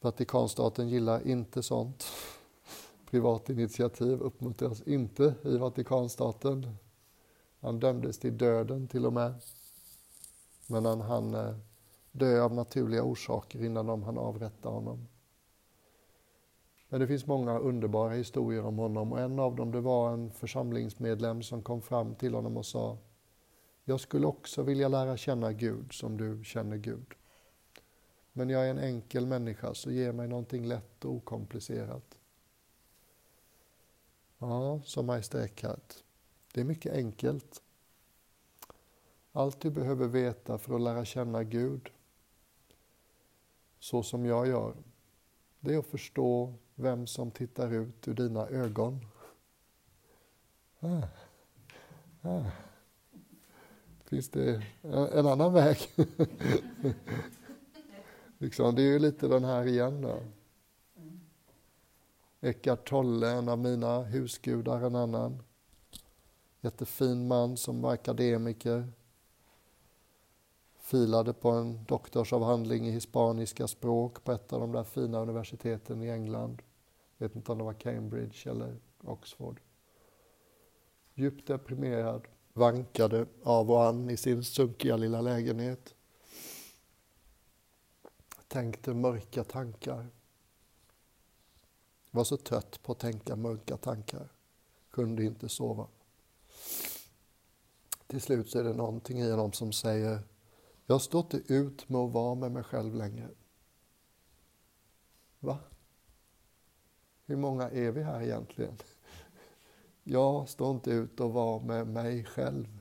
Vatikanstaten 0.00 0.88
gillar 0.88 1.26
inte 1.26 1.62
sånt. 1.62 2.06
Privat 3.10 3.50
initiativ 3.50 4.20
uppmuntras 4.20 4.82
inte 4.82 5.34
i 5.44 5.56
Vatikanstaten. 5.56 6.76
Han 7.60 7.80
dömdes 7.80 8.18
till 8.18 8.38
döden 8.38 8.88
till 8.88 9.06
och 9.06 9.12
med. 9.12 9.34
Men 10.66 10.84
han 10.84 11.00
eh, 11.00 11.06
hann 11.06 11.60
dö 12.12 12.42
av 12.42 12.54
naturliga 12.54 13.02
orsaker 13.02 13.64
innan 13.64 13.86
de 13.86 14.02
hann 14.02 14.18
avrätta 14.18 14.68
honom. 14.68 15.08
Men 16.88 17.00
det 17.00 17.06
finns 17.06 17.26
många 17.26 17.58
underbara 17.58 18.14
historier 18.14 18.64
om 18.64 18.78
honom 18.78 19.12
och 19.12 19.20
en 19.20 19.38
av 19.38 19.56
dem 19.56 19.70
det 19.70 19.80
var 19.80 20.12
en 20.12 20.30
församlingsmedlem 20.30 21.42
som 21.42 21.62
kom 21.62 21.82
fram 21.82 22.14
till 22.14 22.34
honom 22.34 22.56
och 22.56 22.66
sa 22.66 22.98
Jag 23.84 24.00
skulle 24.00 24.26
också 24.26 24.62
vilja 24.62 24.88
lära 24.88 25.16
känna 25.16 25.52
Gud 25.52 25.92
som 25.92 26.16
du 26.16 26.44
känner 26.44 26.76
Gud. 26.76 27.14
Men 28.32 28.48
jag 28.48 28.66
är 28.66 28.70
en 28.70 28.78
enkel 28.78 29.26
människa 29.26 29.74
så 29.74 29.90
ge 29.90 30.12
mig 30.12 30.28
någonting 30.28 30.66
lätt 30.66 31.04
och 31.04 31.12
okomplicerat. 31.12 32.18
Ja, 34.38 34.80
sa 34.84 35.02
Meister 35.02 35.44
Eckhart. 35.44 35.94
Det 36.52 36.60
är 36.60 36.64
mycket 36.64 36.92
enkelt. 36.92 37.62
Allt 39.32 39.60
du 39.60 39.70
behöver 39.70 40.08
veta 40.08 40.58
för 40.58 40.74
att 40.74 40.80
lära 40.80 41.04
känna 41.04 41.44
Gud, 41.44 41.90
så 43.78 44.02
som 44.02 44.26
jag 44.26 44.46
gör, 44.46 44.74
det 45.60 45.74
är 45.74 45.78
att 45.78 45.86
förstå 45.86 46.54
vem 46.74 47.06
som 47.06 47.30
tittar 47.30 47.72
ut 47.72 48.08
ur 48.08 48.14
dina 48.14 48.48
ögon. 48.48 49.06
Ah. 50.80 51.02
Ah. 52.22 52.44
Finns 54.04 54.28
det 54.28 54.62
en 54.82 55.26
annan 55.26 55.52
väg? 55.52 55.78
liksom, 58.38 58.74
det 58.74 58.82
är 58.82 58.92
ju 58.92 58.98
lite 58.98 59.28
den 59.28 59.44
här 59.44 59.66
igen 59.66 60.02
då. 60.02 60.22
Eckart 62.40 62.88
Tolle, 62.88 63.30
en 63.30 63.48
av 63.48 63.58
mina 63.58 64.02
husgudar, 64.02 64.82
en 64.82 64.96
annan. 64.96 65.42
Jättefin 66.68 67.28
man 67.28 67.56
som 67.56 67.82
var 67.82 67.92
akademiker. 67.92 68.92
Filade 70.78 71.32
på 71.32 71.50
en 71.50 71.84
doktorsavhandling 71.84 72.88
i 72.88 72.90
hispaniska 72.90 73.68
språk 73.68 74.24
på 74.24 74.32
ett 74.32 74.52
av 74.52 74.60
de 74.60 74.72
där 74.72 74.84
fina 74.84 75.18
universiteten 75.18 76.02
i 76.02 76.08
England. 76.08 76.62
Jag 77.16 77.28
vet 77.28 77.36
inte 77.36 77.52
om 77.52 77.58
det 77.58 77.64
var 77.64 77.72
Cambridge 77.72 78.50
eller 78.50 78.76
Oxford. 79.00 79.60
Djupt 81.14 81.46
deprimerad, 81.46 82.28
vankade 82.52 83.26
av 83.42 83.70
och 83.70 83.84
an 83.84 84.10
i 84.10 84.16
sin 84.16 84.44
sunkiga 84.44 84.96
lilla 84.96 85.20
lägenhet. 85.20 85.94
Tänkte 88.48 88.94
mörka 88.94 89.44
tankar. 89.44 90.06
Var 92.10 92.24
så 92.24 92.36
trött 92.36 92.82
på 92.82 92.92
att 92.92 92.98
tänka 92.98 93.36
mörka 93.36 93.76
tankar. 93.76 94.28
Kunde 94.90 95.24
inte 95.24 95.48
sova. 95.48 95.86
Till 98.08 98.20
slut 98.20 98.50
så 98.50 98.58
är 98.58 98.64
det 98.64 98.74
någonting 98.74 99.18
i 99.18 99.30
honom 99.30 99.52
som 99.52 99.72
säger 99.72 100.20
jag 100.90 101.00
står 101.00 101.20
inte 101.20 101.54
ut 101.54 101.88
med 101.88 102.00
att 102.00 102.12
vara 102.12 102.34
med 102.34 102.52
mig 102.52 102.62
själv 102.62 102.94
längre. 102.94 103.28
Va? 105.40 105.58
Hur 107.26 107.36
många 107.36 107.70
är 107.70 107.90
vi 107.90 108.02
här 108.02 108.22
egentligen? 108.22 108.74
Jag 110.02 110.48
står 110.48 110.70
inte 110.70 110.90
ut 110.90 111.20
och 111.20 111.32
vara 111.32 111.62
med 111.62 111.86
mig 111.86 112.24
själv. 112.24 112.78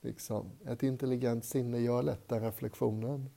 Liksom. 0.00 0.50
Ett 0.64 0.82
intelligent 0.82 1.44
sinne 1.44 1.78
gör 1.78 2.02
lätt 2.02 2.28
den 2.28 2.42
reflektionen. 2.42 3.30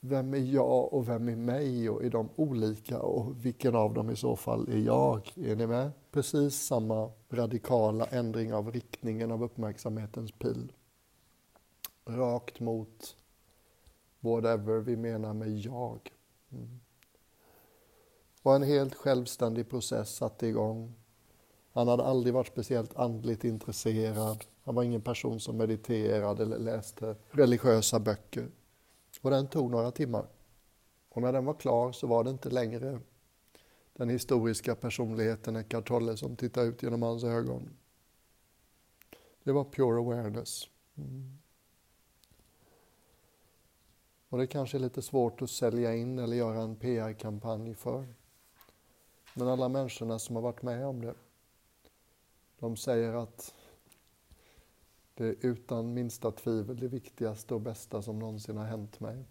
Vem 0.00 0.34
är 0.34 0.38
jag 0.38 0.92
och 0.92 1.08
vem 1.08 1.28
är 1.28 1.36
mig 1.36 1.90
och 1.90 2.04
är 2.04 2.10
de 2.10 2.28
olika 2.36 3.00
och 3.00 3.46
vilken 3.46 3.76
av 3.76 3.94
dem 3.94 4.10
i 4.10 4.16
så 4.16 4.36
fall 4.36 4.68
är 4.68 4.78
jag? 4.78 5.32
Är 5.36 5.56
ni 5.56 5.66
med? 5.66 5.90
Precis 6.10 6.54
samma 6.54 7.10
radikala 7.30 8.04
ändring 8.04 8.54
av 8.54 8.72
riktningen 8.72 9.32
av 9.32 9.44
uppmärksamhetens 9.44 10.32
pil. 10.32 10.72
Rakt 12.04 12.60
mot 12.60 13.16
whatever 14.20 14.78
vi 14.78 14.96
menar 14.96 15.34
med 15.34 15.58
jag. 15.58 16.12
Mm. 16.52 16.80
Och 18.42 18.54
en 18.54 18.62
helt 18.62 18.94
självständig 18.94 19.70
process 19.70 20.16
satte 20.16 20.46
igång. 20.46 20.94
Han 21.72 21.88
hade 21.88 22.04
aldrig 22.04 22.34
varit 22.34 22.46
speciellt 22.46 22.96
andligt 22.96 23.44
intresserad. 23.44 24.44
Han 24.64 24.74
var 24.74 24.82
ingen 24.82 25.00
person 25.00 25.40
som 25.40 25.56
mediterade 25.56 26.42
eller 26.42 26.58
läste 26.58 27.16
religiösa 27.30 28.00
böcker. 28.00 28.48
Och 29.20 29.30
den 29.30 29.46
tog 29.46 29.70
några 29.70 29.90
timmar. 29.90 30.26
Och 31.08 31.22
när 31.22 31.32
den 31.32 31.44
var 31.44 31.54
klar 31.54 31.92
så 31.92 32.06
var 32.06 32.24
det 32.24 32.30
inte 32.30 32.50
längre 32.50 33.00
den 33.92 34.08
historiska 34.08 34.74
personligheten 34.74 35.56
Eckart 35.56 35.88
Tolle 35.88 36.16
som 36.16 36.36
tittade 36.36 36.66
ut 36.66 36.82
genom 36.82 37.02
hans 37.02 37.24
ögon. 37.24 37.70
Det 39.42 39.52
var 39.52 39.64
pure 39.64 39.98
awareness. 39.98 40.68
Mm. 40.96 41.38
Och 44.28 44.38
det 44.38 44.46
kanske 44.46 44.76
är 44.76 44.80
lite 44.80 45.02
svårt 45.02 45.42
att 45.42 45.50
sälja 45.50 45.94
in 45.94 46.18
eller 46.18 46.36
göra 46.36 46.62
en 46.62 46.76
PR-kampanj 46.76 47.74
för. 47.74 48.06
Men 49.34 49.48
alla 49.48 49.68
människorna 49.68 50.18
som 50.18 50.36
har 50.36 50.42
varit 50.42 50.62
med 50.62 50.86
om 50.86 51.00
det, 51.00 51.14
de 52.58 52.76
säger 52.76 53.12
att 53.12 53.54
det 55.18 55.26
är 55.26 55.36
utan 55.40 55.94
minsta 55.94 56.30
tvivel 56.30 56.76
det 56.76 56.88
viktigaste 56.88 57.54
och 57.54 57.60
bästa 57.60 58.02
som 58.02 58.18
någonsin 58.18 58.56
har 58.56 58.64
hänt 58.64 59.00
mig. 59.00 59.24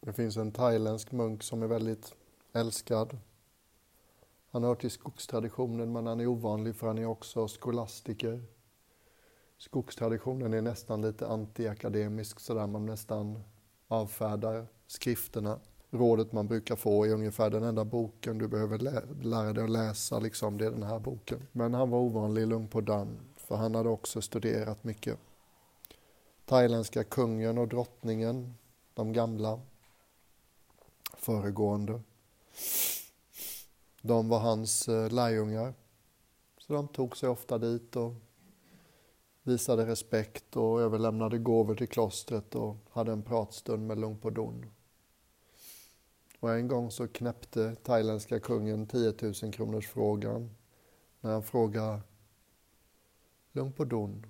Det 0.00 0.12
finns 0.12 0.36
en 0.36 0.52
thailändsk 0.52 1.12
munk 1.12 1.42
som 1.42 1.62
är 1.62 1.66
väldigt 1.66 2.14
älskad. 2.52 3.18
Han 4.50 4.64
hör 4.64 4.74
till 4.74 4.90
skogstraditionen 4.90 5.92
men 5.92 6.06
han 6.06 6.20
är 6.20 6.26
ovanlig 6.26 6.76
för 6.76 6.86
han 6.86 6.98
är 6.98 7.06
också 7.06 7.48
skolastiker. 7.48 8.42
Skogstraditionen 9.58 10.54
är 10.54 10.62
nästan 10.62 11.02
lite 11.02 11.28
antiakademisk 11.28 12.40
sådär 12.40 12.66
man 12.66 12.86
nästan 12.86 13.42
avfärdar 13.88 14.66
skrifterna. 14.86 15.60
Rådet 15.90 16.32
man 16.32 16.46
brukar 16.46 16.76
få 16.76 17.04
är 17.04 17.14
ungefär 17.14 17.50
den 17.50 17.62
enda 17.62 17.84
boken 17.84 18.38
du 18.38 18.48
behöver 18.48 18.78
lä 18.78 19.02
lära 19.22 19.52
dig 19.52 19.64
att 19.64 19.70
läsa, 19.70 20.18
liksom, 20.18 20.58
det 20.58 20.66
är 20.66 20.70
den 20.70 20.82
här 20.82 20.98
boken. 20.98 21.46
Men 21.52 21.74
han 21.74 21.90
var 21.90 21.98
ovanlig 21.98 22.42
i 22.42 22.66
på 22.70 22.80
Dan, 22.80 23.18
för 23.46 23.56
han 23.56 23.74
hade 23.74 23.88
också 23.88 24.22
studerat 24.22 24.84
mycket. 24.84 25.18
Thailändska 26.44 27.04
kungen 27.04 27.58
och 27.58 27.68
drottningen, 27.68 28.54
de 28.94 29.12
gamla, 29.12 29.60
föregående. 31.14 32.00
De 34.02 34.28
var 34.28 34.38
hans 34.38 34.88
eh, 34.88 35.10
lärjungar. 35.10 35.74
Så 36.58 36.72
de 36.72 36.88
tog 36.88 37.16
sig 37.16 37.28
ofta 37.28 37.58
dit 37.58 37.96
och 37.96 38.14
visade 39.42 39.86
respekt 39.86 40.56
och 40.56 40.80
överlämnade 40.80 41.38
gåvor 41.38 41.74
till 41.74 41.88
klostret 41.88 42.54
och 42.54 42.76
hade 42.90 43.12
en 43.12 43.22
pratstund 43.22 43.86
med 43.86 43.98
Lung 43.98 44.18
Podun. 44.18 44.70
Och 46.40 46.54
en 46.54 46.68
gång 46.68 46.90
så 46.90 47.08
knäppte 47.08 47.74
thailändska 47.74 48.40
kungen 48.40 48.86
10 48.86 49.14
000 49.42 49.52
kronors 49.52 49.88
frågan 49.88 50.50
när 51.20 51.32
han 51.32 51.42
frågade 51.42 52.00
Lugn 53.56 53.72
på 53.72 53.84
don. 53.84 54.26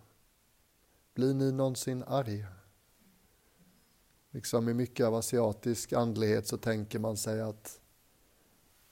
blir 1.14 1.34
ni 1.34 1.52
någonsin 1.52 2.02
arg? 2.02 2.46
Liksom 4.30 4.68
i 4.68 4.74
mycket 4.74 5.06
av 5.06 5.14
asiatisk 5.14 5.92
andlighet 5.92 6.46
så 6.46 6.58
tänker 6.58 6.98
man 6.98 7.16
sig 7.16 7.40
att 7.40 7.80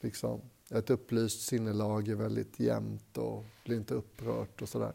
liksom, 0.01 0.41
ett 0.71 0.91
upplyst 0.91 1.41
sinnelag 1.41 2.09
är 2.09 2.15
väldigt 2.15 2.61
jämnt 2.61 3.19
och 3.19 3.45
blir 3.65 3.77
inte 3.77 3.95
upprört 3.95 4.63
och 4.63 4.69
sådär. 4.69 4.93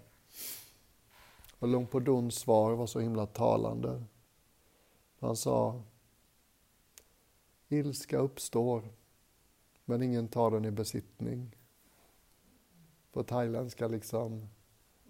Och 1.59 1.67
Lung 1.67 1.87
Poduns 1.87 2.35
svar 2.35 2.75
var 2.75 2.87
så 2.87 2.99
himla 2.99 3.25
talande. 3.25 4.03
Han 5.19 5.35
sa 5.35 5.83
Ilska 7.67 8.17
uppstår, 8.17 8.83
men 9.85 10.03
ingen 10.03 10.27
tar 10.27 10.51
den 10.51 10.65
i 10.65 10.71
besittning. 10.71 11.55
På 13.11 13.23
thailändska 13.23 13.87
liksom 13.87 14.49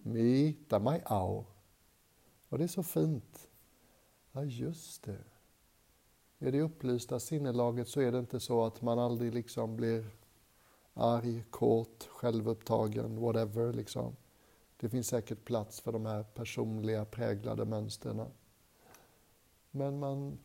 Mi 0.01 0.53
tamai 0.67 1.01
au. 1.05 1.45
Och 2.49 2.57
det 2.57 2.63
är 2.63 2.67
så 2.67 2.83
fint. 2.83 3.49
Ja, 4.31 4.43
just 4.43 5.03
det. 5.03 5.23
I 6.39 6.51
det 6.51 6.61
upplysta 6.61 7.19
sinnelaget 7.19 7.87
så 7.87 8.01
är 8.01 8.11
det 8.11 8.19
inte 8.19 8.39
så 8.39 8.65
att 8.65 8.81
man 8.81 8.99
aldrig 8.99 9.33
liksom 9.33 9.75
blir 9.75 10.05
arg, 10.93 11.43
kåt, 11.49 12.07
självupptagen, 12.11 13.21
whatever. 13.21 13.73
Liksom. 13.73 14.15
Det 14.77 14.89
finns 14.89 15.07
säkert 15.07 15.45
plats 15.45 15.81
för 15.81 15.91
de 15.91 16.05
här 16.05 16.23
personliga 16.23 17.05
präglade 17.05 17.65
mönstren. 17.65 18.25
Men 19.71 19.99
man, 19.99 20.39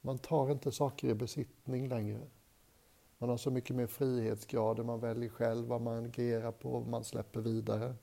man 0.00 0.18
tar 0.18 0.50
inte 0.50 0.72
saker 0.72 1.08
i 1.08 1.14
besittning 1.14 1.88
längre. 1.88 2.20
Man 3.18 3.30
har 3.30 3.36
så 3.36 3.50
mycket 3.50 3.76
mer 3.76 3.86
frihetsgrader, 3.86 4.84
man 4.84 5.00
väljer 5.00 5.28
själv 5.28 5.66
vad 5.66 5.80
man 5.80 6.04
agerar 6.04 6.52
på, 6.52 6.70
vad 6.70 6.86
man 6.86 7.04
släpper 7.04 7.40
vidare. 7.40 7.94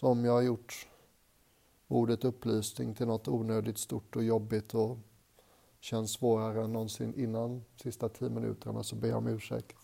Så 0.00 0.08
om 0.08 0.24
jag 0.24 0.32
har 0.32 0.42
gjort 0.42 0.88
ordet 1.88 2.24
upplysning 2.24 2.94
till 2.94 3.06
något 3.06 3.28
onödigt 3.28 3.78
stort 3.78 4.16
och 4.16 4.24
jobbigt 4.24 4.74
och 4.74 4.98
känns 5.80 6.12
svårare 6.12 6.64
än 6.64 6.72
någonsin 6.72 7.14
innan 7.14 7.64
sista 7.76 8.08
tio 8.08 8.30
minuterna 8.30 8.82
så 8.82 8.96
ber 8.96 9.08
jag 9.08 9.18
om 9.18 9.26
ursäkt. 9.26 9.76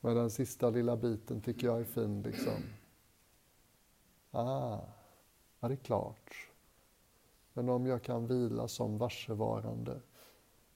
Men 0.00 0.16
den 0.16 0.30
sista 0.30 0.70
lilla 0.70 0.96
biten 0.96 1.40
tycker 1.40 1.66
jag 1.66 1.80
är 1.80 1.84
fin 1.84 2.22
liksom. 2.22 2.62
Ah, 4.30 4.80
ja 5.60 5.68
det 5.68 5.74
är 5.74 5.84
klart. 5.84 6.50
Men 7.52 7.68
om 7.68 7.86
jag 7.86 8.02
kan 8.02 8.26
vila 8.26 8.68
som 8.68 8.98
varsevarande, 8.98 10.00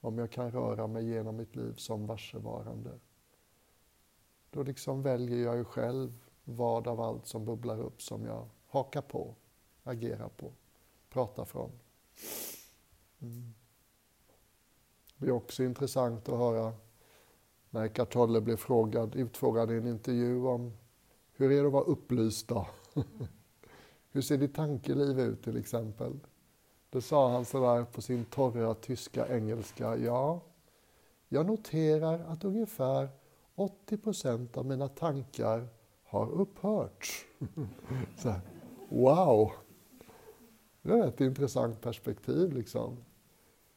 om 0.00 0.18
jag 0.18 0.30
kan 0.30 0.50
röra 0.50 0.86
mig 0.86 1.08
genom 1.08 1.36
mitt 1.36 1.56
liv 1.56 1.74
som 1.76 2.06
varsevarande, 2.06 2.98
då 4.50 4.62
liksom 4.62 5.02
väljer 5.02 5.44
jag 5.44 5.56
ju 5.56 5.64
själv 5.64 6.29
vad 6.56 6.88
av 6.88 7.00
allt 7.00 7.26
som 7.26 7.44
bubblar 7.44 7.80
upp 7.80 8.02
som 8.02 8.24
jag 8.24 8.48
hakar 8.68 9.02
på, 9.02 9.34
agerar 9.84 10.28
på, 10.28 10.52
pratar 11.08 11.44
från. 11.44 11.70
Mm. 13.20 13.54
Det 15.16 15.26
är 15.26 15.32
också 15.32 15.64
intressant 15.64 16.28
att 16.28 16.38
höra 16.38 16.72
när 17.70 17.84
Eckart 17.84 18.12
Tolle 18.12 18.40
blev 18.40 18.56
frågad, 18.56 19.14
utfrågad 19.14 19.70
i 19.70 19.76
en 19.76 19.86
intervju 19.86 20.46
om 20.46 20.72
hur 21.32 21.52
är 21.52 21.60
det 21.60 21.66
att 21.66 21.72
vara 21.72 21.84
upplyst 21.84 22.48
då? 22.48 22.66
hur 24.10 24.22
ser 24.22 24.38
ditt 24.38 24.54
tankeliv 24.54 25.20
ut 25.20 25.44
till 25.44 25.56
exempel? 25.56 26.18
Då 26.90 27.00
sa 27.00 27.32
han 27.32 27.44
sådär 27.44 27.84
på 27.84 28.02
sin 28.02 28.24
torra 28.24 28.74
tyska 28.74 29.36
engelska, 29.36 29.96
ja, 29.96 30.40
jag 31.28 31.46
noterar 31.46 32.18
att 32.18 32.44
ungefär 32.44 33.08
80 33.54 33.96
procent 33.98 34.56
av 34.56 34.66
mina 34.66 34.88
tankar 34.88 35.68
har 36.10 36.30
upphört. 36.30 37.26
Så 38.16 38.28
här, 38.28 38.40
wow! 38.88 39.52
Det 40.82 40.92
är 40.92 41.08
ett 41.08 41.20
intressant 41.20 41.80
perspektiv 41.80 42.52
liksom. 42.52 42.96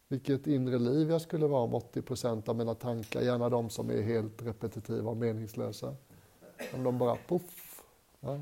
Vilket 0.08 0.48
inre 0.48 0.80
liv 0.80 1.10
jag 1.10 1.22
skulle 1.22 1.48
vara 1.48 1.62
om 1.62 1.74
80 1.74 2.02
procent 2.02 2.50
av 2.50 2.56
mina 2.56 2.76
tankar, 2.76 3.22
gärna 3.22 3.50
de 3.50 3.70
som 3.70 3.90
är 3.90 4.02
helt 4.02 4.42
repetitiva 4.42 5.10
och 5.10 5.18
meningslösa. 5.18 5.96
Om 6.74 6.84
de 6.84 6.98
bara 6.98 7.16
poff. 7.28 7.84
Ja. 8.20 8.40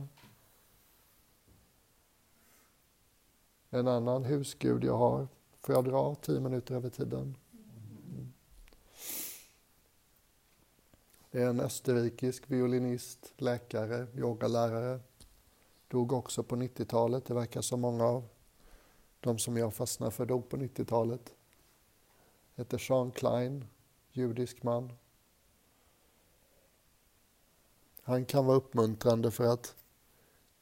En 3.69 3.87
annan 3.87 4.23
husgud 4.23 4.83
jag 4.83 4.97
har, 4.97 5.27
får 5.61 5.75
jag 5.75 5.85
dra 5.85 6.15
tio 6.15 6.39
minuter 6.39 6.75
över 6.75 6.89
tiden? 6.89 7.35
Det 11.32 11.41
är 11.41 11.49
en 11.49 11.59
österrikisk 11.59 12.43
violinist, 12.47 13.34
läkare, 13.38 14.07
yogalärare. 14.15 14.99
Dog 15.88 16.13
också 16.13 16.43
på 16.43 16.55
90-talet. 16.55 17.25
Det 17.25 17.34
verkar 17.34 17.61
som 17.61 17.82
många 17.82 18.05
av 18.05 18.27
de 19.19 19.39
som 19.39 19.57
jag 19.57 19.73
fastnade 19.73 20.11
för 20.11 20.25
dog 20.25 20.49
på 20.49 20.57
90-talet. 20.57 21.34
Hette 22.55 22.79
Sean 22.79 23.11
Klein, 23.11 23.65
judisk 24.11 24.63
man. 24.63 24.93
Han 28.01 28.25
kan 28.25 28.45
vara 28.45 28.57
uppmuntrande 28.57 29.32
för 29.32 29.43
att 29.43 29.75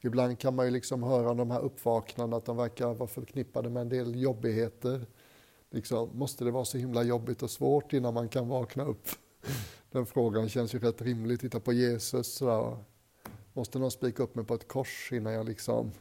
Ibland 0.00 0.38
kan 0.38 0.54
man 0.54 0.66
ju 0.66 0.70
liksom 0.70 1.02
höra 1.02 1.30
om 1.30 1.36
de 1.36 1.50
här 1.50 1.60
uppvaknandena 1.60 2.36
att 2.36 2.44
de 2.44 2.56
verkar 2.56 2.94
vara 2.94 3.08
förknippade 3.08 3.70
med 3.70 3.80
en 3.80 3.88
del 3.88 4.22
jobbigheter. 4.22 5.06
Liksom, 5.70 6.18
måste 6.18 6.44
det 6.44 6.50
vara 6.50 6.64
så 6.64 6.78
himla 6.78 7.02
jobbigt 7.02 7.42
och 7.42 7.50
svårt 7.50 7.92
innan 7.92 8.14
man 8.14 8.28
kan 8.28 8.48
vakna 8.48 8.84
upp? 8.84 9.08
Den 9.90 10.06
frågan 10.06 10.48
känns 10.48 10.74
ju 10.74 10.78
rätt 10.78 11.02
rimlig. 11.02 11.40
Titta 11.40 11.60
på 11.60 11.72
Jesus. 11.72 12.34
Sådär. 12.34 12.84
Måste 13.52 13.78
någon 13.78 13.90
spika 13.90 14.22
upp 14.22 14.34
mig 14.34 14.44
på 14.44 14.54
ett 14.54 14.68
kors 14.68 15.12
innan 15.12 15.32
jag 15.32 15.46
liksom 15.46 15.92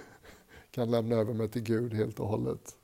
kan 0.70 0.90
lämna 0.90 1.16
över 1.16 1.34
mig 1.34 1.48
till 1.48 1.62
Gud 1.62 1.94
helt 1.94 2.20
och 2.20 2.28
hållet? 2.28 2.76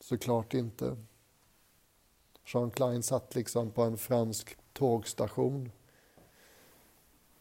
Såklart 0.00 0.54
inte. 0.54 0.96
Jean 2.46 2.70
Klein 2.70 3.02
satt 3.02 3.34
liksom 3.34 3.70
på 3.70 3.82
en 3.82 3.98
fransk 3.98 4.56
tågstation 4.72 5.70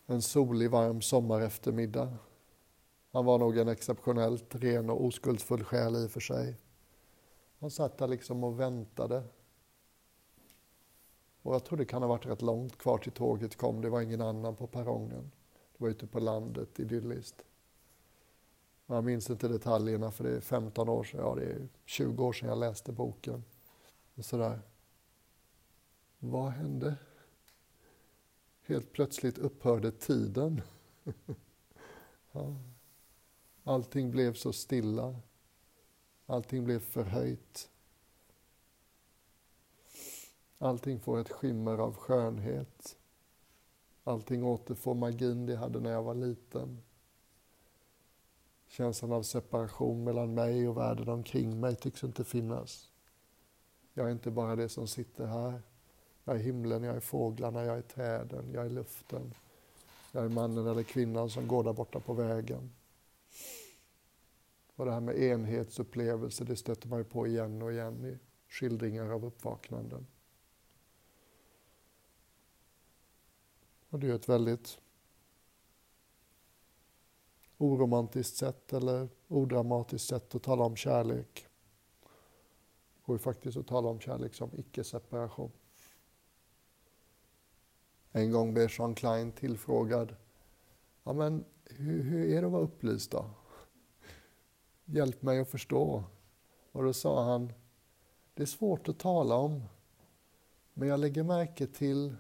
en 0.06 0.22
solig 0.22 0.72
varm 0.72 1.02
sommareftermiddag. 1.02 2.14
Han 3.12 3.26
var 3.26 3.40
nog 3.40 3.58
en 3.58 3.68
exceptionellt 3.68 4.56
ren 4.56 4.90
och 4.90 5.06
oskuldsfull 5.06 5.64
själ 5.64 5.96
i 5.96 6.06
och 6.06 6.12
för 6.12 6.20
sig. 6.20 6.56
Han 7.60 7.72
satt 7.72 7.98
där 7.98 8.08
liksom 8.08 8.44
och 8.44 8.60
väntade. 8.60 9.24
Och 11.46 11.56
jag 11.56 11.64
tror 11.64 11.78
det 11.78 11.86
kan 11.86 12.02
ha 12.02 12.10
varit 12.10 12.26
rätt 12.26 12.42
långt 12.42 12.78
kvar 12.78 12.98
till 12.98 13.12
tåget 13.12 13.56
kom. 13.56 13.82
Det 13.82 13.90
var 13.90 14.02
ingen 14.02 14.22
annan 14.22 14.56
på 14.56 14.68
perrongen. 14.68 15.32
Det 15.78 15.84
var 15.84 15.90
ute 15.90 16.08
på 16.08 16.20
landet, 16.20 16.80
idylliskt. 16.80 17.46
Jag 18.86 19.04
minns 19.04 19.30
inte 19.30 19.48
detaljerna 19.48 20.12
för 20.12 20.24
det 20.24 20.36
är 20.36 20.40
15 20.40 20.90
år 20.90 21.04
sedan, 21.04 21.20
ja 21.20 21.36
det 21.36 21.44
är 21.44 21.68
20 21.86 22.26
år 22.26 22.34
sedan 22.34 22.50
jag 22.50 22.58
läste 22.58 22.92
boken. 22.92 23.44
Och 24.16 24.26
sådär. 24.26 24.62
Vad 26.20 26.52
hände? 26.52 26.96
Helt 28.62 28.92
plötsligt 28.92 29.38
upphörde 29.38 29.92
tiden. 29.92 30.62
ja. 32.32 32.56
Allting 33.64 34.12
blev 34.12 34.34
så 34.34 34.54
stilla. 34.54 35.16
Allting 36.26 36.64
blev 36.64 36.80
förhöjt. 36.80 37.70
Allting 40.58 41.00
får 41.00 41.20
ett 41.20 41.32
skimmer 41.32 41.78
av 41.78 41.96
skönhet. 41.96 42.98
Allting 44.04 44.44
återfår 44.44 44.94
magin 44.94 45.46
det 45.46 45.56
hade 45.56 45.80
när 45.80 45.92
jag 45.92 46.04
var 46.04 46.16
liten. 46.16 46.82
Känslan 48.68 49.12
av 49.12 49.24
separation 49.24 50.04
mellan 50.04 50.34
mig 50.34 50.68
och 50.68 50.78
världen 50.78 51.10
omkring 51.10 51.60
mig 51.60 51.76
tycks 51.76 52.04
inte 52.04 52.24
finnas. 52.24 52.92
Jag 53.94 54.08
är 54.08 54.12
inte 54.12 54.32
bara 54.32 54.56
det 54.56 54.70
som 54.70 54.88
sitter 54.88 55.26
här. 55.26 55.62
Jag 56.24 56.36
är 56.36 56.40
himlen, 56.40 56.84
jag 56.84 56.96
är 56.96 57.00
fåglarna, 57.00 57.66
jag 57.66 57.78
är 57.78 57.82
träden, 57.82 58.52
jag 58.54 58.66
är 58.66 58.70
luften. 58.70 59.34
Jag 60.12 60.26
är 60.26 60.30
mannen 60.30 60.68
eller 60.68 60.84
kvinnan 60.84 61.30
som 61.30 61.48
går 61.48 61.64
där 61.64 61.74
borta 61.74 62.00
på 62.00 62.14
vägen. 62.14 62.72
Och 64.76 64.86
det 64.86 64.92
här 64.92 65.00
med 65.00 65.20
enhetsupplevelse, 65.20 66.44
det 66.44 66.56
stöter 66.56 66.88
man 66.88 67.00
ju 67.00 67.06
på 67.06 67.28
igen 67.28 67.62
och 67.62 67.72
igen 67.72 68.06
i 68.06 68.18
skildringar 68.50 69.10
av 69.10 69.26
uppvaknanden. 69.26 70.08
Och 73.96 74.02
det 74.02 74.08
är 74.08 74.16
ett 74.16 74.30
väldigt 74.30 74.80
oromantiskt 77.58 78.38
sätt 78.38 78.74
eller 78.74 79.10
odramatiskt 79.28 80.08
sätt 80.08 80.36
att 80.36 80.44
tala 80.44 80.64
om 80.64 80.76
kärlek. 80.76 81.48
Det 82.96 83.02
går 83.06 83.16
ju 83.16 83.20
faktiskt 83.20 83.58
att 83.58 83.68
tala 83.68 83.90
om 83.90 84.00
kärlek 84.00 84.34
som 84.34 84.50
icke-separation. 84.54 85.52
En 88.12 88.32
gång 88.32 88.54
blev 88.54 88.70
Jean 88.78 88.96
Klein 88.96 89.32
tillfrågad. 89.32 90.16
Ja, 91.04 91.14
men 91.14 91.46
hur, 91.66 92.04
hur 92.04 92.26
är 92.26 92.42
det 92.42 92.48
att 92.48 92.54
vara 92.54 92.64
upplyst 92.64 93.12
då? 93.12 93.30
Hjälp 94.86 95.22
mig 95.22 95.40
att 95.40 95.50
förstå. 95.50 96.04
Och 96.72 96.84
då 96.84 96.94
sa 96.94 97.24
han, 97.24 97.54
det 98.34 98.42
är 98.42 98.48
svårt 98.48 98.90
att 98.90 99.00
tala 99.00 99.36
om, 99.36 99.64
men 100.74 100.88
jag 100.88 101.00
lägger 101.00 101.24
märke 101.24 101.68
till 101.68 102.16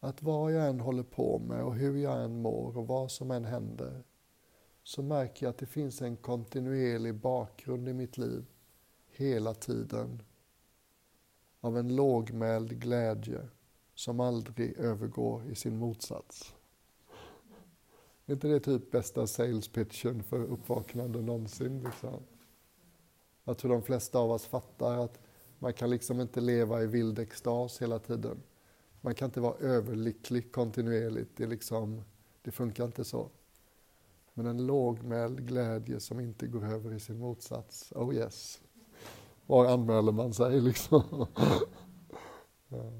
att 0.00 0.22
vad 0.22 0.52
jag 0.52 0.68
än 0.68 0.80
håller 0.80 1.02
på 1.02 1.38
med 1.38 1.64
och 1.64 1.74
hur 1.74 1.96
jag 1.96 2.24
än 2.24 2.42
mår 2.42 2.76
och 2.76 2.86
vad 2.86 3.10
som 3.10 3.30
än 3.30 3.44
händer, 3.44 4.04
så 4.82 5.02
märker 5.02 5.46
jag 5.46 5.50
att 5.50 5.58
det 5.58 5.66
finns 5.66 6.02
en 6.02 6.16
kontinuerlig 6.16 7.14
bakgrund 7.14 7.88
i 7.88 7.92
mitt 7.92 8.18
liv 8.18 8.46
hela 9.06 9.54
tiden 9.54 10.22
av 11.60 11.78
en 11.78 11.96
lågmäld 11.96 12.80
glädje 12.80 13.48
som 13.94 14.20
aldrig 14.20 14.78
övergår 14.78 15.50
i 15.50 15.54
sin 15.54 15.76
motsats. 15.76 16.54
Är 18.26 18.32
inte 18.32 18.48
det 18.48 18.60
typ 18.60 18.90
bästa 18.90 19.26
sales 19.26 19.68
pitchen 19.68 20.22
för 20.22 20.42
uppvaknande 20.44 21.22
någonsin? 21.22 21.82
Liksom? 21.82 22.22
Jag 23.44 23.58
tror 23.58 23.72
de 23.72 23.82
flesta 23.82 24.18
av 24.18 24.30
oss 24.30 24.46
fattar 24.46 25.04
att 25.04 25.20
man 25.58 25.72
kan 25.72 25.90
liksom 25.90 26.20
inte 26.20 26.40
leva 26.40 26.82
i 26.82 26.86
vild 26.86 27.18
extas 27.18 27.82
hela 27.82 27.98
tiden. 27.98 28.42
Man 29.00 29.14
kan 29.14 29.26
inte 29.26 29.40
vara 29.40 29.56
överlycklig 29.58 30.52
kontinuerligt. 30.52 31.36
Det, 31.36 31.46
liksom, 31.46 32.02
det 32.42 32.50
funkar 32.50 32.84
inte 32.84 33.04
så. 33.04 33.30
Men 34.34 34.46
en 34.46 34.66
lågmäld 34.66 35.46
glädje 35.46 36.00
som 36.00 36.20
inte 36.20 36.46
går 36.46 36.64
över 36.64 36.94
i 36.94 37.00
sin 37.00 37.18
motsats. 37.18 37.92
Oh 37.92 38.14
yes. 38.14 38.60
Var 39.46 39.66
anmäler 39.66 40.12
man 40.12 40.34
sig 40.34 40.60
liksom? 40.60 41.02
ja. 42.68 42.92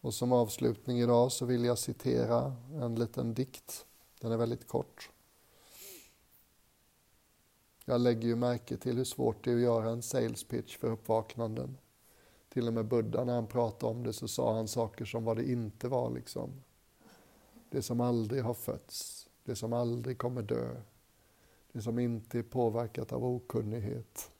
Och 0.00 0.14
som 0.14 0.32
avslutning 0.32 1.00
idag 1.00 1.32
så 1.32 1.46
vill 1.46 1.64
jag 1.64 1.78
citera 1.78 2.56
en 2.72 2.94
liten 2.94 3.34
dikt. 3.34 3.86
Den 4.20 4.32
är 4.32 4.36
väldigt 4.36 4.68
kort. 4.68 5.10
Jag 7.84 8.00
lägger 8.00 8.28
ju 8.28 8.36
märke 8.36 8.76
till 8.76 8.96
hur 8.96 9.04
svårt 9.04 9.44
det 9.44 9.50
är 9.50 9.54
att 9.54 9.60
göra 9.60 9.90
en 9.90 10.02
sales 10.02 10.44
pitch 10.44 10.76
för 10.76 10.90
uppvaknanden. 10.90 11.78
Till 12.48 12.66
och 12.66 12.72
med 12.72 12.88
Buddha 12.88 13.24
när 13.24 13.34
han 13.34 13.46
pratade 13.46 13.92
om 13.92 14.02
det 14.02 14.12
så 14.12 14.28
sa 14.28 14.54
han 14.54 14.68
saker 14.68 15.04
som 15.04 15.24
vad 15.24 15.36
det 15.36 15.50
inte 15.50 15.88
var 15.88 16.10
liksom. 16.10 16.50
Det 17.70 17.82
som 17.82 18.00
aldrig 18.00 18.44
har 18.44 18.54
fötts, 18.54 19.28
det 19.44 19.56
som 19.56 19.72
aldrig 19.72 20.18
kommer 20.18 20.42
dö, 20.42 20.76
det 21.72 21.82
som 21.82 21.98
inte 21.98 22.38
är 22.38 22.42
påverkat 22.42 23.12
av 23.12 23.24
okunnighet, 23.24 24.30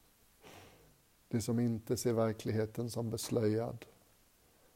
det 1.28 1.40
som 1.40 1.60
inte 1.60 1.96
ser 1.96 2.12
verkligheten 2.12 2.90
som 2.90 3.10
beslöjad, 3.10 3.84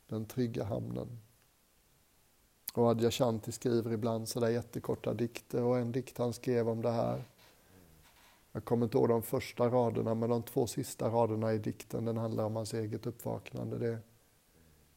den 0.06 0.26
trygga 0.26 0.64
hamnen. 0.64 1.20
Och 2.74 2.90
Adyashanti 2.90 3.52
skriver 3.52 3.92
ibland 3.92 4.28
sådär 4.28 4.48
jättekorta 4.48 5.14
dikter 5.14 5.62
och 5.62 5.78
en 5.78 5.92
dikt 5.92 6.18
han 6.18 6.32
skrev 6.32 6.68
om 6.68 6.82
det 6.82 6.90
här. 6.90 7.24
Jag 8.54 8.64
kommer 8.64 8.86
inte 8.86 8.98
ihåg 8.98 9.08
de 9.08 9.22
första 9.22 9.68
raderna 9.68 10.14
men 10.14 10.30
de 10.30 10.42
två 10.42 10.66
sista 10.66 11.08
raderna 11.08 11.52
i 11.52 11.58
dikten 11.58 12.04
den 12.04 12.16
handlar 12.16 12.44
om 12.44 12.56
hans 12.56 12.74
eget 12.74 13.06
uppvaknande. 13.06 13.78
Det 13.78 13.88
är 13.88 14.02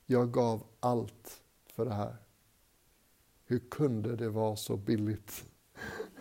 jag 0.05 0.31
gav 0.31 0.63
allt 0.79 1.43
för 1.65 1.85
det 1.85 1.93
här. 1.93 2.15
Hur 3.45 3.59
kunde 3.59 4.15
det 4.15 4.29
vara 4.29 4.55
så 4.55 4.77
billigt? 4.77 5.45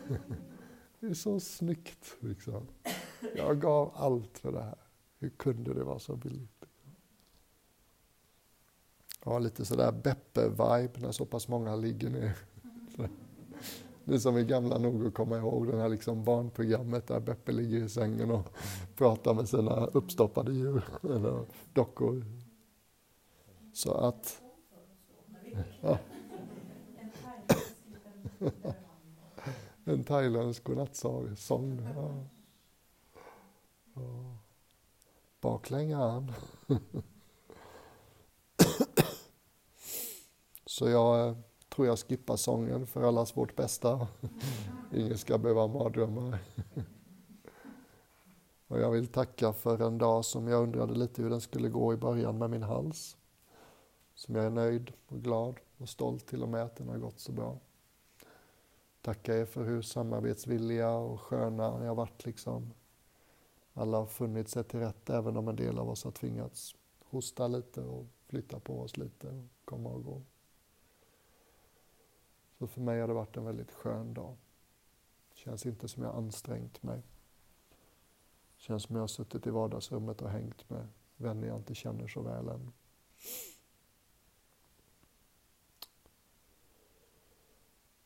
Det 1.00 1.06
är 1.06 1.14
så 1.14 1.40
snyggt. 1.40 2.16
Liksom. 2.20 2.66
Jag 3.36 3.60
gav 3.60 3.92
allt 3.94 4.38
för 4.38 4.52
det 4.52 4.62
här. 4.62 4.78
Hur 5.18 5.30
kunde 5.30 5.74
det 5.74 5.84
vara 5.84 5.98
så 5.98 6.16
billigt? 6.16 6.64
Ja, 9.24 9.38
lite 9.38 9.64
sådär 9.64 9.92
Beppe-vibe 9.92 11.00
när 11.00 11.12
så 11.12 11.26
pass 11.26 11.48
många 11.48 11.76
ligger 11.76 12.10
ner. 12.10 12.38
Mm. 12.98 13.10
Ni 14.08 14.20
som 14.20 14.36
är 14.36 14.42
gamla 14.42 14.78
nog 14.78 15.06
att 15.06 15.14
komma 15.14 15.36
ihåg, 15.36 15.66
det 15.66 15.76
här 15.76 15.88
liksom 15.88 16.24
barnprogrammet 16.24 17.06
där 17.06 17.20
Beppe 17.20 17.52
ligger 17.52 17.84
i 17.84 17.88
sängen 17.88 18.30
och 18.30 18.48
pratar 18.96 19.34
med 19.34 19.48
sina 19.48 19.86
uppstoppade 19.86 20.52
djur, 20.52 20.84
eller 21.02 21.46
dockor. 21.72 22.24
Så 23.72 23.92
att... 23.92 24.42
Ja. 25.80 25.98
En 29.84 30.04
thailändsk 30.04 30.64
godnattsång. 30.64 31.88
Ja. 31.94 32.24
Ja. 33.94 34.38
Baklängan. 35.40 36.32
Så 40.66 40.88
jag 40.88 41.28
eh, 41.28 41.36
tror 41.76 41.88
jag 41.88 41.98
skippar 41.98 42.36
sången 42.36 42.86
för 42.86 43.02
allas 43.02 43.36
vårt 43.36 43.56
bästa. 43.56 44.08
Ingen 44.92 45.18
ska 45.18 45.38
behöva 45.38 45.60
ha 45.60 45.68
mardrömmar. 45.68 46.38
Och 48.68 48.80
jag 48.80 48.90
vill 48.90 49.06
tacka 49.06 49.52
för 49.52 49.82
en 49.82 49.98
dag 49.98 50.24
som 50.24 50.48
jag 50.48 50.62
undrade 50.62 50.94
lite 50.94 51.22
hur 51.22 51.30
den 51.30 51.40
skulle 51.40 51.68
gå 51.68 51.92
i 51.92 51.96
början 51.96 52.38
med 52.38 52.50
min 52.50 52.62
hals. 52.62 53.16
Som 54.14 54.34
jag 54.34 54.44
är 54.44 54.50
nöjd 54.50 54.92
och 55.08 55.22
glad 55.22 55.56
och 55.78 55.88
stolt 55.88 56.26
till 56.26 56.42
och 56.42 56.48
med 56.48 56.62
att 56.62 56.76
den 56.76 56.88
har 56.88 56.98
gått 56.98 57.20
så 57.20 57.32
bra. 57.32 57.58
Tacka 59.02 59.38
er 59.38 59.44
för 59.44 59.64
hur 59.64 59.82
samarbetsvilliga 59.82 60.90
och 60.90 61.20
sköna 61.20 61.78
ni 61.78 61.86
har 61.86 61.94
varit 61.94 62.24
liksom. 62.24 62.72
Alla 63.74 63.96
har 63.96 64.06
funnit 64.06 64.48
sig 64.48 64.64
till 64.64 64.80
rätt 64.80 65.10
även 65.10 65.36
om 65.36 65.48
en 65.48 65.56
del 65.56 65.78
av 65.78 65.90
oss 65.90 66.04
har 66.04 66.10
tvingats 66.10 66.74
hosta 67.04 67.48
lite 67.48 67.80
och 67.80 68.06
flytta 68.26 68.60
på 68.60 68.80
oss 68.80 68.96
lite 68.96 69.28
och 69.28 69.44
komma 69.64 69.90
och 69.90 70.04
gå. 70.04 70.22
Så 72.58 72.66
för 72.66 72.80
mig 72.80 73.00
har 73.00 73.08
det 73.08 73.14
varit 73.14 73.36
en 73.36 73.44
väldigt 73.44 73.70
skön 73.70 74.14
dag. 74.14 74.36
Känns 75.34 75.66
inte 75.66 75.88
som 75.88 76.02
jag 76.02 76.14
ansträngt 76.14 76.82
mig. 76.82 77.02
Känns 78.56 78.82
som 78.82 78.96
jag 78.96 79.02
har 79.02 79.08
suttit 79.08 79.46
i 79.46 79.50
vardagsrummet 79.50 80.22
och 80.22 80.30
hängt 80.30 80.70
med 80.70 80.88
vänner 81.16 81.48
jag 81.48 81.56
inte 81.56 81.74
känner 81.74 82.08
så 82.08 82.22
väl 82.22 82.48
än. 82.48 82.72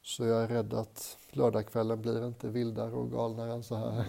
Så 0.03 0.24
jag 0.24 0.42
är 0.42 0.48
rädd 0.48 0.74
att 0.74 1.18
lördagskvällen 1.30 2.03
blir 2.03 2.26
inte 2.26 2.48
vildare 2.48 2.92
och 2.92 3.11
galnare 3.11 3.53
än 3.53 3.62
så 3.62 3.74
här. 3.74 4.07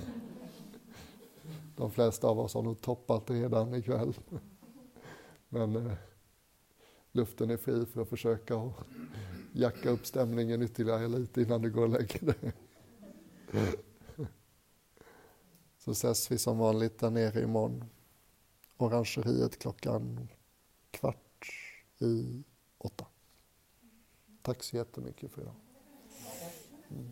De 1.75 1.91
flesta 1.91 2.27
av 2.27 2.39
oss 2.39 2.53
har 2.53 2.61
nog 2.61 2.81
toppat 2.81 3.29
redan 3.29 3.73
ikväll. 3.73 4.13
Men 5.49 5.75
eh, 5.75 5.93
luften 7.11 7.49
är 7.49 7.57
fri 7.57 7.85
för 7.85 8.01
att 8.01 8.09
försöka 8.09 8.71
jacka 9.51 9.89
upp 9.89 10.05
stämningen 10.05 10.61
ytterligare 10.61 11.07
lite 11.07 11.41
innan 11.41 11.61
du 11.61 11.71
går 11.71 11.83
och 11.83 11.89
lägger 11.89 12.25
dig. 12.25 12.53
Så 15.77 15.91
ses 15.91 16.31
vi 16.31 16.37
som 16.37 16.57
vanligt 16.57 16.99
där 16.99 17.09
nere 17.09 17.41
imorgon. 17.41 17.85
Orangeriet 18.77 19.59
klockan 19.59 20.27
kvart 20.91 21.49
i 21.99 22.43
åtta. 22.77 23.05
Tack 24.41 24.63
så 24.63 24.75
jättemycket 24.75 25.31
för 25.31 25.41
idag. 25.41 25.55
Mm. 26.89 27.11